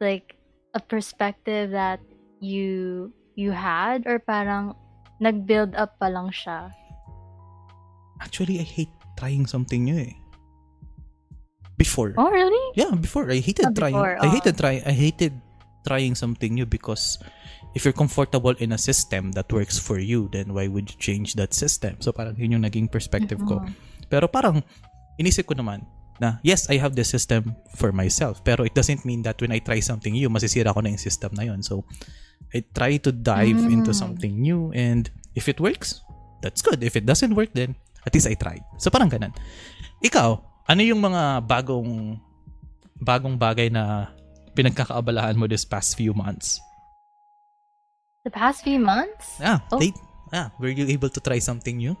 like 0.00 0.40
a 0.72 0.80
perspective 0.80 1.76
that 1.76 2.00
you 2.40 3.12
you 3.36 3.52
had 3.52 4.08
or 4.08 4.16
parang 4.16 4.72
nag-build 5.20 5.76
up 5.76 6.00
pa 6.00 6.08
lang 6.08 6.32
siya? 6.32 6.72
Actually, 8.24 8.64
I 8.64 8.66
hate 8.66 8.92
trying 9.20 9.44
something 9.44 9.84
new 9.84 10.08
eh. 10.08 10.16
Before. 11.76 12.16
Oh, 12.16 12.32
really? 12.32 12.64
Yeah, 12.72 12.96
before 12.96 13.28
I 13.28 13.44
hated 13.44 13.76
trying. 13.76 13.92
before, 13.92 14.16
I 14.16 14.24
oh. 14.24 14.32
hated 14.32 14.56
try. 14.56 14.80
I 14.80 14.96
hated 14.96 15.36
trying 15.86 16.18
something 16.18 16.58
new 16.58 16.66
because 16.66 17.22
if 17.78 17.86
you're 17.86 17.94
comfortable 17.94 18.58
in 18.58 18.74
a 18.74 18.80
system 18.80 19.30
that 19.38 19.46
works 19.54 19.78
for 19.78 20.02
you, 20.02 20.26
then 20.34 20.50
why 20.50 20.66
would 20.66 20.90
you 20.90 20.98
change 20.98 21.38
that 21.38 21.54
system? 21.54 21.94
So 22.02 22.10
parang 22.10 22.34
yun 22.34 22.58
yung 22.58 22.66
naging 22.66 22.90
perspective 22.90 23.38
ko. 23.46 23.62
Pero 24.10 24.26
parang 24.26 24.66
inisip 25.22 25.46
ko 25.46 25.54
naman 25.54 25.86
na 26.18 26.40
yes, 26.42 26.66
I 26.72 26.80
have 26.80 26.96
the 26.98 27.04
system 27.04 27.54
for 27.78 27.92
myself. 27.94 28.42
Pero 28.42 28.66
it 28.66 28.74
doesn't 28.74 29.06
mean 29.06 29.22
that 29.22 29.38
when 29.38 29.54
I 29.54 29.62
try 29.62 29.78
something 29.78 30.16
new, 30.16 30.26
masisira 30.26 30.74
ko 30.74 30.82
na 30.82 30.90
yung 30.90 30.98
system 30.98 31.30
na 31.38 31.46
yun. 31.46 31.62
So 31.62 31.86
I 32.50 32.64
try 32.74 32.96
to 33.04 33.12
dive 33.12 33.60
into 33.68 33.92
Mm. 33.92 34.00
something 34.00 34.34
new 34.34 34.72
and 34.72 35.12
if 35.36 35.46
it 35.46 35.60
works, 35.60 36.00
that's 36.40 36.64
good. 36.64 36.80
If 36.80 36.96
it 36.96 37.04
doesn't 37.04 37.36
work, 37.36 37.52
then 37.52 37.76
at 38.08 38.16
least 38.16 38.26
I 38.26 38.34
tried. 38.34 38.64
So 38.80 38.88
parang 38.88 39.12
ganun. 39.12 39.36
Ikaw, 40.00 40.28
ano 40.64 40.80
yung 40.80 41.04
mga 41.04 41.44
bagong 41.44 42.16
bagong 42.96 43.36
bagay 43.36 43.68
na 43.68 44.15
pinagkakaabalahan 44.56 45.36
mo 45.36 45.44
this 45.44 45.68
past 45.68 45.94
few 45.94 46.16
months? 46.16 46.56
The 48.24 48.32
past 48.32 48.64
few 48.64 48.80
months? 48.80 49.36
Yeah. 49.38 49.60
Oh. 49.70 49.76
late. 49.78 49.94
Ah, 50.32 50.50
were 50.58 50.72
you 50.72 50.88
able 50.90 51.12
to 51.12 51.20
try 51.22 51.38
something 51.38 51.76
new? 51.78 51.94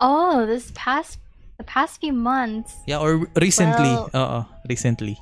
Oh, 0.00 0.46
this 0.46 0.70
past 0.74 1.18
the 1.58 1.66
past 1.66 2.00
few 2.00 2.12
months, 2.14 2.78
Yeah, 2.86 3.02
or 3.02 3.26
recently? 3.34 3.90
Well- 3.90 4.10
Oo, 4.14 4.40
recently. 4.70 5.18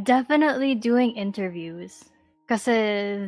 definitely 0.00 0.74
doing 0.78 1.12
interviews. 1.18 2.06
Kasi 2.46 2.72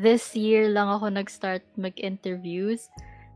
this 0.03 0.35
year 0.35 0.71
lang 0.71 0.89
ako 0.89 1.11
nag-start 1.11 1.63
mag-interviews. 1.79 2.89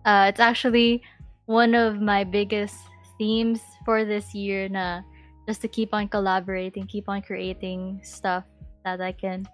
Uh, 0.06 0.26
it's 0.30 0.40
actually 0.42 1.02
one 1.46 1.74
of 1.74 1.98
my 2.02 2.22
biggest 2.24 2.74
themes 3.18 3.60
for 3.84 4.02
this 4.06 4.34
year 4.34 4.66
na 4.70 5.02
just 5.46 5.62
to 5.62 5.68
keep 5.68 5.94
on 5.94 6.08
collaborating, 6.08 6.86
keep 6.86 7.08
on 7.08 7.22
creating 7.22 8.00
stuff 8.02 8.44
that 8.84 9.00
I 9.00 9.12
can 9.12 9.46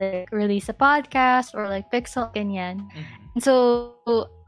like 0.00 0.28
release 0.32 0.68
a 0.68 0.76
podcast 0.76 1.54
or 1.54 1.68
like 1.68 1.90
Pixel 1.90 2.32
ganyan. 2.34 2.84
And 3.34 3.42
so 3.42 3.94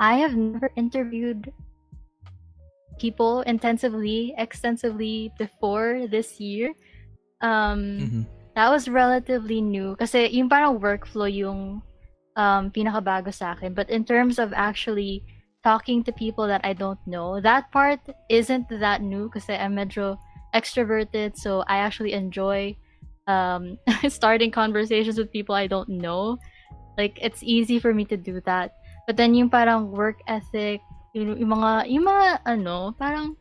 I 0.01 0.17
have 0.17 0.37
never 0.37 0.71
interviewed 0.77 1.53
people 2.99 3.43
intensively, 3.43 4.35
extensively 4.39 5.33
before 5.39 6.07
this 6.09 6.41
year. 6.41 6.73
Um, 7.41 8.01
Mhm. 8.01 8.23
that 8.57 8.73
was 8.73 8.89
relatively 8.89 9.61
new 9.61 9.97
kasi 10.01 10.33
yung 10.33 10.49
parang 10.49 10.81
workflow 10.81 11.29
yung 11.29 11.85
um, 12.37 12.69
pinakabago 12.73 13.33
sa 13.33 13.53
akin. 13.53 13.73
But 13.73 13.89
in 13.89 14.05
terms 14.05 14.41
of 14.41 14.53
actually 14.53 15.25
talking 15.67 16.07
to 16.07 16.13
people 16.15 16.47
that 16.47 16.63
I 16.63 16.79
don't 16.79 17.03
know, 17.11 17.43
that 17.43 17.73
part 17.75 17.99
isn't 18.31 18.71
that 18.71 19.03
new 19.03 19.27
because 19.27 19.51
I'm 19.51 19.75
medyo 19.75 20.15
extroverted 20.55 21.35
so 21.35 21.67
I 21.67 21.83
actually 21.83 22.15
enjoy 22.15 22.79
um, 23.27 23.75
starting 24.09 24.55
conversations 24.55 25.19
with 25.19 25.35
people 25.35 25.59
I 25.59 25.67
don't 25.67 25.89
know. 25.89 26.39
Like 26.97 27.19
it's 27.21 27.43
easy 27.43 27.83
for 27.83 27.93
me 27.93 28.07
to 28.07 28.17
do 28.17 28.41
that. 28.47 28.79
But 29.11 29.19
then 29.19 29.35
yung 29.35 29.51
parang 29.51 29.91
work 29.91 30.23
ethic, 30.31 30.79
yung, 31.19 31.35
yung 31.35 31.51
mga 31.51 31.91
yung 31.91 32.07
mga 32.07 32.47
ano, 32.47 32.95
parang 32.95 33.35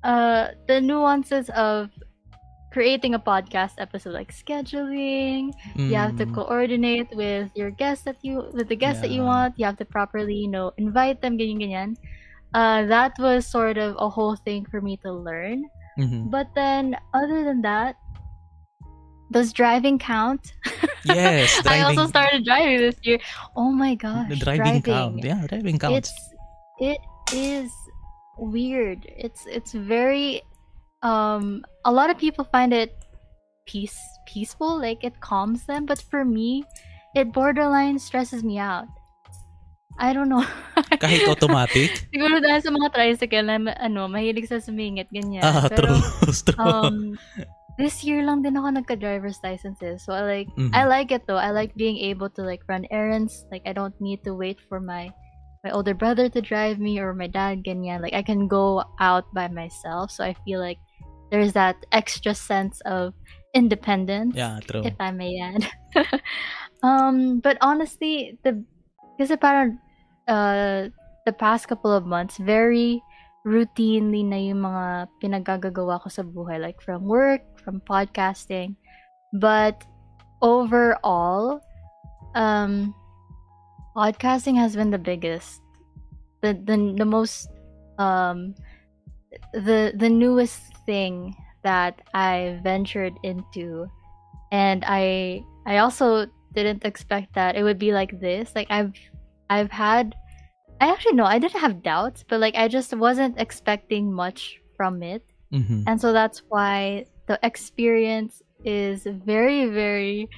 uh 0.00 0.48
the 0.64 0.80
nuances 0.80 1.52
of 1.52 1.92
creating 2.74 3.14
a 3.14 3.22
podcast 3.22 3.78
episode 3.78 4.10
like 4.18 4.34
scheduling, 4.34 5.54
you 5.78 5.94
have 5.94 6.18
to 6.18 6.26
Mm. 6.26 6.34
coordinate 6.34 7.06
with 7.14 7.54
your 7.54 7.70
guests 7.70 8.02
that 8.10 8.18
you 8.26 8.50
with 8.50 8.66
the 8.66 8.74
guests 8.74 8.98
that 8.98 9.14
you 9.14 9.22
want, 9.22 9.54
you 9.54 9.62
have 9.64 9.78
to 9.78 9.86
properly, 9.86 10.34
you 10.34 10.50
know, 10.50 10.74
invite 10.76 11.22
them 11.22 11.38
ganyan 11.38 11.62
ganyan. 11.62 11.90
Uh 12.50 12.82
that 12.90 13.14
was 13.22 13.46
sort 13.46 13.78
of 13.78 13.94
a 14.02 14.10
whole 14.10 14.34
thing 14.34 14.66
for 14.66 14.82
me 14.82 14.98
to 15.06 15.10
learn. 15.14 15.70
Mhm. 15.94 16.34
But 16.34 16.50
then 16.58 16.98
other 17.14 17.46
than 17.46 17.62
that, 17.62 17.94
does 19.30 19.54
driving 19.54 19.98
count? 19.98 20.42
Yes, 21.04 21.52
I 21.68 21.84
also 21.84 22.08
started 22.08 22.48
driving 22.48 22.80
this 22.80 22.96
year. 23.04 23.20
Oh 23.54 23.68
my 23.70 23.92
gosh. 23.94 24.24
The 24.32 24.40
driving, 24.40 24.80
count. 24.80 25.20
Yeah, 25.20 25.44
driving 25.46 25.76
counts. 25.78 26.08
It's 26.10 26.12
it 26.80 27.00
is 27.36 27.68
weird. 28.40 29.04
It's 29.12 29.44
it's 29.44 29.76
very 29.76 30.40
um 31.04 31.62
a 31.84 31.92
lot 31.92 32.08
of 32.08 32.16
people 32.16 32.48
find 32.48 32.72
it 32.72 32.96
peace 33.68 33.96
peaceful, 34.26 34.80
like 34.80 35.04
it 35.04 35.20
calms 35.20 35.68
them, 35.68 35.84
but 35.86 36.00
for 36.00 36.24
me, 36.24 36.64
it 37.14 37.30
borderline 37.32 37.98
stresses 38.00 38.42
me 38.42 38.58
out. 38.58 38.88
I 39.98 40.10
don't 40.12 40.28
know. 40.28 40.42
Kahit 40.98 41.22
automatic. 41.30 42.10
Siguro 42.10 42.42
dahil 42.42 42.60
sa 42.64 42.70
mga 42.74 42.88
tricycle 42.90 43.46
na 43.46 43.56
ano, 43.78 44.10
mahilig 44.10 44.50
sa 44.50 44.58
sumingit 44.58 45.06
ganyan. 45.14 45.46
ah, 45.46 45.70
Pero 45.70 45.94
true. 45.94 46.02
true. 46.50 46.58
um 46.58 46.96
this 47.78 48.02
year 48.02 48.22
lang 48.26 48.42
din 48.42 48.58
ako 48.58 48.74
nagka-driver's 48.74 49.38
license 49.46 49.78
eh. 49.86 49.94
So 50.02 50.10
I 50.10 50.26
like 50.26 50.48
Mhm. 50.58 50.74
I 50.74 50.90
like 50.90 51.14
it 51.14 51.30
though. 51.30 51.38
I 51.38 51.54
like 51.54 51.78
being 51.78 51.98
able 52.10 52.26
to 52.34 52.42
like 52.42 52.66
run 52.66 52.90
errands. 52.90 53.46
Like 53.54 53.62
I 53.66 53.72
don't 53.74 53.94
need 54.02 54.26
to 54.26 54.34
wait 54.34 54.58
for 54.66 54.82
my 54.82 55.14
my 55.62 55.70
older 55.70 55.94
brother 55.94 56.26
to 56.28 56.40
drive 56.42 56.82
me 56.82 56.98
or 56.98 57.14
my 57.14 57.30
dad 57.30 57.62
ganyan. 57.62 58.02
Like 58.02 58.18
I 58.18 58.26
can 58.26 58.50
go 58.50 58.82
out 58.98 59.30
by 59.30 59.46
myself. 59.46 60.10
So 60.10 60.26
I 60.26 60.34
feel 60.42 60.58
like 60.58 60.82
there's 61.34 61.52
that 61.58 61.74
extra 61.90 62.30
sense 62.30 62.78
of 62.86 63.10
independence 63.58 64.38
yeah, 64.38 64.62
true. 64.70 64.86
if 64.86 64.94
I 65.00 65.10
may 65.10 65.34
add. 65.42 65.66
um, 66.86 67.40
but 67.40 67.58
honestly, 67.58 68.38
the 68.46 68.62
kasi 69.18 69.34
parang 69.34 69.82
uh, 70.30 70.94
the 71.26 71.34
past 71.34 71.66
couple 71.66 71.90
of 71.90 72.06
months, 72.06 72.38
very 72.38 73.02
routinely 73.42 74.22
na 74.22 74.38
yung 74.38 74.62
mga 74.62 75.10
pinagagagawa 75.18 75.98
ko 75.98 76.06
sa 76.06 76.22
buhay, 76.22 76.62
like 76.62 76.78
from 76.78 77.02
work, 77.02 77.42
from 77.58 77.82
podcasting. 77.82 78.78
But 79.34 79.82
overall, 80.38 81.58
um, 82.38 82.94
podcasting 83.98 84.54
has 84.54 84.78
been 84.78 84.94
the 84.94 85.02
biggest, 85.02 85.58
the 86.46 86.54
the, 86.54 86.94
the 86.94 87.08
most, 87.10 87.50
um, 87.98 88.54
the 89.52 89.92
the 89.96 90.08
newest 90.08 90.60
thing 90.86 91.34
that 91.62 92.00
I 92.12 92.60
ventured 92.62 93.14
into 93.22 93.88
and 94.52 94.84
I 94.86 95.44
I 95.66 95.78
also 95.78 96.26
didn't 96.54 96.84
expect 96.84 97.34
that 97.34 97.56
it 97.56 97.62
would 97.64 97.78
be 97.78 97.92
like 97.92 98.20
this. 98.20 98.54
Like 98.54 98.68
I've 98.70 98.92
I've 99.50 99.70
had 99.70 100.14
I 100.80 100.90
actually 100.90 101.14
no, 101.14 101.24
I 101.24 101.38
didn't 101.38 101.60
have 101.60 101.82
doubts, 101.82 102.24
but 102.28 102.40
like 102.40 102.54
I 102.54 102.68
just 102.68 102.94
wasn't 102.94 103.40
expecting 103.40 104.12
much 104.12 104.60
from 104.76 105.02
it. 105.02 105.22
Mhm. 105.52 105.84
And 105.86 106.00
so 106.00 106.12
that's 106.12 106.42
why 106.48 107.06
the 107.26 107.38
experience 107.42 108.42
is 108.64 109.06
very 109.06 109.66
very 109.66 110.28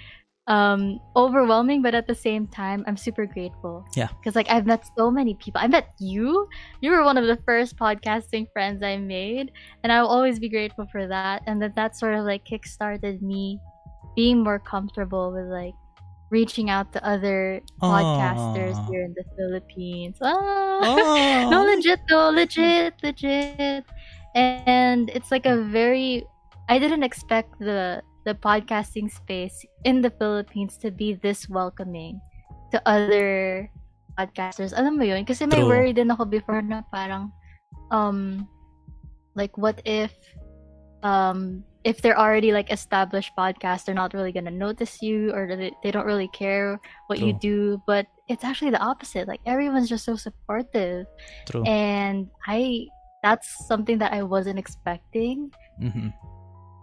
um 0.49 1.01
overwhelming 1.17 1.83
but 1.83 1.93
at 1.93 2.07
the 2.07 2.15
same 2.15 2.47
time 2.47 2.85
I'm 2.87 2.97
super 2.97 3.27
grateful. 3.27 3.85
Yeah. 3.97 4.09
Cuz 4.23 4.37
like 4.37 4.49
I've 4.49 4.67
met 4.67 4.85
so 4.97 5.11
many 5.11 5.35
people. 5.35 5.61
I 5.61 5.67
met 5.67 5.89
you. 5.99 6.49
You 6.81 6.93
were 6.93 7.03
one 7.03 7.19
of 7.19 7.27
the 7.27 7.37
first 7.45 7.77
podcasting 7.77 8.47
friends 8.53 8.83
I 8.83 8.97
made 8.97 9.53
and 9.83 9.93
I'll 9.93 10.07
always 10.07 10.39
be 10.39 10.49
grateful 10.49 10.87
for 10.93 11.07
that 11.09 11.43
and 11.47 11.61
that 11.63 11.75
that 11.75 11.97
sort 11.97 12.15
of 12.15 12.25
like 12.25 12.45
kickstarted 12.45 13.23
me 13.23 13.59
being 14.15 14.43
more 14.43 14.59
comfortable 14.59 15.33
with 15.33 15.47
like 15.47 15.75
reaching 16.31 16.71
out 16.71 16.93
to 16.93 17.05
other 17.07 17.61
podcasters 17.81 18.75
here 18.91 19.05
in 19.05 19.15
the 19.15 19.25
Philippines. 19.37 20.17
Ah. 20.21 20.81
Oh. 20.83 21.49
no, 21.51 21.63
legit 21.63 22.01
though, 22.09 22.31
legit, 22.31 22.95
legit. 23.03 23.85
And 24.35 25.11
it's 25.11 25.31
like 25.31 25.47
a 25.47 25.63
very 25.63 26.27
I 26.69 26.79
didn't 26.79 27.05
expect 27.05 27.59
the 27.59 28.03
the 28.27 28.35
podcasting 28.35 29.07
space 29.07 29.65
in 29.87 30.03
the 30.03 30.11
Philippines 30.11 30.77
to 30.83 30.91
be 30.91 31.15
this 31.23 31.49
welcoming 31.49 32.19
to 32.75 32.83
other 32.83 33.71
podcasters. 34.19 34.75
Alam 34.75 34.99
mo 34.99 35.07
yun? 35.07 35.23
Kasi 35.23 35.47
may 35.47 35.63
True. 35.63 35.71
worry 35.71 35.93
din 35.95 36.11
ako 36.11 36.27
before 36.27 36.59
na 36.61 36.83
parang 36.91 37.31
um 37.95 38.43
like 39.39 39.55
what 39.55 39.79
if 39.87 40.11
um 41.07 41.63
if 41.87 42.03
they're 42.03 42.19
already 42.19 42.51
like 42.51 42.75
established 42.75 43.31
podcasts, 43.39 43.87
they're 43.87 43.95
not 43.95 44.11
really 44.11 44.35
gonna 44.35 44.51
notice 44.51 44.99
you 44.99 45.31
or 45.31 45.47
they, 45.55 45.71
they 45.87 45.95
don't 45.95 46.03
really 46.11 46.27
care 46.35 46.83
what 47.07 47.23
you 47.23 47.31
do. 47.39 47.79
But 47.87 48.11
it's 48.27 48.43
actually 48.43 48.75
the 48.75 48.83
opposite. 48.83 49.31
Like 49.31 49.39
everyone's 49.47 49.87
just 49.89 50.03
so 50.03 50.19
supportive 50.19 51.07
True. 51.47 51.63
and 51.63 52.27
I 52.43 52.91
that's 53.23 53.47
something 53.71 54.03
that 54.03 54.11
I 54.11 54.27
wasn't 54.27 54.59
expecting 54.59 55.55
Mhm. 55.79 56.11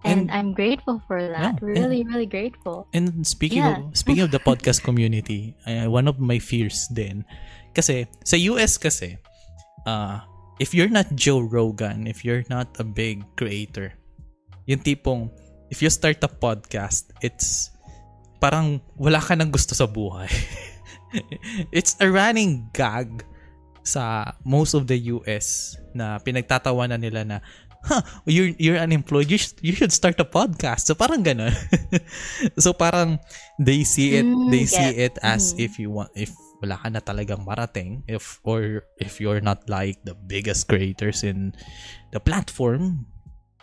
And, 0.03 0.27
And- 0.27 0.31
I'm 0.31 0.51
grateful 0.53 1.01
for 1.07 1.19
that. 1.19 1.57
Yeah, 1.59 1.65
really, 1.65 2.03
really 2.03 2.27
grateful. 2.27 2.87
And 2.93 3.23
speaking 3.25 3.63
Yeah. 3.63 3.79
of 3.87 3.97
speaking 3.97 4.23
of 4.23 4.31
the 4.31 4.43
podcast 4.43 4.83
community, 4.87 5.55
uh, 5.65 5.87
one 5.89 6.07
of 6.07 6.19
my 6.19 6.37
fears 6.39 6.87
din 6.91 7.23
kasi 7.73 8.05
sa 8.23 8.37
US 8.53 8.77
kasi 8.77 9.17
uh, 9.87 10.21
if 10.61 10.75
you're 10.75 10.91
not 10.91 11.09
Joe 11.17 11.41
Rogan, 11.41 12.05
if 12.05 12.21
you're 12.21 12.45
not 12.51 12.69
a 12.77 12.85
big 12.85 13.23
creator, 13.35 13.95
yung 14.69 14.83
tipong 14.83 15.31
if 15.73 15.81
you 15.81 15.89
start 15.89 16.21
a 16.21 16.29
podcast, 16.29 17.09
it's 17.25 17.73
parang 18.37 18.83
wala 18.99 19.17
ka 19.23 19.33
nang 19.33 19.49
gusto 19.49 19.73
sa 19.73 19.87
buhay. 19.89 20.29
it's 21.75 21.95
a 22.03 22.07
running 22.09 22.67
gag 22.75 23.23
sa 23.83 24.31
most 24.47 24.73
of 24.73 24.87
the 24.87 24.95
US 25.11 25.75
na 25.91 26.15
pinagtatawanan 26.19 27.03
nila 27.03 27.27
na 27.27 27.37
huh, 27.84 28.01
you're 28.25 28.51
you're 28.57 28.79
unemployed. 28.79 29.29
You 29.29 29.38
should, 29.38 29.59
you 29.61 29.73
should 29.75 29.91
start 29.91 30.19
a 30.19 30.25
podcast. 30.27 30.88
So 30.88 30.95
parang 30.95 31.23
ganun. 31.23 31.51
So 32.63 32.73
parang 32.73 33.19
they 33.59 33.84
see 33.84 34.17
it 34.17 34.25
Mm, 34.25 34.49
they 34.51 34.65
see 34.65 34.91
get- 34.95 34.99
it. 35.11 35.15
as 35.21 35.53
mhm. 35.53 35.59
if 35.67 35.71
you 35.79 35.89
want 35.91 36.11
if 36.15 36.31
wala 36.63 36.79
ka 36.79 36.88
na 36.88 37.03
talagang 37.03 37.43
marating 37.43 38.07
if 38.07 38.39
or 38.47 38.88
if 38.97 39.19
you're 39.19 39.43
not 39.43 39.67
like 39.67 39.99
the 40.07 40.15
biggest 40.15 40.71
creators 40.71 41.21
in 41.27 41.51
the 42.15 42.19
platform 42.23 43.03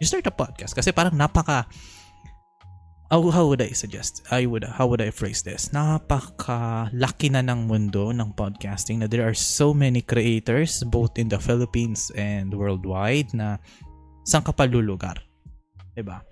you 0.01 0.05
start 0.09 0.29
a 0.29 0.33
podcast. 0.33 0.77
Kasi 0.77 0.93
parang 0.93 1.17
napaka 1.17 1.65
how, 3.11 3.27
how 3.31 3.47
would 3.51 3.61
I 3.61 3.73
suggest? 3.75 4.23
I 4.31 4.47
would 4.47 4.63
how 4.65 4.87
would 4.87 5.03
I 5.03 5.11
phrase 5.11 5.43
this? 5.43 5.71
Napaka 5.75 6.93
laki 6.95 7.33
na 7.33 7.43
ng 7.43 7.67
mundo 7.67 8.13
ng 8.15 8.37
podcasting 8.39 9.03
na 9.03 9.09
there 9.11 9.27
are 9.27 9.35
so 9.35 9.75
many 9.75 9.99
creators 10.05 10.85
both 10.87 11.19
in 11.19 11.27
the 11.29 11.41
Philippines 11.41 12.13
and 12.15 12.55
worldwide 12.55 13.35
na 13.35 13.59
saan 14.27 14.45
ka 14.45 14.53
pa 14.53 14.69
lulugar 14.69 15.21
'di 15.97 16.03
ba 16.07 16.23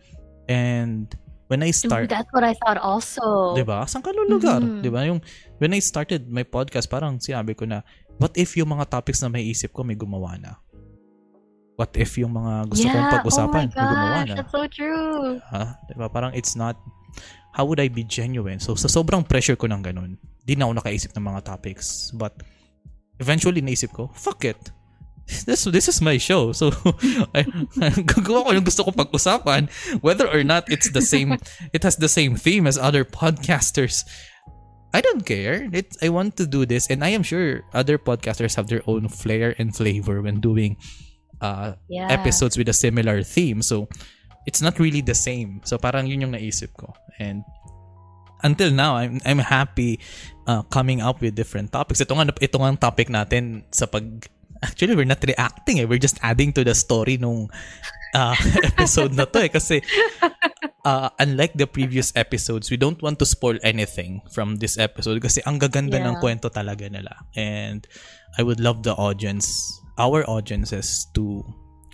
and 0.48 1.12
when 1.48 1.64
I 1.64 1.72
Dude, 1.72 1.88
start 1.88 2.06
that's 2.12 2.28
what 2.30 2.44
I 2.44 2.54
thought 2.60 2.78
also. 2.78 3.56
'di 3.56 3.64
ba? 3.64 3.88
Saan 3.88 4.04
ka 4.04 4.12
lulugar? 4.12 4.60
Mhm. 4.60 4.84
'Di 4.84 4.90
ba? 4.92 5.08
Yung 5.08 5.20
when 5.58 5.72
I 5.72 5.80
started 5.80 6.28
my 6.28 6.44
podcast, 6.44 6.86
parang 6.86 7.18
sinabi 7.18 7.56
ko 7.56 7.64
na, 7.64 7.82
what 8.20 8.36
if 8.36 8.54
yung 8.54 8.68
mga 8.70 8.88
topics 8.92 9.24
na 9.24 9.32
may 9.32 9.48
isip 9.48 9.72
ko 9.72 9.82
may 9.82 9.96
gumawa 9.96 10.36
na? 10.38 10.60
What 11.78 11.94
if 11.96 12.18
yung 12.18 12.34
mga 12.34 12.68
gusto 12.68 12.86
kong 12.90 13.06
yeah, 13.06 13.14
pag-usapan 13.16 13.64
oh 13.64 13.72
my 13.72 13.80
may 13.80 13.86
gumawa 13.86 14.18
gosh, 14.18 14.28
na? 14.28 14.36
that's 14.36 14.52
so 14.52 14.62
true. 14.68 15.40
Ha? 15.52 15.64
'Di 15.88 15.94
ba? 15.96 16.06
Parang 16.12 16.32
it's 16.36 16.52
not 16.52 16.76
how 17.56 17.64
would 17.64 17.80
I 17.80 17.88
be 17.88 18.04
genuine? 18.04 18.60
So 18.60 18.76
sa 18.76 18.92
sobrang 18.92 19.24
pressure 19.24 19.56
ko 19.56 19.66
ng 19.72 19.80
ganun, 19.80 20.20
di 20.44 20.52
na 20.52 20.68
ako 20.68 20.84
nakaisip 20.84 21.10
ng 21.16 21.24
mga 21.24 21.48
topics. 21.48 22.12
But 22.12 22.44
eventually 23.24 23.64
naisip 23.64 23.96
ko, 23.96 24.12
fuck 24.12 24.44
it. 24.44 24.58
This 25.46 25.64
this 25.68 25.86
is 25.88 26.00
my 26.00 26.16
show. 26.16 26.52
So 26.52 26.72
I, 27.36 27.44
gagawa 28.04 28.48
ko 28.48 28.50
yung 28.56 28.64
gusto 28.66 28.84
ko 28.84 28.90
pag-usapan 28.92 29.68
whether 30.00 30.24
or 30.28 30.42
not 30.44 30.66
it's 30.72 30.90
the 30.90 31.04
same 31.04 31.36
it 31.76 31.84
has 31.84 31.96
the 32.00 32.08
same 32.10 32.36
theme 32.36 32.66
as 32.66 32.80
other 32.80 33.04
podcasters. 33.04 34.04
I 34.96 35.04
don't 35.04 35.28
care. 35.28 35.68
It 35.68 35.96
I 36.00 36.08
want 36.08 36.40
to 36.40 36.48
do 36.48 36.64
this 36.64 36.88
and 36.88 37.04
I 37.04 37.12
am 37.12 37.20
sure 37.22 37.60
other 37.76 38.00
podcasters 38.00 38.56
have 38.56 38.72
their 38.72 38.80
own 38.88 39.12
flair 39.12 39.52
and 39.60 39.76
flavor 39.76 40.24
when 40.24 40.40
doing 40.40 40.80
uh 41.44 41.76
Yeah. 41.92 42.08
episodes 42.08 42.56
with 42.56 42.72
a 42.72 42.76
similar 42.76 43.20
theme. 43.22 43.60
So 43.60 43.86
it's 44.48 44.64
not 44.64 44.80
really 44.80 45.04
the 45.04 45.14
same. 45.14 45.60
So 45.68 45.76
parang 45.76 46.08
yun 46.08 46.24
yung 46.24 46.32
naisip 46.32 46.72
ko. 46.80 46.96
And 47.20 47.44
until 48.40 48.70
now, 48.72 48.96
I'm 48.96 49.20
I'm 49.28 49.42
happy 49.44 50.00
uh, 50.48 50.62
coming 50.72 51.04
up 51.04 51.20
with 51.20 51.36
different 51.36 51.68
topics. 51.68 52.00
Ito 52.00 52.16
nga 52.16 52.32
ito 52.40 52.56
nga 52.56 52.68
ang 52.72 52.80
topic 52.80 53.12
natin 53.12 53.68
sa 53.68 53.84
pag 53.84 54.06
Actually, 54.62 54.96
we're 54.96 55.08
not 55.08 55.22
reacting 55.22 55.78
eh. 55.80 55.86
We're 55.86 56.02
just 56.02 56.18
adding 56.22 56.52
to 56.54 56.64
the 56.64 56.74
story 56.74 57.16
nung 57.16 57.50
uh, 58.14 58.36
episode 58.70 59.14
na 59.14 59.24
to 59.26 59.38
eh. 59.44 59.50
Kasi 59.52 59.82
uh, 60.84 61.10
unlike 61.18 61.54
the 61.54 61.66
previous 61.66 62.10
episodes, 62.16 62.70
we 62.70 62.76
don't 62.76 63.00
want 63.02 63.18
to 63.18 63.26
spoil 63.26 63.58
anything 63.62 64.22
from 64.32 64.56
this 64.56 64.78
episode 64.78 65.20
kasi 65.22 65.42
ang 65.46 65.58
gaganda 65.58 65.98
ng 66.00 66.18
Yeah. 66.18 66.22
kwento 66.22 66.48
talaga 66.50 66.88
nila. 66.90 67.14
And 67.36 67.86
I 68.38 68.42
would 68.42 68.58
love 68.60 68.82
the 68.82 68.94
audience, 68.94 69.48
our 69.98 70.22
audiences 70.28 71.06
to 71.14 71.42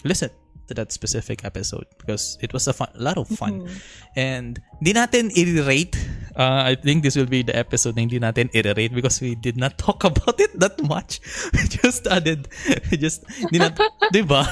listen 0.04 0.30
to 0.68 0.74
that 0.74 0.92
specific 0.92 1.44
episode 1.44 1.86
because 1.98 2.38
it 2.40 2.52
was 2.52 2.66
a 2.68 2.72
fun, 2.72 2.88
lot 2.94 3.18
of 3.18 3.28
fun. 3.28 3.68
And 4.16 4.60
di 4.82 4.92
natin 4.92 5.32
i-rate. 5.36 5.96
Uh, 6.34 6.66
I 6.66 6.74
think 6.74 7.06
this 7.06 7.14
will 7.14 7.30
be 7.30 7.46
the 7.46 7.54
episode 7.54 7.94
na 7.94 8.02
hindi 8.02 8.18
natin 8.18 8.50
i-rate 8.50 8.90
because 8.90 9.22
we 9.22 9.38
did 9.38 9.54
not 9.54 9.78
talk 9.78 10.02
about 10.10 10.40
it 10.42 10.50
that 10.58 10.82
much. 10.82 11.22
We 11.54 11.62
just 11.70 12.10
added, 12.10 12.50
just, 12.90 13.22
di 13.54 13.62
na, 13.62 13.70
di 14.14 14.26
ba? 14.26 14.42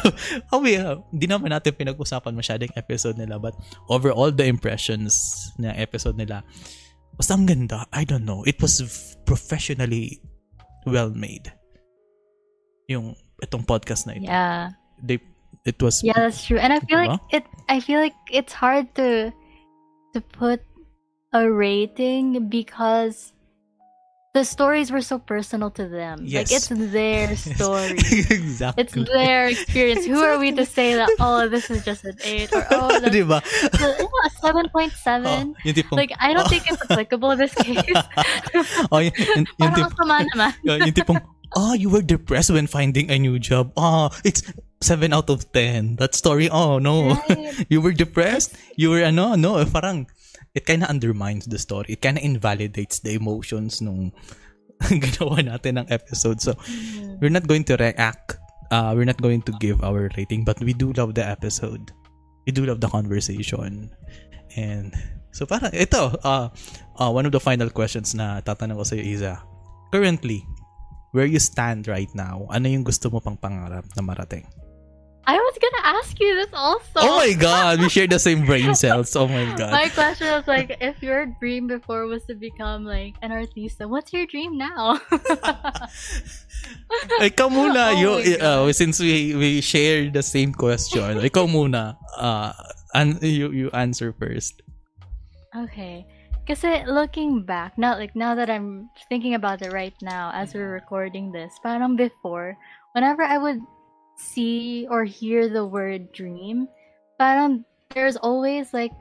How 0.50 0.62
we, 0.62 0.78
uh, 0.78 1.02
di 1.10 1.26
naman 1.26 1.50
natin 1.50 1.74
pinag-usapan 1.74 2.38
masyadong 2.38 2.70
episode 2.78 3.18
nila 3.18 3.42
but 3.42 3.58
overall 3.90 4.30
the 4.30 4.46
impressions 4.46 5.50
na 5.58 5.74
episode 5.74 6.14
nila 6.14 6.46
basta 7.16 7.34
ang 7.34 7.46
ganda. 7.46 7.84
I 7.92 8.04
don't 8.04 8.24
know. 8.24 8.42
It 8.44 8.60
was 8.60 8.82
professionally 9.24 10.20
well 10.86 11.10
made. 11.10 11.52
Yung 12.88 13.14
itong 13.42 13.66
podcast 13.66 14.06
na 14.06 14.18
ito. 14.18 14.26
Yeah. 14.26 14.74
They, 15.02 15.18
it 15.64 15.80
was 15.82 16.02
Yeah, 16.02 16.14
that's 16.16 16.44
true. 16.44 16.58
And 16.58 16.72
I 16.72 16.80
feel 16.80 16.98
like 16.98 17.20
it 17.30 17.44
I 17.68 17.80
feel 17.80 18.00
like 18.00 18.14
it's 18.30 18.52
hard 18.52 18.94
to 18.96 19.32
to 20.14 20.20
put 20.20 20.60
a 21.32 21.50
rating 21.50 22.48
because 22.48 23.32
the 24.34 24.44
stories 24.44 24.90
were 24.90 25.00
so 25.00 25.18
personal 25.18 25.70
to 25.70 25.86
them. 25.88 26.24
Like 26.24 26.50
it's 26.50 26.68
their 26.68 27.36
story. 27.56 28.00
exactly. 28.30 28.82
it's 28.82 28.94
their 28.94 29.48
experience. 29.48 30.06
Who 30.06 30.20
are 30.20 30.38
we 30.38 30.52
to 30.52 30.64
say 30.64 30.94
that 30.94 31.08
oh 31.20 31.48
this 31.48 31.70
is 31.70 31.84
just 31.84 32.04
an 32.04 32.16
8 32.22 32.52
or 32.52 32.66
oh 32.70 33.00
that's 33.00 33.14
a, 33.14 33.22
oh, 33.22 34.28
7.7? 34.42 34.66
Oh, 34.74 35.54
tipong, 35.68 35.96
Like 35.96 36.12
I 36.18 36.32
don't 36.32 36.46
oh. 36.46 36.48
think 36.48 36.64
it's 36.70 36.82
applicable 36.82 37.30
in 37.32 37.38
this 37.38 37.54
case. 37.54 37.84
oh, 38.90 38.98
Parang 39.60 39.90
tip, 39.90 39.98
naman. 40.34 40.52
yung, 40.64 40.80
oh, 40.80 40.84
yung 40.84 40.96
tipong, 40.96 41.20
oh, 41.56 41.74
you 41.74 41.90
were 41.90 42.02
depressed 42.02 42.50
when 42.50 42.66
finding 42.66 43.10
a 43.10 43.18
new 43.18 43.38
job. 43.38 43.72
Oh, 43.76 44.08
it's 44.24 44.42
7 44.82 45.12
out 45.12 45.30
of 45.30 45.50
10. 45.52 45.96
That 45.96 46.14
story, 46.14 46.50
oh, 46.50 46.78
no. 46.78 47.14
Right. 47.28 47.66
you 47.70 47.80
were 47.80 47.92
depressed? 47.92 48.56
You 48.76 48.90
were, 48.90 49.02
ano, 49.02 49.34
no, 49.34 49.64
parang, 49.66 50.06
it 50.54 50.66
kind 50.66 50.82
of 50.82 50.90
undermines 50.90 51.46
the 51.46 51.58
story. 51.58 51.94
It 51.94 52.02
kind 52.02 52.18
of 52.18 52.24
invalidates 52.24 53.00
the 53.00 53.14
emotions 53.14 53.80
nung 53.80 54.12
ginawa 54.82 55.40
natin 55.46 55.78
ng 55.78 55.86
episode. 55.88 56.42
So, 56.42 56.58
we're 57.22 57.32
not 57.32 57.46
going 57.46 57.64
to 57.70 57.76
react. 57.76 58.36
Uh, 58.70 58.92
we're 58.96 59.08
not 59.08 59.20
going 59.20 59.42
to 59.46 59.52
give 59.60 59.84
our 59.84 60.10
rating, 60.16 60.44
but 60.44 60.58
we 60.60 60.72
do 60.72 60.92
love 60.92 61.14
the 61.14 61.24
episode. 61.24 61.92
We 62.46 62.52
do 62.52 62.66
love 62.66 62.80
the 62.80 62.88
conversation. 62.88 63.90
And, 64.56 64.92
so 65.30 65.46
parang, 65.46 65.72
ito, 65.72 66.18
uh, 66.24 66.48
uh, 66.98 67.10
one 67.10 67.24
of 67.24 67.32
the 67.32 67.40
final 67.40 67.70
questions 67.70 68.14
na 68.14 68.40
tatanong 68.40 68.80
ko 68.80 68.84
sa'yo, 68.84 69.04
Isa. 69.04 69.40
Currently, 69.92 70.44
where 71.12 71.28
you 71.28 71.38
stand 71.38 71.86
right 71.86 72.08
now, 72.16 72.48
ano 72.48 72.68
yung 72.68 72.84
gusto 72.84 73.12
mo 73.12 73.20
pang 73.20 73.36
pangarap 73.36 73.84
na 73.96 74.02
marating? 74.02 74.48
I 75.22 75.38
was 75.38 75.54
gonna 75.62 75.84
ask 75.98 76.18
you 76.18 76.34
this 76.34 76.50
also. 76.52 76.98
Oh 76.98 77.16
my 77.22 77.32
God! 77.38 77.78
We 77.78 77.88
share 77.88 78.10
the 78.10 78.18
same 78.18 78.44
brain 78.44 78.74
cells. 78.74 79.14
Oh 79.14 79.28
my 79.30 79.46
God. 79.58 79.70
My 79.70 79.88
question 79.88 80.26
was 80.34 80.46
like, 80.50 80.76
if 80.82 80.98
your 81.02 81.26
dream 81.38 81.70
before 81.70 82.06
was 82.10 82.24
to 82.26 82.34
become 82.34 82.84
like 82.84 83.14
an 83.22 83.30
artista, 83.30 83.86
what's 83.86 84.12
your 84.12 84.26
dream 84.26 84.58
now? 84.58 84.98
Ikaw 87.22 87.48
muna. 87.50 87.94
Oh 87.94 88.00
yo, 88.00 88.10
my 88.18 88.36
God. 88.36 88.42
uh, 88.42 88.72
since 88.72 88.98
we 88.98 89.34
we 89.38 89.60
share 89.62 90.10
the 90.10 90.22
same 90.22 90.52
question, 90.52 91.18
ikaw 91.22 91.46
muna. 91.46 91.94
Uh, 92.18 92.52
an, 92.94 93.18
you, 93.22 93.50
you 93.50 93.70
answer 93.70 94.12
first. 94.18 94.62
okay. 95.54 96.06
Kasi 96.42 96.82
looking 96.90 97.46
back, 97.46 97.78
now 97.78 97.94
like 97.94 98.18
now 98.18 98.34
that 98.34 98.50
I'm 98.50 98.90
thinking 99.06 99.38
about 99.38 99.62
it 99.62 99.70
right 99.70 99.94
now 100.02 100.34
as 100.34 100.50
we're 100.54 100.74
recording 100.74 101.30
this, 101.30 101.54
parang 101.62 101.94
before, 101.94 102.58
whenever 102.98 103.22
I 103.22 103.38
would 103.38 103.62
see 104.16 104.86
or 104.90 105.04
hear 105.04 105.48
the 105.48 105.64
word 105.64 106.12
dream, 106.12 106.68
parang 107.18 107.64
there's 107.94 108.16
always 108.16 108.72
like 108.72 108.92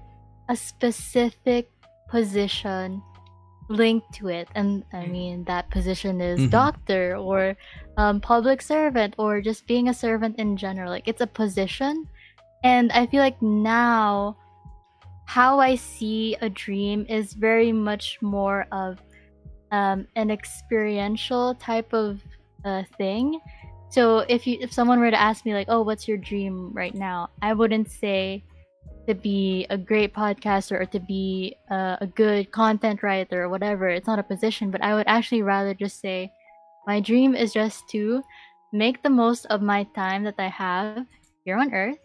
a 0.50 0.56
specific 0.56 1.70
position 2.10 3.02
linked 3.70 4.12
to 4.14 4.28
it. 4.28 4.50
And 4.56 4.84
I 4.92 5.06
mean 5.06 5.46
that 5.46 5.70
position 5.72 6.20
is 6.20 6.40
Mhm. 6.40 6.52
doctor 6.52 7.16
or 7.16 7.56
um, 7.98 8.20
public 8.20 8.62
servant 8.62 9.16
or 9.18 9.40
just 9.40 9.68
being 9.68 9.88
a 9.88 9.94
servant 9.94 10.36
in 10.40 10.58
general. 10.58 10.92
Like 10.92 11.08
it's 11.08 11.22
a 11.22 11.28
position. 11.28 12.08
And 12.64 12.92
I 12.92 13.08
feel 13.08 13.22
like 13.22 13.42
now 13.42 14.36
how 15.26 15.60
I 15.60 15.76
see 15.76 16.36
a 16.42 16.50
dream 16.50 17.06
is 17.08 17.34
very 17.34 17.72
much 17.72 18.20
more 18.22 18.68
of 18.72 19.00
um, 19.72 20.06
an 20.18 20.30
experiential 20.30 21.56
type 21.56 21.94
of 21.94 22.20
uh, 22.66 22.84
thing. 22.98 23.40
So 23.92 24.20
if 24.20 24.48
you 24.48 24.58
if 24.62 24.72
someone 24.72 25.00
were 25.00 25.12
to 25.12 25.20
ask 25.20 25.46
me 25.46 25.54
like, 25.54 25.68
"Oh, 25.70 25.82
what's 25.82 26.08
your 26.08 26.18
dream 26.18 26.72
right 26.74 26.96
now?" 26.96 27.30
I 27.42 27.54
wouldn't 27.54 27.92
say 27.92 28.44
to 29.08 29.14
be 29.14 29.66
a 29.70 29.78
great 29.78 30.14
podcaster 30.14 30.80
or 30.80 30.86
to 30.86 31.00
be 31.00 31.56
uh, 31.70 31.98
a 32.00 32.08
good 32.08 32.52
content 32.52 33.04
writer 33.04 33.44
or 33.44 33.50
whatever. 33.50 33.90
It's 33.90 34.08
not 34.08 34.20
a 34.20 34.24
position, 34.24 34.72
but 34.72 34.82
I 34.82 34.96
would 34.96 35.08
actually 35.08 35.42
rather 35.42 35.74
just 35.74 36.00
say 36.00 36.32
my 36.88 37.00
dream 37.00 37.36
is 37.36 37.54
just 37.54 37.88
to 37.90 38.24
make 38.72 39.04
the 39.04 39.10
most 39.10 39.46
of 39.48 39.62
my 39.62 39.84
time 39.96 40.24
that 40.24 40.36
I 40.40 40.48
have 40.48 41.06
here 41.44 41.58
on 41.58 41.74
earth 41.74 41.98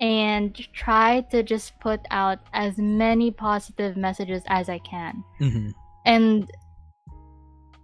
and 0.00 0.54
try 0.72 1.20
to 1.30 1.42
just 1.42 1.78
put 1.80 2.00
out 2.10 2.38
as 2.52 2.76
many 2.78 3.30
positive 3.30 3.96
messages 3.96 4.42
as 4.48 4.68
I 4.68 4.78
can. 4.78 5.22
Mhm. 5.40 5.72
And 6.06 6.50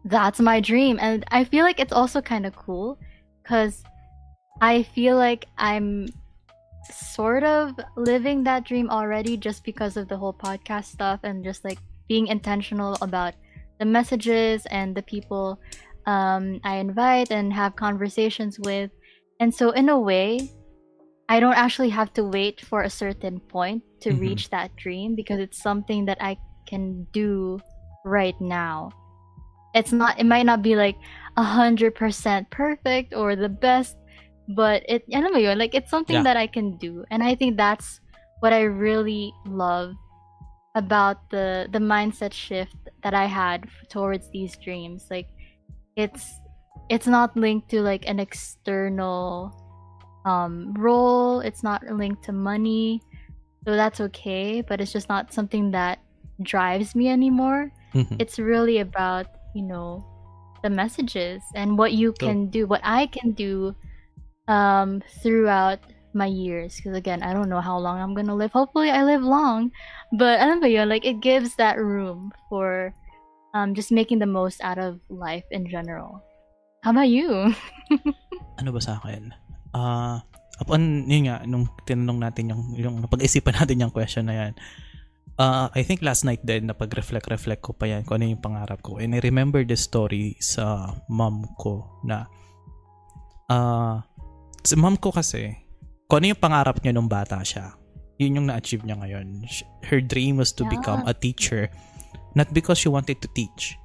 that's 0.06 0.40
my 0.40 0.60
dream. 0.60 0.98
And 1.00 1.24
I 1.30 1.44
feel 1.44 1.64
like 1.64 1.80
it's 1.80 1.92
also 1.92 2.20
kind 2.22 2.46
of 2.46 2.54
cool 2.56 2.98
because 3.42 3.82
I 4.60 4.82
feel 4.82 5.16
like 5.16 5.46
I'm 5.58 6.08
sort 6.90 7.42
of 7.42 7.74
living 7.96 8.44
that 8.44 8.64
dream 8.64 8.88
already 8.88 9.36
just 9.36 9.64
because 9.64 9.96
of 9.96 10.08
the 10.08 10.16
whole 10.16 10.32
podcast 10.32 10.84
stuff 10.84 11.20
and 11.24 11.44
just 11.44 11.64
like 11.64 11.78
being 12.08 12.28
intentional 12.28 12.96
about 13.02 13.34
the 13.78 13.84
messages 13.84 14.64
and 14.66 14.94
the 14.94 15.02
people 15.02 15.58
um, 16.06 16.60
I 16.62 16.76
invite 16.76 17.32
and 17.32 17.52
have 17.52 17.74
conversations 17.74 18.60
with. 18.60 18.90
And 19.40 19.52
so, 19.52 19.70
in 19.72 19.88
a 19.88 19.98
way, 19.98 20.48
I 21.28 21.40
don't 21.40 21.58
actually 21.58 21.90
have 21.90 22.12
to 22.14 22.24
wait 22.24 22.60
for 22.60 22.82
a 22.82 22.90
certain 22.90 23.40
point 23.40 23.82
to 24.02 24.10
Mhm. 24.10 24.20
reach 24.20 24.50
that 24.50 24.74
dream 24.76 25.16
because 25.16 25.40
it's 25.40 25.60
something 25.60 26.06
that 26.06 26.18
I 26.22 26.38
can 26.64 27.08
do 27.12 27.58
right 28.04 28.40
now. 28.40 28.90
It's 29.76 29.92
not, 29.92 30.16
it 30.18 30.24
might 30.24 30.48
not 30.48 30.62
be 30.64 30.74
like 30.74 30.96
a 31.36 31.44
hundred 31.44 31.94
percent 31.94 32.48
perfect 32.48 33.12
or 33.12 33.36
the 33.36 33.52
best, 33.52 33.96
but 34.56 34.80
it, 34.88 35.04
alam 35.12 35.36
mo 35.36 35.38
yun, 35.38 35.58
like 35.60 35.76
it's 35.76 35.90
something 35.92 36.16
Yeah. 36.16 36.24
that 36.24 36.36
I 36.40 36.48
can 36.48 36.80
do. 36.80 37.04
And 37.12 37.20
I 37.22 37.36
think 37.36 37.60
that's 37.60 38.00
what 38.40 38.56
I 38.56 38.64
really 38.64 39.32
love 39.44 39.92
about 40.76 41.28
the 41.32 41.68
the 41.72 41.80
mindset 41.80 42.32
shift 42.32 42.76
that 43.02 43.12
I 43.16 43.24
had 43.24 43.64
towards 43.88 44.28
these 44.32 44.56
dreams. 44.60 45.08
Like 45.12 45.28
it's 45.96 46.24
it's 46.88 47.06
not 47.08 47.36
linked 47.36 47.68
to 47.72 47.80
like 47.80 48.04
an 48.08 48.20
external 48.20 49.52
um 50.24 50.72
role, 50.76 51.40
it's 51.40 51.62
not 51.62 51.84
linked 51.88 52.24
to 52.28 52.32
money. 52.32 53.00
So 53.64 53.74
that's 53.74 54.00
okay, 54.12 54.60
but 54.62 54.80
it's 54.80 54.92
just 54.92 55.08
not 55.08 55.32
something 55.32 55.72
that 55.72 55.98
drives 56.40 56.94
me 56.94 57.08
anymore. 57.08 57.72
Mhm. 57.96 58.16
It's 58.20 58.38
really 58.38 58.78
about, 58.78 59.26
you 59.56 59.64
know, 59.64 60.04
the 60.60 60.68
messages 60.68 61.40
and 61.56 61.80
what 61.80 61.96
you 61.96 62.12
can 62.12 62.52
do, 62.52 62.68
what 62.68 62.84
I 62.84 63.08
can 63.08 63.32
do 63.32 63.72
um 64.52 65.00
throughout 65.24 65.80
my 66.12 66.28
years. 66.28 66.76
Because 66.76 66.96
again 66.96 67.24
i 67.24 67.32
don't 67.32 67.48
know 67.48 67.64
how 67.64 67.80
long 67.80 67.96
i'm 67.96 68.12
gonna 68.12 68.36
live. 68.36 68.52
Hopefully 68.52 68.92
i 68.92 69.00
live 69.00 69.24
long 69.24 69.72
but 70.12 70.36
i 70.38 70.44
alam 70.44 70.60
mo 70.60 70.68
yun, 70.68 70.92
like 70.92 71.08
it 71.08 71.24
gives 71.24 71.56
that 71.56 71.80
room 71.80 72.30
for 72.52 72.92
um 73.56 73.72
just 73.72 73.88
making 73.88 74.20
the 74.20 74.28
most 74.28 74.60
out 74.60 74.76
of 74.76 75.00
life 75.08 75.48
in 75.50 75.64
general. 75.64 76.20
How 76.84 76.92
about 76.92 77.08
you? 77.08 77.56
Ano 78.56 78.72
ba 78.72 78.80
sa 78.80 78.96
akin? 78.96 79.36
Ah, 79.76 80.24
upon, 80.60 81.04
yun 81.04 81.28
nga, 81.28 81.44
nung 81.44 81.68
tinanong 81.84 82.20
natin 82.24 82.48
yung, 82.52 82.62
yung 82.72 82.96
napag-isipan 83.04 83.52
natin 83.60 83.84
yung 83.84 83.92
question 83.92 84.28
na 84.28 84.36
yan, 84.36 84.52
uh, 85.38 85.68
I 85.72 85.82
think 85.84 86.02
last 86.02 86.24
night 86.24 86.44
din, 86.44 86.68
napag-reflect-reflect 86.68 87.62
ko 87.62 87.72
pa 87.76 87.86
yan 87.88 88.04
kung 88.04 88.20
ano 88.20 88.32
yung 88.32 88.42
pangarap 88.42 88.80
ko. 88.82 88.98
And 88.98 89.14
I 89.16 89.20
remember 89.20 89.64
the 89.64 89.76
story 89.76 90.36
sa 90.40 90.92
mom 91.08 91.44
ko 91.60 92.00
na, 92.04 92.26
uh, 93.48 94.00
sa 94.64 94.74
mom 94.76 94.96
ko 94.96 95.12
kasi, 95.12 95.54
kung 96.08 96.24
ano 96.24 96.34
yung 96.34 96.42
pangarap 96.42 96.80
niya 96.82 96.92
nung 96.96 97.08
bata 97.08 97.40
siya, 97.44 97.76
yun 98.16 98.40
yung 98.40 98.46
na-achieve 98.48 98.84
niya 98.84 98.96
ngayon. 98.96 99.44
Her 99.84 100.00
dream 100.00 100.40
was 100.40 100.52
to 100.56 100.64
Yeah. 100.64 100.72
become 100.80 101.02
a 101.04 101.12
teacher, 101.12 101.68
not 102.34 102.48
because 102.56 102.80
she 102.80 102.88
wanted 102.88 103.20
to 103.20 103.28
teach. 103.36 103.76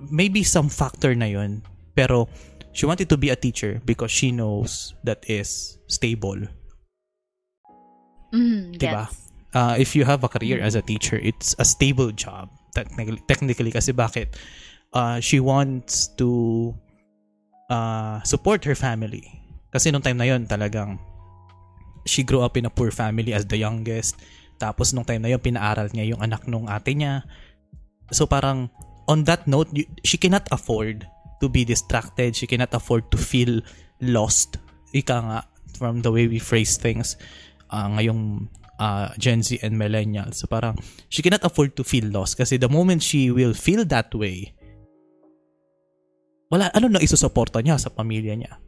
Maybe 0.00 0.46
some 0.46 0.70
factor 0.72 1.12
na 1.12 1.28
yun, 1.28 1.60
pero 1.92 2.30
she 2.72 2.86
wanted 2.86 3.10
to 3.10 3.18
be 3.18 3.28
a 3.28 3.36
teacher 3.36 3.82
because 3.84 4.14
she 4.14 4.30
knows 4.30 4.94
that 5.04 5.20
is 5.26 5.76
stable. 5.90 6.38
Mm, 8.30 8.78
Diba? 8.78 9.10
gets. 9.10 9.29
Uh, 9.50 9.74
if 9.78 9.98
you 9.98 10.06
have 10.06 10.22
a 10.22 10.30
career 10.30 10.62
as 10.62 10.74
a 10.74 10.82
teacher, 10.82 11.18
it's 11.18 11.54
a 11.58 11.64
stable 11.64 12.10
job. 12.14 12.50
Technically, 12.74 13.18
technically 13.26 13.72
kasi 13.74 13.90
bakit? 13.90 14.38
Uh, 14.94 15.18
she 15.18 15.38
wants 15.42 16.10
to 16.18 16.74
uh, 17.70 18.22
support 18.22 18.62
her 18.64 18.74
family. 18.74 19.26
Kasi 19.70 19.90
nung 19.90 20.02
time 20.02 20.18
na 20.18 20.26
yon 20.26 20.46
talagang 20.46 20.98
she 22.06 22.22
grew 22.22 22.42
up 22.42 22.56
in 22.56 22.66
a 22.66 22.72
poor 22.72 22.90
family 22.90 23.34
as 23.34 23.46
the 23.46 23.58
youngest. 23.58 24.18
Tapos 24.58 24.94
nung 24.94 25.06
time 25.06 25.22
na 25.22 25.30
yon 25.34 25.42
pinaaral 25.42 25.90
niya 25.94 26.14
yung 26.14 26.20
anak 26.22 26.46
nung 26.46 26.66
ate 26.70 26.94
niya. 26.94 27.26
So 28.10 28.26
parang 28.26 28.70
on 29.06 29.26
that 29.26 29.46
note, 29.46 29.70
she 30.06 30.18
cannot 30.18 30.46
afford 30.50 31.06
to 31.42 31.46
be 31.48 31.66
distracted. 31.66 32.34
She 32.34 32.46
cannot 32.46 32.74
afford 32.74 33.10
to 33.10 33.18
feel 33.18 33.62
lost. 34.02 34.58
Ika 34.94 35.16
nga, 35.22 35.38
from 35.78 36.02
the 36.02 36.10
way 36.10 36.26
we 36.26 36.38
phrase 36.38 36.76
things 36.76 37.14
uh, 37.70 37.88
ngayong 37.96 38.50
uh, 38.80 39.12
Gen 39.20 39.44
Z 39.44 39.60
and 39.60 39.76
millennials. 39.76 40.40
So 40.40 40.48
parang 40.48 40.80
she 41.12 41.20
cannot 41.20 41.44
afford 41.44 41.76
to 41.76 41.84
feel 41.84 42.08
lost 42.08 42.40
kasi 42.40 42.56
the 42.56 42.72
moment 42.72 43.04
she 43.04 43.28
will 43.28 43.52
feel 43.52 43.84
that 43.92 44.10
way, 44.16 44.56
wala, 46.50 46.72
ano 46.74 46.88
na 46.90 46.98
isusuporta 46.98 47.60
niya 47.62 47.78
sa 47.78 47.92
pamilya 47.92 48.34
niya. 48.34 48.58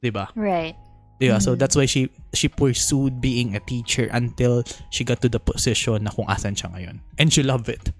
'Di 0.00 0.08
ba? 0.14 0.32
Right. 0.38 0.78
Yeah, 1.20 1.36
so 1.36 1.52
Mhm. 1.52 1.60
that's 1.60 1.76
why 1.76 1.84
she 1.84 2.08
she 2.32 2.48
pursued 2.48 3.20
being 3.20 3.52
a 3.52 3.60
teacher 3.60 4.08
until 4.08 4.64
she 4.88 5.04
got 5.04 5.20
to 5.20 5.28
the 5.28 5.36
position 5.36 6.08
na 6.08 6.14
kung 6.14 6.24
asan 6.24 6.56
siya 6.56 6.72
ngayon. 6.72 7.04
And 7.20 7.28
she 7.28 7.44
loved 7.44 7.68
it. 7.68 7.92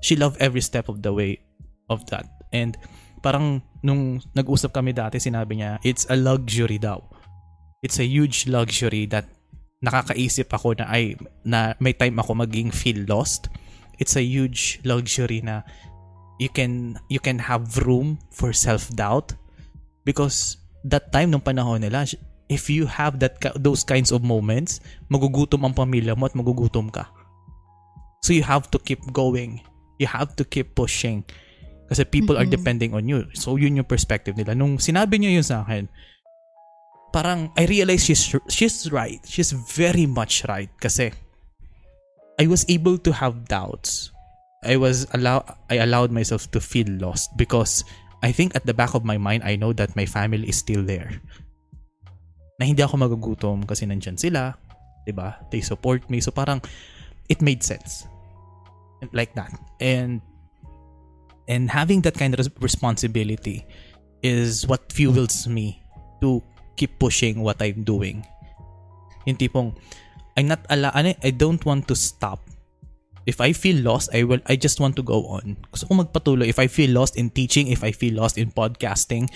She 0.00 0.16
loved 0.16 0.40
every 0.40 0.64
step 0.64 0.88
of 0.88 1.04
the 1.04 1.12
way 1.12 1.44
of 1.92 2.08
that. 2.08 2.24
And 2.48 2.80
parang 3.20 3.60
nung 3.84 4.24
nag-usap 4.32 4.72
kami 4.72 4.96
dati, 4.96 5.20
sinabi 5.20 5.60
niya, 5.60 5.84
it's 5.84 6.08
a 6.08 6.16
luxury 6.16 6.80
daw. 6.80 7.04
It's 7.84 8.00
a 8.00 8.08
huge 8.08 8.48
luxury 8.48 9.04
that 9.12 9.28
nakakaisip 9.82 10.46
ako 10.54 10.78
na 10.78 10.86
ay 10.88 11.18
na 11.42 11.74
may 11.82 11.92
time 11.92 12.16
ako 12.22 12.38
maging 12.38 12.70
feel 12.70 13.02
lost. 13.10 13.50
It's 13.98 14.14
a 14.14 14.22
huge 14.22 14.78
luxury 14.86 15.42
na 15.42 15.66
you 16.38 16.48
can 16.48 16.96
you 17.10 17.18
can 17.18 17.42
have 17.42 17.82
room 17.82 18.22
for 18.30 18.54
self-doubt. 18.54 19.34
Because 20.06 20.58
that 20.86 21.10
time 21.10 21.34
nung 21.34 21.42
panahon 21.42 21.82
nila 21.82 22.06
if 22.50 22.70
you 22.70 22.86
have 22.86 23.18
that 23.22 23.38
those 23.58 23.82
kinds 23.86 24.10
of 24.10 24.22
moments 24.26 24.82
magugutom 25.10 25.62
ang 25.66 25.74
pamilya 25.74 26.14
mo 26.14 26.26
at 26.30 26.34
magugutom 26.34 26.90
ka. 26.90 27.10
So 28.22 28.30
you 28.30 28.46
have 28.46 28.70
to 28.70 28.78
keep 28.78 29.02
going. 29.10 29.66
You 29.98 30.06
have 30.06 30.38
to 30.38 30.46
keep 30.46 30.78
pushing. 30.78 31.26
Kasi 31.90 32.06
people 32.06 32.38
are 32.38 32.46
Mhm. 32.46 32.54
depending 32.54 32.94
on 32.94 33.10
you. 33.10 33.26
So 33.34 33.58
yun 33.58 33.82
yung 33.82 33.90
perspective 33.90 34.38
nila. 34.38 34.54
Nung 34.54 34.78
sinabi 34.78 35.18
niya 35.18 35.42
yun 35.42 35.46
sa 35.46 35.66
akin 35.66 35.90
parang 37.12 37.52
I 37.56 37.68
realized 37.68 38.08
she's 38.08 38.24
she's 38.48 38.88
right 38.90 39.20
she's 39.28 39.52
very 39.52 40.08
much 40.08 40.48
right 40.48 40.72
kasi 40.80 41.12
I 42.40 42.48
was 42.48 42.64
able 42.72 42.96
to 43.04 43.12
have 43.12 43.46
doubts 43.46 44.12
I 44.62 44.78
was 44.78 45.06
allow 45.12 45.42
I 45.68 45.82
allowed 45.82 46.14
myself 46.14 46.50
to 46.54 46.60
feel 46.62 46.86
lost 46.86 47.34
because 47.36 47.82
I 48.22 48.30
think 48.30 48.54
at 48.54 48.64
the 48.64 48.74
back 48.74 48.94
of 48.94 49.04
my 49.04 49.18
mind 49.18 49.42
I 49.42 49.58
know 49.58 49.74
that 49.74 49.98
my 49.98 50.06
family 50.06 50.48
is 50.48 50.56
still 50.56 50.86
there. 50.86 51.10
Na 52.62 52.70
hindi 52.70 52.82
ako 52.82 53.02
magugutom 53.02 53.66
kasi 53.66 53.82
nandyan 53.90 54.14
sila, 54.14 54.54
'di 55.02 55.12
ba? 55.18 55.42
They 55.50 55.66
support 55.66 56.06
me. 56.06 56.22
So 56.22 56.30
parang 56.30 56.62
it 57.26 57.42
made 57.42 57.66
sense. 57.66 58.06
Like 59.10 59.34
that. 59.34 59.50
And 59.82 60.22
and 61.50 61.66
having 61.66 62.06
that 62.06 62.14
kind 62.14 62.38
of 62.38 62.46
responsibility 62.62 63.66
is 64.22 64.62
what 64.70 64.94
fuels 64.94 65.50
me 65.50 65.82
to 66.22 66.38
keep 66.76 66.98
pushing 66.98 67.40
what 67.40 67.60
I'm 67.60 67.84
doing. 67.84 68.24
Yung 69.26 69.38
tipong 69.38 69.76
I'm 70.36 70.48
not 70.48 70.64
ala 70.72 70.90
ano, 70.96 71.12
I 71.20 71.30
don't 71.30 71.60
want 71.62 71.86
to 71.92 71.96
stop 71.96 72.40
if 73.26 73.40
I 73.40 73.52
feel 73.52 73.82
lost, 73.82 74.10
I 74.14 74.24
will 74.24 74.42
I 74.46 74.56
just 74.56 74.80
want 74.80 74.96
to 74.96 75.04
go 75.04 75.26
on. 75.30 75.56
Gusto 75.70 75.86
ko 75.86 76.02
magpatuloy. 76.02 76.48
If 76.50 76.58
I 76.58 76.66
feel 76.66 76.90
lost 76.90 77.16
in 77.16 77.30
teaching, 77.30 77.70
if 77.70 77.84
I 77.84 77.92
feel 77.92 78.18
lost 78.18 78.38
in 78.38 78.50
podcasting, 78.50 79.30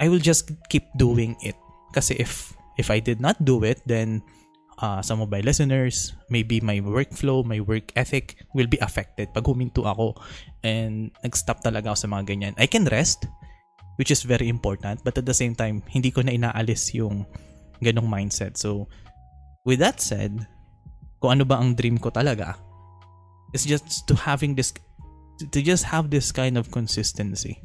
I 0.00 0.08
will 0.08 0.22
just 0.22 0.50
keep 0.68 0.88
doing 0.96 1.36
it. 1.44 1.56
Kasi 1.92 2.16
if 2.16 2.56
if 2.80 2.88
I 2.88 3.00
did 3.00 3.20
not 3.20 3.36
do 3.44 3.60
it, 3.64 3.84
then 3.84 4.24
uh, 4.80 5.04
some 5.04 5.20
of 5.20 5.28
my 5.28 5.40
listeners, 5.44 6.16
maybe 6.32 6.60
my 6.60 6.80
workflow, 6.80 7.44
my 7.44 7.60
work 7.60 7.92
ethic 7.96 8.40
will 8.56 8.68
be 8.68 8.80
affected 8.80 9.28
pag 9.36 9.44
huminto 9.44 9.84
ako 9.84 10.16
and 10.64 11.12
nag-stop 11.20 11.60
talaga 11.60 11.92
ako 11.92 11.98
sa 12.08 12.08
mga 12.08 12.24
ganyan. 12.32 12.54
I 12.56 12.66
can 12.66 12.88
rest, 12.88 13.28
which 13.96 14.10
is 14.10 14.22
very 14.24 14.48
important, 14.48 15.04
but 15.04 15.16
at 15.18 15.26
the 15.26 15.36
same 15.36 15.54
time, 15.54 15.82
hindi 15.88 16.10
ko 16.10 16.22
na 16.22 16.32
inaalis 16.32 16.94
yung 16.96 17.26
ganong 17.82 18.08
mindset. 18.08 18.56
So, 18.56 18.88
with 19.66 19.80
that 19.80 20.00
said, 20.00 20.46
kung 21.22 21.38
ano 21.38 21.44
ba 21.46 21.60
ang 21.60 21.78
dream 21.78 21.98
ko 21.98 22.10
talaga 22.10 22.58
is 23.54 23.62
just 23.62 24.08
to 24.08 24.14
having 24.18 24.56
this 24.58 24.74
to 25.38 25.58
just 25.62 25.86
have 25.86 26.10
this 26.10 26.32
kind 26.34 26.58
of 26.58 26.72
consistency. 26.74 27.62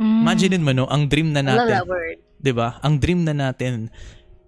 Mm. 0.00 0.24
Imagine 0.24 0.62
mo 0.64 0.72
no, 0.72 0.84
ang 0.88 1.08
dream 1.08 1.32
na 1.32 1.40
natin, 1.40 1.70
that 1.70 1.88
word. 1.88 2.18
'di 2.40 2.52
ba? 2.52 2.80
Ang 2.84 3.00
dream 3.00 3.24
na 3.24 3.32
natin 3.32 3.88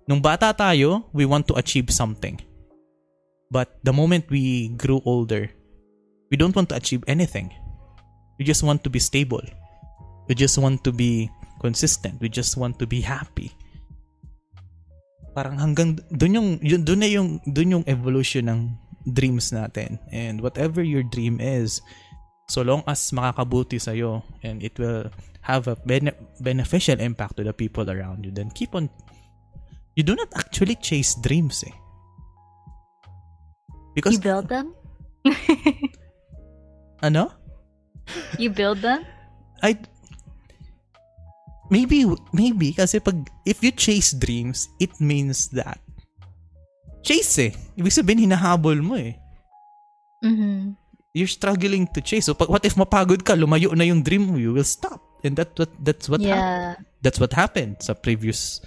nung 0.09 0.21
bata 0.21 0.51
tayo, 0.53 1.07
we 1.15 1.25
want 1.25 1.47
to 1.49 1.55
achieve 1.55 1.89
something. 1.93 2.41
But 3.53 3.77
the 3.85 3.93
moment 3.93 4.33
we 4.33 4.73
grew 4.81 5.05
older, 5.05 5.53
we 6.33 6.41
don't 6.41 6.57
want 6.57 6.73
to 6.73 6.77
achieve 6.77 7.05
anything. 7.05 7.53
We 8.41 8.49
just 8.49 8.65
want 8.65 8.83
to 8.85 8.91
be 8.91 8.99
stable. 8.99 9.45
We 10.29 10.35
just 10.35 10.59
want 10.59 10.85
to 10.85 10.93
be 10.93 11.31
consistent. 11.61 12.21
We 12.21 12.29
just 12.29 12.57
want 12.57 12.79
to 12.79 12.87
be 12.87 13.01
happy. 13.03 13.55
Parang 15.33 15.57
hanggang 15.57 15.97
doon 16.13 16.33
yung 16.37 16.49
yun 16.61 16.83
doon 16.85 17.01
na 17.01 17.09
yung 17.09 17.29
doon 17.49 17.81
yung 17.81 17.85
evolution 17.89 18.47
ng 18.51 18.61
dreams 19.09 19.51
natin. 19.51 19.99
And 20.13 20.45
whatever 20.45 20.85
your 20.85 21.03
dream 21.03 21.41
is, 21.41 21.81
so 22.53 22.61
long 22.63 22.85
as 22.85 23.01
makakabuti 23.11 23.81
sa 23.81 23.97
and 24.45 24.63
it 24.63 24.77
will 24.79 25.09
have 25.43 25.67
a 25.67 25.75
bene- 25.89 26.15
beneficial 26.39 27.01
impact 27.01 27.41
to 27.41 27.43
the 27.43 27.55
people 27.57 27.89
around 27.91 28.23
you, 28.23 28.31
then 28.31 28.53
keep 28.53 28.75
on 28.77 28.93
you 29.97 30.03
do 30.03 30.15
not 30.15 30.29
actually 30.37 30.77
chase 30.77 31.17
dreams 31.21 31.65
eh. 31.67 31.75
Because 33.95 34.17
You 34.17 34.21
build 34.21 34.49
them? 34.49 34.73
ano? 37.03 37.33
You 38.39 38.51
build 38.51 38.81
them? 38.81 39.05
I 39.63 39.77
maybe 41.73 42.05
maybe 42.37 42.77
kasi 42.77 43.01
pag 43.01 43.17
if 43.49 43.65
you 43.65 43.73
chase 43.73 44.13
dreams, 44.13 44.69
it 44.77 44.93
means 45.01 45.49
that 45.57 45.81
chase 47.01 47.51
eh. 47.51 47.53
Ibig 47.81 47.93
sabihin 47.97 48.29
hinahabol 48.29 48.79
mo 48.85 49.01
eh. 49.01 49.17
Mm-hmm. 50.21 50.77
You're 51.13 51.33
struggling 51.33 51.89
to 51.93 52.01
chase. 52.01 52.29
So 52.29 52.37
pag, 52.37 52.49
what 52.49 52.65
if 52.65 52.77
mapagod 52.77 53.25
ka, 53.25 53.33
lumayo 53.33 53.73
na 53.73 53.85
yung 53.85 54.05
dream 54.05 54.33
mo, 54.33 54.37
you 54.37 54.53
will 54.53 54.69
stop. 54.69 55.01
And 55.25 55.37
that 55.41 55.57
what 55.57 55.73
that's 55.81 56.07
what 56.13 56.21
happened. 56.21 56.41
Yeah. 56.41 56.75
That's 57.03 57.19
what 57.19 57.33
happened 57.35 57.83
sa 57.83 57.97
previous 57.97 58.63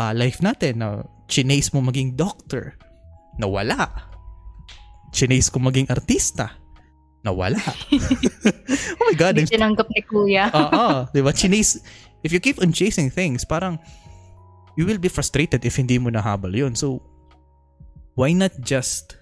uh, 0.00 0.14
life 0.16 0.42
natin 0.42 0.82
na 0.82 1.06
chinase 1.30 1.70
mo 1.70 1.84
maging 1.84 2.16
doctor. 2.16 2.74
Nawala. 3.38 3.88
Chinase 5.14 5.48
ko 5.48 5.62
maging 5.62 5.88
artista. 5.88 6.58
Nawala. 7.22 7.58
oh 8.98 9.04
my 9.06 9.16
God. 9.16 9.38
Hindi 9.38 9.54
tinanggap 9.54 9.88
ni 9.90 10.02
Kuya. 10.06 10.50
Oo, 10.54 11.06
'di 11.10 11.20
ba? 11.22 11.30
Chinase 11.34 11.82
if 12.28 12.36
you 12.36 12.44
keep 12.44 12.60
on 12.60 12.76
chasing 12.76 13.08
things, 13.08 13.48
parang 13.48 13.80
you 14.76 14.84
will 14.84 15.00
be 15.00 15.08
frustrated 15.08 15.64
if 15.64 15.80
hindi 15.80 15.96
mo 15.96 16.12
nahabol 16.12 16.52
'yun. 16.52 16.76
So 16.76 17.00
why 18.20 18.36
not 18.36 18.52
just 18.60 19.16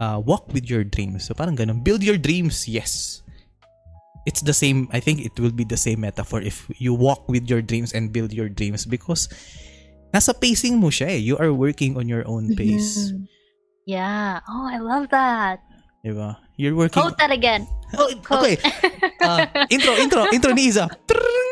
uh, 0.00 0.16
walk 0.16 0.48
with 0.56 0.64
your 0.64 0.80
dreams? 0.80 1.28
So 1.28 1.36
parang 1.36 1.60
ganun. 1.60 1.84
Build 1.84 2.00
your 2.00 2.16
dreams, 2.16 2.64
yes. 2.64 3.20
It's 4.24 4.40
the 4.40 4.56
same, 4.56 4.88
I 4.92 5.00
think 5.00 5.20
it 5.24 5.36
will 5.36 5.52
be 5.52 5.64
the 5.64 5.76
same 5.80 6.00
metaphor 6.00 6.40
if 6.40 6.64
you 6.80 6.96
walk 6.96 7.28
with 7.28 7.48
your 7.48 7.60
dreams 7.60 7.92
and 7.92 8.12
build 8.12 8.32
your 8.32 8.48
dreams 8.48 8.84
because 8.84 9.28
nasa 10.12 10.32
pacing 10.32 10.80
mo 10.80 10.88
siya 10.88 11.12
eh. 11.12 11.20
You 11.20 11.36
are 11.36 11.52
working 11.52 12.00
on 12.00 12.08
your 12.08 12.24
own 12.24 12.56
pace. 12.56 13.12
Yeah. 13.88 14.38
Oh, 14.46 14.70
I 14.70 14.78
love 14.78 15.10
that. 15.10 15.58
ba? 16.04 16.38
You're 16.54 16.76
working 16.78 17.02
Quote 17.02 17.18
that 17.18 17.32
again. 17.34 17.66
Oh, 17.98 18.06
Quote. 18.22 18.38
okay. 18.38 18.54
Ah, 19.18 19.66
intro, 19.66 19.98
intro, 19.98 20.30
intro 20.30 20.52
ni 20.54 20.70
Isa. 20.70 20.86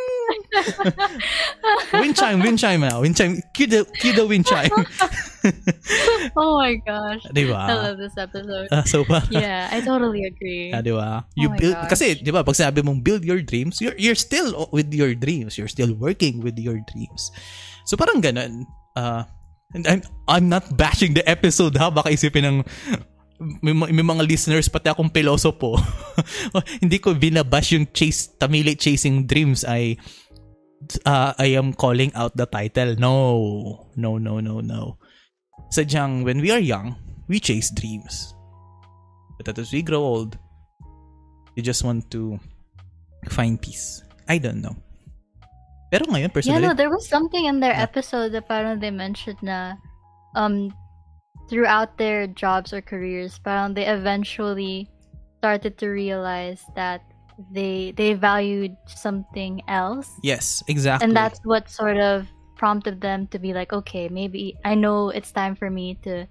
wind 1.92 2.16
chime, 2.16 2.40
wind 2.40 2.58
chime 2.58 2.80
now. 2.80 3.00
Wind 3.00 3.16
chime. 3.16 3.40
Cue 3.54 3.66
the, 3.66 3.84
cue 4.00 4.12
the 4.12 4.26
wind 4.26 4.46
chime. 4.46 4.70
oh 6.36 6.58
my 6.58 6.74
gosh. 6.82 7.22
di 7.36 7.44
ba? 7.44 7.68
I 7.68 7.74
love 7.74 7.98
this 7.98 8.16
episode. 8.16 8.68
Ah, 8.72 8.84
so 8.84 9.04
pa. 9.04 9.22
Yeah, 9.30 9.68
I 9.70 9.80
totally 9.80 10.24
agree. 10.24 10.72
Ah, 10.72 10.80
di 10.80 10.92
ba? 10.92 11.24
You 11.36 11.52
Oh 11.52 11.56
build 11.56 11.76
gosh. 11.76 11.90
kasi 11.92 12.18
'di 12.18 12.30
ba 12.32 12.42
pag 12.44 12.56
sinabi 12.56 12.82
mong 12.84 13.04
build 13.04 13.24
your 13.24 13.40
dreams, 13.44 13.80
you're 13.80 13.96
you're 13.96 14.18
still 14.18 14.68
with 14.72 14.90
your 14.92 15.14
dreams. 15.14 15.56
You're 15.56 15.70
still 15.70 15.92
working 15.94 16.40
with 16.40 16.56
your 16.58 16.80
dreams. 16.90 17.30
So 17.84 17.96
parang 17.96 18.20
ganun. 18.20 18.64
Uh, 18.96 19.24
and 19.76 19.84
I'm 19.86 20.02
I'm 20.26 20.46
not 20.48 20.76
bashing 20.76 21.12
the 21.12 21.24
episode 21.28 21.76
ha 21.76 21.92
baka 21.92 22.12
isipin 22.12 22.44
ng 22.44 22.58
may, 23.62 23.70
may 23.70 24.02
mga 24.02 24.26
listeners 24.26 24.66
pati 24.66 24.90
akong 24.90 25.14
pilosopo. 25.14 25.78
Hindi 26.82 26.98
ko 26.98 27.14
binabash 27.14 27.78
yung 27.78 27.86
chase 27.94 28.34
tamili 28.34 28.74
chasing 28.74 29.30
dreams 29.30 29.62
I 29.62 29.94
uh, 31.04 31.34
I 31.38 31.56
am 31.58 31.72
calling 31.72 32.12
out 32.14 32.36
the 32.36 32.46
title. 32.46 32.96
No. 32.96 33.86
No, 33.96 34.18
no, 34.18 34.40
no, 34.40 34.60
no. 34.60 34.98
Sadyang 35.74 36.24
when 36.24 36.40
we 36.40 36.50
are 36.50 36.58
young, 36.62 36.96
we 37.28 37.40
chase 37.40 37.70
dreams. 37.70 38.34
But 39.44 39.58
as 39.58 39.72
we 39.72 39.82
grow 39.82 40.00
old, 40.02 40.38
you 41.54 41.62
just 41.62 41.84
want 41.84 42.10
to 42.10 42.38
find 43.30 43.60
peace. 43.60 44.02
I 44.28 44.38
don't 44.38 44.62
know. 44.62 44.76
Pero 45.90 46.04
ngayon, 46.04 46.28
Yeah, 46.28 46.36
personally, 46.36 46.68
no, 46.68 46.74
there 46.74 46.90
was 46.90 47.08
something 47.08 47.46
in 47.46 47.60
their 47.60 47.72
Yeah. 47.72 47.88
episode 47.88 48.32
that 48.36 48.48
parang 48.48 48.80
they 48.80 48.92
mentioned 48.92 49.40
na 49.40 49.80
um 50.36 50.68
throughout 51.48 51.96
their 51.96 52.28
jobs 52.28 52.76
or 52.76 52.84
careers, 52.84 53.40
parang 53.40 53.72
they 53.72 53.88
eventually 53.88 54.84
started 55.40 55.80
to 55.80 55.88
realize 55.88 56.60
that 56.76 57.00
they 57.50 57.94
they 57.96 58.14
valued 58.14 58.74
something 58.86 59.62
else. 59.68 60.10
yes, 60.22 60.62
exactly. 60.68 61.06
And 61.06 61.14
that's 61.16 61.38
what 61.44 61.70
sort 61.70 61.96
of 61.98 62.26
prompted 62.58 63.00
them 63.00 63.26
to 63.30 63.38
be 63.38 63.54
like, 63.54 63.72
okay, 63.72 64.08
maybe 64.10 64.58
I 64.64 64.74
know 64.74 65.10
it's 65.10 65.30
time 65.30 65.54
for 65.54 65.70
me 65.70 65.94
to 66.02 66.26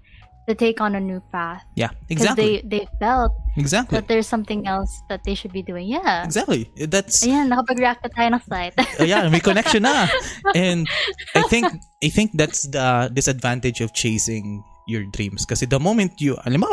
to 0.48 0.56
take 0.56 0.80
on 0.80 0.96
a 0.96 1.00
new 1.00 1.20
path. 1.28 1.60
yeah, 1.76 1.92
Because 2.08 2.24
exactly. 2.24 2.64
they, 2.64 2.80
they 2.80 2.84
felt 2.98 3.32
exactly. 3.60 4.00
that 4.00 4.08
there's 4.08 4.26
something 4.26 4.66
else 4.66 4.88
that 5.12 5.20
they 5.24 5.36
should 5.36 5.52
be 5.52 5.60
doing. 5.60 5.84
Yeah. 5.88 6.24
Exactly. 6.24 6.72
That's 6.88 7.20
Ayan, 7.20 7.52
nakapag-react 7.52 8.00
na 8.00 8.08
tayo 8.08 8.28
ng 8.32 8.40
slide. 8.48 8.72
uh, 8.80 9.04
yeah, 9.12 9.28
may 9.28 9.44
connection 9.44 9.84
na. 9.84 10.08
And 10.56 10.88
I 11.36 11.44
think 11.52 11.68
I 12.04 12.08
think 12.08 12.32
that's 12.32 12.64
the 12.64 13.12
disadvantage 13.12 13.84
of 13.84 13.92
chasing 13.92 14.64
your 14.88 15.04
dreams. 15.12 15.44
Kasi 15.44 15.68
the 15.68 15.76
moment 15.76 16.16
you, 16.16 16.40
alam 16.48 16.64
mo, 16.64 16.72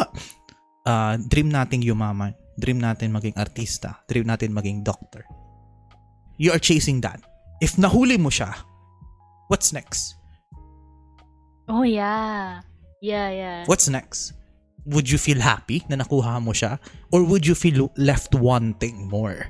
uh, 0.87 1.19
dream 1.27 1.51
nating 1.51 1.83
yumaman, 1.83 2.31
dream 2.55 2.79
natin 2.79 3.11
maging 3.11 3.35
artista, 3.35 3.99
dream 4.07 4.25
natin 4.25 4.51
maging 4.51 4.83
doctor. 4.83 5.23
You 6.37 6.51
are 6.51 6.59
chasing 6.59 6.99
that. 7.01 7.19
If 7.59 7.75
nahuli 7.79 8.19
mo 8.19 8.29
siya, 8.29 8.51
what's 9.47 9.71
next? 9.71 10.15
oh, 11.67 11.83
yeah. 11.83 12.61
Yeah, 13.01 13.29
yeah. 13.31 13.59
What's 13.65 13.89
next? 13.89 14.33
Would 14.85 15.09
you 15.09 15.17
feel 15.17 15.41
happy 15.41 15.81
na 15.89 15.97
nakuha 15.97 16.37
mo 16.41 16.53
siya? 16.53 16.77
Or 17.11 17.23
would 17.25 17.45
you 17.45 17.55
feel 17.55 17.89
left 17.97 18.35
wanting 18.35 19.09
more? 19.09 19.49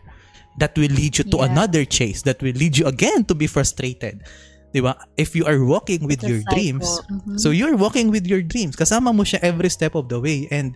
That 0.59 0.71
will 0.79 0.91
lead 0.91 1.19
you 1.19 1.27
to 1.27 1.37
Yeah. 1.43 1.51
another 1.51 1.83
chase. 1.83 2.23
That 2.23 2.39
will 2.39 2.55
lead 2.55 2.79
you 2.79 2.87
again 2.87 3.27
to 3.27 3.35
be 3.35 3.47
frustrated. 3.47 4.23
Diba? 4.71 4.95
If 5.19 5.35
you 5.35 5.43
are 5.43 5.59
walking 5.59 6.07
with 6.07 6.23
It's 6.23 6.27
your 6.31 6.39
cycle. 6.43 6.55
dreams, 6.55 6.87
Mhm. 7.11 7.35
so 7.39 7.51
you're 7.51 7.75
walking 7.75 8.07
with 8.11 8.23
your 8.27 8.39
dreams. 8.43 8.75
Kasama 8.79 9.11
mo 9.11 9.23
siya 9.27 9.43
every 9.43 9.67
step 9.67 9.95
of 9.95 10.07
the 10.07 10.19
way 10.19 10.47
and 10.51 10.75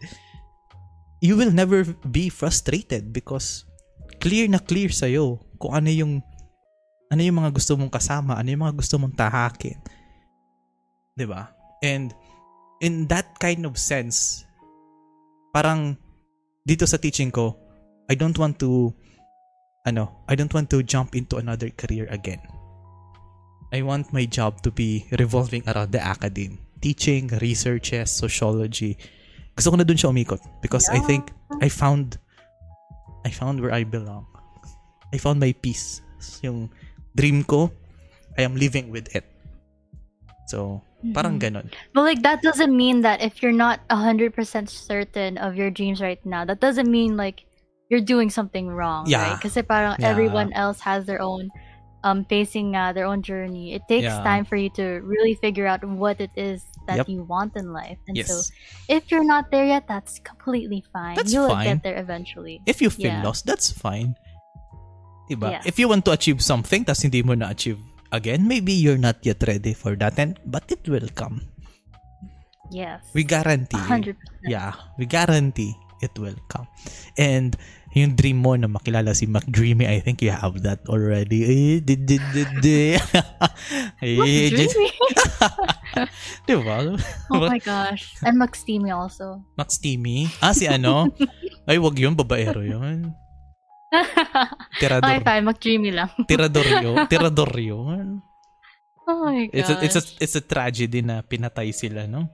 you 1.19 1.35
will 1.35 1.51
never 1.51 1.83
be 2.07 2.31
frustrated 2.31 3.11
because 3.11 3.67
clear 4.19 4.47
na 4.47 4.59
clear 4.59 4.91
sa'yo 4.91 5.39
kung 5.59 5.75
ano 5.75 5.91
yung 5.91 6.13
ano 7.09 7.21
yung 7.25 7.41
mga 7.41 7.51
gusto 7.51 7.73
mong 7.73 7.91
kasama, 7.91 8.37
ano 8.37 8.47
yung 8.53 8.63
mga 8.63 8.77
gusto 8.77 8.95
mong 9.01 9.15
tahakin. 9.17 9.77
'Di 11.17 11.25
ba? 11.27 11.51
And 11.83 12.13
in 12.79 13.07
that 13.11 13.39
kind 13.39 13.67
of 13.67 13.75
sense, 13.75 14.47
parang 15.51 15.99
dito 16.63 16.85
sa 16.85 17.01
teaching 17.01 17.33
ko, 17.33 17.57
I 18.07 18.15
don't 18.15 18.37
want 18.37 18.61
to 18.63 18.93
ano, 19.87 20.23
I 20.29 20.35
don't 20.37 20.53
want 20.53 20.69
to 20.71 20.83
jump 20.83 21.15
into 21.17 21.41
another 21.41 21.73
career 21.73 22.07
again. 22.13 22.39
I 23.69 23.85
want 23.85 24.13
my 24.13 24.25
job 24.25 24.61
to 24.65 24.73
be 24.73 25.05
revolving 25.13 25.61
around 25.69 25.93
the 25.93 26.01
academe. 26.01 26.57
Teaching, 26.81 27.29
researches, 27.37 28.09
sociology. 28.09 28.97
Gusto 29.59 29.75
ko 29.75 29.77
na 29.77 29.83
dun 29.83 29.99
siya 29.99 30.07
umikot 30.07 30.39
because 30.63 30.87
I 30.87 31.03
think 31.03 31.35
I 31.59 31.67
found 31.67 32.15
I 33.27 33.31
found 33.35 33.59
where 33.59 33.75
I 33.75 33.83
belong. 33.83 34.23
I 35.11 35.19
found 35.19 35.43
my 35.43 35.51
peace. 35.51 35.99
Yung 36.39 36.71
dream 37.11 37.43
ko, 37.43 37.67
I 38.39 38.47
am 38.47 38.55
living 38.55 38.87
with 38.87 39.11
it. 39.11 39.27
So, 40.47 40.79
parang 41.11 41.35
Mhm. 41.35 41.43
ganon. 41.43 41.67
But 41.91 42.07
like 42.07 42.23
that 42.23 42.39
doesn't 42.39 42.71
mean 42.71 43.03
that 43.03 43.19
if 43.19 43.43
you're 43.43 43.51
not 43.51 43.83
hundred 43.91 44.31
percent 44.31 44.71
certain 44.71 45.35
of 45.35 45.59
your 45.59 45.67
dreams 45.67 45.99
right 45.99 46.23
now, 46.23 46.47
that 46.47 46.63
doesn't 46.63 46.87
mean 46.87 47.19
like 47.19 47.43
you're 47.91 47.99
doing 48.05 48.31
something 48.31 48.71
wrong, 48.71 49.11
Yeah. 49.11 49.27
right? 49.27 49.35
Because 49.35 49.59
parang 49.67 49.99
Yeah. 49.99 50.07
everyone 50.07 50.55
else 50.55 50.79
has 50.87 51.03
their 51.03 51.19
own 51.19 51.51
um 52.07 52.23
facing 52.31 52.79
uh, 52.79 52.95
their 52.95 53.03
own 53.03 53.19
journey. 53.19 53.75
It 53.75 53.83
takes 53.91 54.07
Yeah. 54.07 54.23
time 54.23 54.47
for 54.47 54.55
you 54.55 54.71
to 54.79 55.03
really 55.03 55.35
figure 55.35 55.67
out 55.67 55.83
what 55.83 56.23
it 56.23 56.31
is 56.39 56.63
that 56.89 57.05
Yep. 57.05 57.13
you 57.13 57.21
want 57.21 57.53
in 57.53 57.69
life. 57.69 58.01
And 58.09 58.17
Yes. 58.17 58.33
so 58.33 58.41
if 58.89 59.13
you're 59.13 59.23
not 59.23 59.53
there 59.53 59.69
yet, 59.69 59.85
that's 59.85 60.17
completely 60.25 60.81
fine. 60.89 61.13
That's 61.13 61.29
you 61.29 61.45
will 61.45 61.53
fine. 61.53 61.77
get 61.77 61.85
there 61.85 62.01
eventually. 62.01 62.65
If 62.65 62.81
you 62.81 62.89
feel 62.89 63.13
Yeah. 63.13 63.21
lost, 63.21 63.45
that's 63.45 63.69
fine. 63.69 64.17
Diba? 65.29 65.61
Yes. 65.61 65.69
If 65.69 65.77
you 65.77 65.85
want 65.85 66.09
to 66.09 66.11
achieve 66.17 66.41
something 66.41 66.81
tas 66.81 67.05
hindi 67.05 67.21
mo 67.21 67.37
na-achieve 67.37 67.77
again, 68.09 68.49
maybe 68.49 68.73
you're 68.73 68.97
not 68.97 69.21
yet 69.21 69.37
ready 69.45 69.77
for 69.77 69.93
that 70.01 70.17
and 70.17 70.41
but 70.49 70.65
it 70.73 70.81
will 70.89 71.05
come. 71.13 71.45
Yes. 72.73 73.05
We 73.13 73.21
guarantee. 73.25 73.77
hundred 73.77 74.17
percent. 74.17 74.49
Yeah, 74.49 74.73
we 74.97 75.05
guarantee 75.05 75.77
it 76.01 76.13
will 76.17 76.37
come. 76.49 76.65
And 77.17 77.53
yung 77.97 78.13
dream 78.13 78.45
mo 78.45 78.53
na 78.53 78.69
makilala 78.69 79.17
si 79.17 79.25
McDreamy, 79.25 79.89
I 79.89 80.01
think 80.01 80.21
you 80.21 80.29
have 80.29 80.61
that 80.61 80.85
already. 80.85 81.45
Eh, 81.45 81.81
di, 81.81 81.97
di, 81.97 82.17
di, 82.33 82.43
di. 82.61 82.77
eh, 84.05 84.49
just, 85.97 86.11
diba? 86.47 86.99
Oh 87.31 87.45
my 87.47 87.59
gosh. 87.59 88.13
And 88.23 88.37
Max 88.37 88.61
Steamy 88.61 88.91
also. 88.91 89.43
Max 89.57 89.77
Timmy? 89.77 90.27
Ah, 90.41 90.53
si 90.53 90.67
ano? 90.67 91.09
Ay, 91.67 91.77
wag 91.77 91.97
yun, 91.97 92.15
babaero 92.15 92.61
yun. 92.61 93.13
Tirador, 94.77 95.09
okay, 95.09 95.19
fine. 95.25 95.43
Mag-dreamy 95.45 95.91
lang. 95.91 96.09
tirador 96.29 96.67
yun. 96.81 96.97
Tirador 97.09 97.53
yun. 97.57 98.21
Oh 99.09 99.25
my 99.25 99.49
gosh. 99.49 99.57
It's 99.57 99.69
a, 99.69 99.75
it's 99.81 99.97
a, 99.97 100.03
it's 100.21 100.35
a 100.37 100.43
tragedy 100.45 101.01
na 101.01 101.25
pinatay 101.25 101.73
sila, 101.73 102.05
no? 102.05 102.29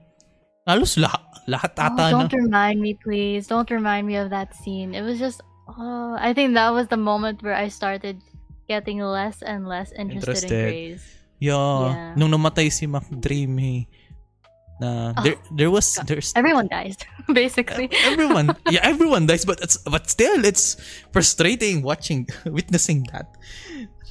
Halos 0.68 1.00
lahat, 1.00 1.22
lahat 1.48 1.72
Oh, 1.78 1.86
ata, 1.88 2.02
no? 2.12 2.12
don't 2.20 2.34
remind 2.36 2.82
me, 2.82 2.92
please. 3.00 3.46
Don't 3.48 3.70
remind 3.70 4.04
me 4.04 4.16
of 4.20 4.28
that 4.28 4.52
scene. 4.52 4.92
It 4.92 5.00
was 5.00 5.16
just, 5.16 5.40
oh, 5.70 6.18
I 6.20 6.34
think 6.34 6.52
that 6.54 6.68
was 6.76 6.88
the 6.92 7.00
moment 7.00 7.40
where 7.40 7.54
I 7.56 7.68
started 7.72 8.20
getting 8.68 9.00
less 9.00 9.40
and 9.40 9.64
less 9.64 9.94
interested, 9.96 10.50
Interested. 10.50 10.52
in 10.52 10.60
Grays. 10.60 11.02
Yeah, 11.36 11.52
Yeah. 11.54 12.14
nung 12.16 12.32
namatay 12.32 12.68
si 12.68 12.86
McDreamy, 12.86 13.84
na 14.76 15.12
Oh, 15.16 15.22
there, 15.24 15.36
there 15.52 15.70
was, 15.72 15.96
there's, 16.04 16.32
Everyone 16.36 16.68
dies, 16.68 16.96
basically. 17.32 17.88
everyone, 18.04 18.52
yeah, 18.68 18.84
everyone 18.84 19.24
dies, 19.24 19.44
but 19.44 19.60
it's, 19.60 19.76
but 19.84 20.08
still, 20.08 20.44
it's 20.44 20.76
frustrating 21.12 21.80
watching, 21.80 22.28
witnessing 22.48 23.04
that. 23.12 23.28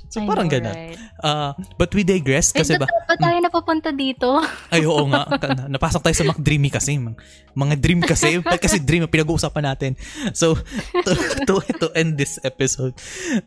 So, 0.09 0.21
I 0.21 0.29
parang 0.29 0.47
know, 0.47 0.57
ganun. 0.61 0.75
right? 0.77 0.97
Uh, 1.19 1.51
but 1.75 1.89
we 1.91 2.05
digress 2.05 2.53
Wait, 2.53 2.61
kasi 2.63 2.77
ba, 2.77 2.85
ba't 2.87 3.19
tayo 3.19 3.35
napapunta 3.41 3.89
dito? 3.91 4.37
Ay, 4.73 4.85
oo 4.85 5.03
nga. 5.09 5.27
Napasok 5.67 6.01
tayo 6.07 6.15
sa 6.15 6.23
McDreamy 6.23 6.69
kasi. 6.71 6.95
Mga, 6.95 7.17
mga 7.51 7.75
dream 7.81 8.01
kasi. 8.05 8.37
kasi 8.39 8.79
dream 8.79 9.03
pinag-uusapan 9.09 9.65
natin. 9.65 9.91
So, 10.31 10.55
to, 11.03 11.11
to, 11.49 11.53
to 11.81 11.87
end 11.97 12.15
this 12.15 12.37
episode, 12.45 12.95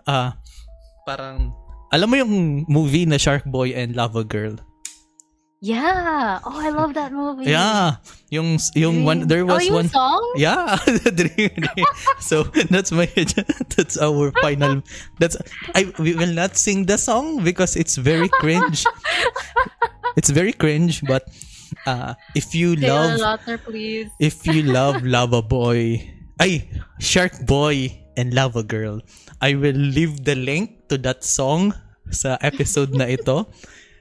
ah 0.04 0.36
parang, 1.06 1.54
alam 1.92 2.10
mo 2.10 2.16
yung 2.16 2.64
movie 2.68 3.06
na 3.06 3.16
Shark 3.16 3.44
Boy 3.48 3.72
and 3.72 3.96
Lava 3.96 4.24
Girl? 4.24 4.56
yeah. 5.60 6.38
Oh, 6.44 6.58
I 6.58 6.70
love 6.70 6.94
that 6.94 7.12
movie. 7.12 7.50
Yeah. 7.50 7.96
Yung, 8.30 8.58
yung 8.74 9.04
one, 9.04 9.26
there 9.26 9.42
oh, 9.42 9.54
was 9.54 9.66
yung 9.66 9.74
one, 9.74 9.88
song? 9.88 10.22
Yeah, 10.36 10.78
dream. 11.14 11.64
so 12.20 12.44
that's 12.70 12.92
my 12.92 13.06
that's 13.76 13.98
our 13.98 14.32
final. 14.40 14.82
That's 15.18 15.36
I 15.74 15.92
we 15.98 16.14
will 16.14 16.32
not 16.32 16.56
sing 16.56 16.86
the 16.86 16.98
song 16.98 17.42
because 17.42 17.76
it's 17.76 17.96
very 17.96 18.28
cringe. 18.28 18.84
it's 20.16 20.30
very 20.30 20.52
cringe, 20.52 21.02
but 21.02 21.26
uh, 21.86 22.14
if 22.34 22.54
you 22.54 22.76
love 22.76 23.18
Lautner, 23.18 23.58
please. 23.58 24.10
if 24.20 24.46
you 24.46 24.62
love 24.62 25.02
Lava 25.02 25.42
Boy, 25.42 26.04
ay 26.40 26.68
Shark 27.00 27.32
Boy 27.46 27.90
and 28.16 28.34
Lava 28.34 28.62
Girl, 28.62 29.00
I 29.40 29.54
will 29.54 29.76
leave 29.76 30.24
the 30.24 30.36
link 30.36 30.77
to 30.88 30.98
that 31.04 31.24
song 31.24 31.74
sa 32.10 32.36
episode 32.40 32.96
na 32.96 33.08
ito. 33.08 33.46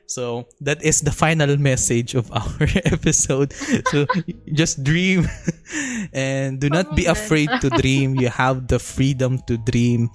So 0.08 0.48
that 0.64 0.80
is 0.80 1.04
the 1.04 1.12
final 1.12 1.60
message 1.60 2.16
of 2.16 2.32
our 2.32 2.64
episode. 2.88 3.52
So 3.92 4.08
just 4.56 4.84
dream 4.84 5.28
and 6.16 6.64
do 6.64 6.72
not 6.72 6.96
be 6.96 7.12
afraid 7.12 7.52
to 7.60 7.68
dream. 7.76 8.16
You 8.16 8.32
have 8.32 8.72
the 8.72 8.80
freedom 8.80 9.44
to 9.52 9.60
dream 9.68 10.08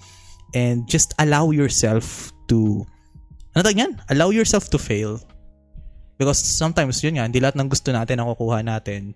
and 0.57 0.89
just 0.89 1.13
allow 1.21 1.53
yourself 1.53 2.33
to 2.49 2.89
ano 3.53 3.69
yan? 3.69 4.01
Allow 4.09 4.33
yourself 4.33 4.73
to 4.73 4.81
fail. 4.81 5.21
Because 6.17 6.41
sometimes, 6.41 7.03
yun 7.05 7.21
nga, 7.21 7.29
hindi 7.29 7.41
lahat 7.41 7.59
ng 7.61 7.69
gusto 7.69 7.93
natin 7.93 8.21
nakukuha 8.21 8.65
natin. 8.65 9.13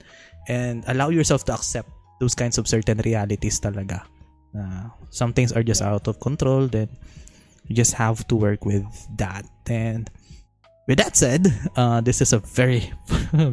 And 0.49 0.85
allow 0.91 1.09
yourself 1.09 1.45
to 1.49 1.57
accept 1.57 1.89
those 2.21 2.37
kinds 2.37 2.59
of 2.61 2.69
certain 2.69 3.01
realities 3.01 3.61
talaga. 3.61 4.05
Uh, 4.57 4.89
some 5.09 5.33
things 5.33 5.53
are 5.53 5.63
just 5.63 5.81
out 5.81 6.09
of 6.09 6.21
control, 6.21 6.69
then 6.69 6.89
you 7.67 7.75
just 7.75 7.95
have 7.95 8.27
to 8.29 8.37
work 8.37 8.65
with 8.65 8.87
that. 9.19 9.45
And 9.67 10.09
with 10.87 10.99
that 10.99 11.17
said, 11.19 11.51
uh, 11.75 12.01
this 12.01 12.23
is 12.23 12.33
a 12.33 12.39
very 12.39 12.93
oh 13.35 13.51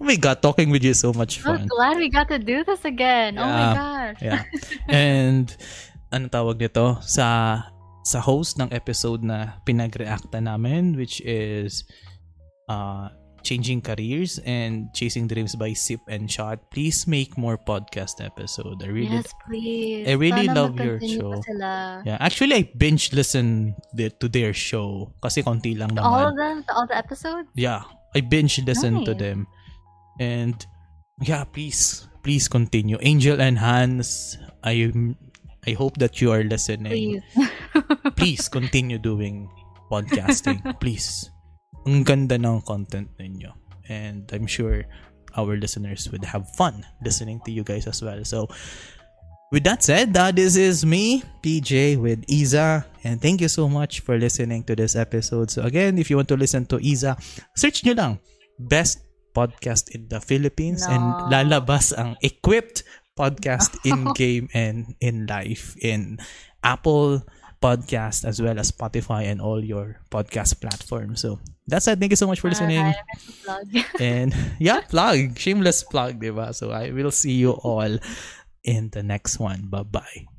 my 0.00 0.16
god, 0.16 0.42
talking 0.42 0.70
with 0.70 0.82
you 0.84 0.90
is 0.94 1.00
so 1.00 1.12
much 1.12 1.42
fun. 1.42 1.62
I'm 1.62 1.66
glad 1.66 1.96
we 1.98 2.08
got 2.08 2.28
to 2.28 2.38
do 2.38 2.62
this 2.64 2.84
again. 2.84 3.38
Oh 3.38 3.44
my 3.44 3.50
Yeah. 3.50 3.74
gosh. 3.74 4.18
Yeah. 4.22 4.42
And 4.88 5.46
ano 6.14 6.30
tawag 6.30 6.62
nito 6.62 7.02
sa 7.02 7.60
sa 8.06 8.18
host 8.22 8.62
ng 8.62 8.70
episode 8.70 9.26
na 9.26 9.58
pinag-reacta 9.66 10.38
namin 10.38 10.94
which 10.94 11.18
is 11.26 11.82
uh 12.70 13.10
changing 13.46 13.78
careers 13.78 14.42
and 14.42 14.90
chasing 14.90 15.30
dreams 15.30 15.54
by 15.54 15.70
sip 15.70 16.02
and 16.10 16.26
shot 16.26 16.58
please 16.74 17.06
make 17.06 17.38
more 17.38 17.54
podcast 17.54 18.18
episode 18.18 18.82
i 18.82 18.90
really 18.90 19.22
yes, 19.22 19.30
please. 19.46 20.02
I 20.10 20.18
really 20.18 20.50
Sana 20.50 20.58
love 20.58 20.74
your 20.82 20.98
show. 20.98 21.38
Yeah 22.02 22.18
actually 22.18 22.54
i 22.58 22.62
binge 22.74 23.14
listen 23.14 23.78
the, 23.94 24.10
to 24.18 24.26
their 24.26 24.50
show 24.50 25.14
kasi 25.22 25.46
konti 25.46 25.78
lang 25.78 25.94
naman 25.94 26.10
All 26.10 26.26
of 26.26 26.34
them, 26.34 26.66
all 26.74 26.90
the 26.90 26.98
episodes. 26.98 27.46
yeah 27.54 27.86
i 28.18 28.20
binge 28.20 28.58
listen 28.66 29.06
to 29.06 29.14
Nice. 29.14 29.22
them 29.22 29.38
and 30.18 30.58
yeah 31.22 31.46
please 31.46 32.10
please 32.26 32.50
continue 32.50 32.98
angel 33.06 33.38
and 33.38 33.62
hans 33.62 34.34
i 34.66 34.90
i 35.68 35.72
hope 35.78 35.94
that 36.02 36.18
you 36.18 36.34
are 36.34 36.42
listening 36.42 37.22
Please. 37.22 37.46
please 38.18 38.44
continue 38.50 38.98
doing 38.98 39.46
podcasting 39.86 40.58
please 40.82 41.30
ang 41.86 42.02
ganda 42.02 42.34
ng 42.36 42.60
content 42.66 43.08
ninyo. 43.16 43.54
And 43.86 44.26
i'm 44.34 44.50
sure 44.50 44.82
our 45.38 45.54
listeners 45.54 46.10
would 46.10 46.26
have 46.26 46.50
fun 46.58 46.82
listening 47.06 47.38
to 47.46 47.54
you 47.54 47.62
guys 47.62 47.86
as 47.86 48.02
well. 48.02 48.18
So 48.26 48.50
with 49.54 49.62
that 49.62 49.86
said 49.86 50.10
uh, 50.18 50.34
this 50.34 50.58
is 50.58 50.82
me 50.82 51.22
pj 51.38 51.94
with 52.02 52.26
isa 52.26 52.82
and 53.06 53.22
thank 53.22 53.38
you 53.38 53.46
so 53.46 53.70
much 53.70 54.02
for 54.02 54.18
listening 54.18 54.66
to 54.66 54.74
this 54.74 54.98
episode. 54.98 55.54
So 55.54 55.62
again 55.62 55.98
if 56.02 56.10
you 56.10 56.18
want 56.18 56.28
to 56.34 56.38
listen 56.40 56.66
to 56.74 56.82
isa 56.82 57.14
search 57.54 57.86
nyo 57.86 57.94
lang. 57.94 58.12
Best 58.58 59.06
podcast 59.36 59.92
in 59.94 60.08
the 60.10 60.18
philippines. 60.18 60.82
And 60.88 60.98
No. 60.98 61.28
lalabas 61.30 61.92
ang 61.94 62.16
equipped 62.24 62.82
podcast 63.14 63.78
in 63.88 64.10
game 64.18 64.50
and 64.50 64.98
in 64.98 65.30
life 65.30 65.78
in 65.78 66.18
apple 66.66 67.22
podcast 67.62 68.24
as 68.24 68.40
well 68.40 68.58
as 68.58 68.70
spotify 68.70 69.24
and 69.24 69.40
all 69.40 69.62
your 69.64 70.00
podcast 70.10 70.60
platforms 70.60 71.20
so 71.20 71.38
that's 71.66 71.88
it 71.88 71.98
thank 71.98 72.12
you 72.12 72.16
so 72.16 72.26
much 72.26 72.40
for 72.40 72.48
listening 72.48 72.78
Alright, 72.78 72.96
I'm 73.46 73.64
gonna 73.70 73.84
plug. 73.84 74.00
and 74.00 74.30
yeah, 74.58 74.80
plug. 74.86 75.38
Shameless 75.38 75.82
plug, 75.84 76.20
diba? 76.20 76.54
So 76.54 76.70
I 76.70 76.90
will 76.90 77.10
see 77.10 77.32
you 77.32 77.52
all 77.52 77.98
in 78.62 78.90
the 78.90 79.02
next 79.02 79.38
one. 79.38 79.66
Bye-bye. 79.66 80.35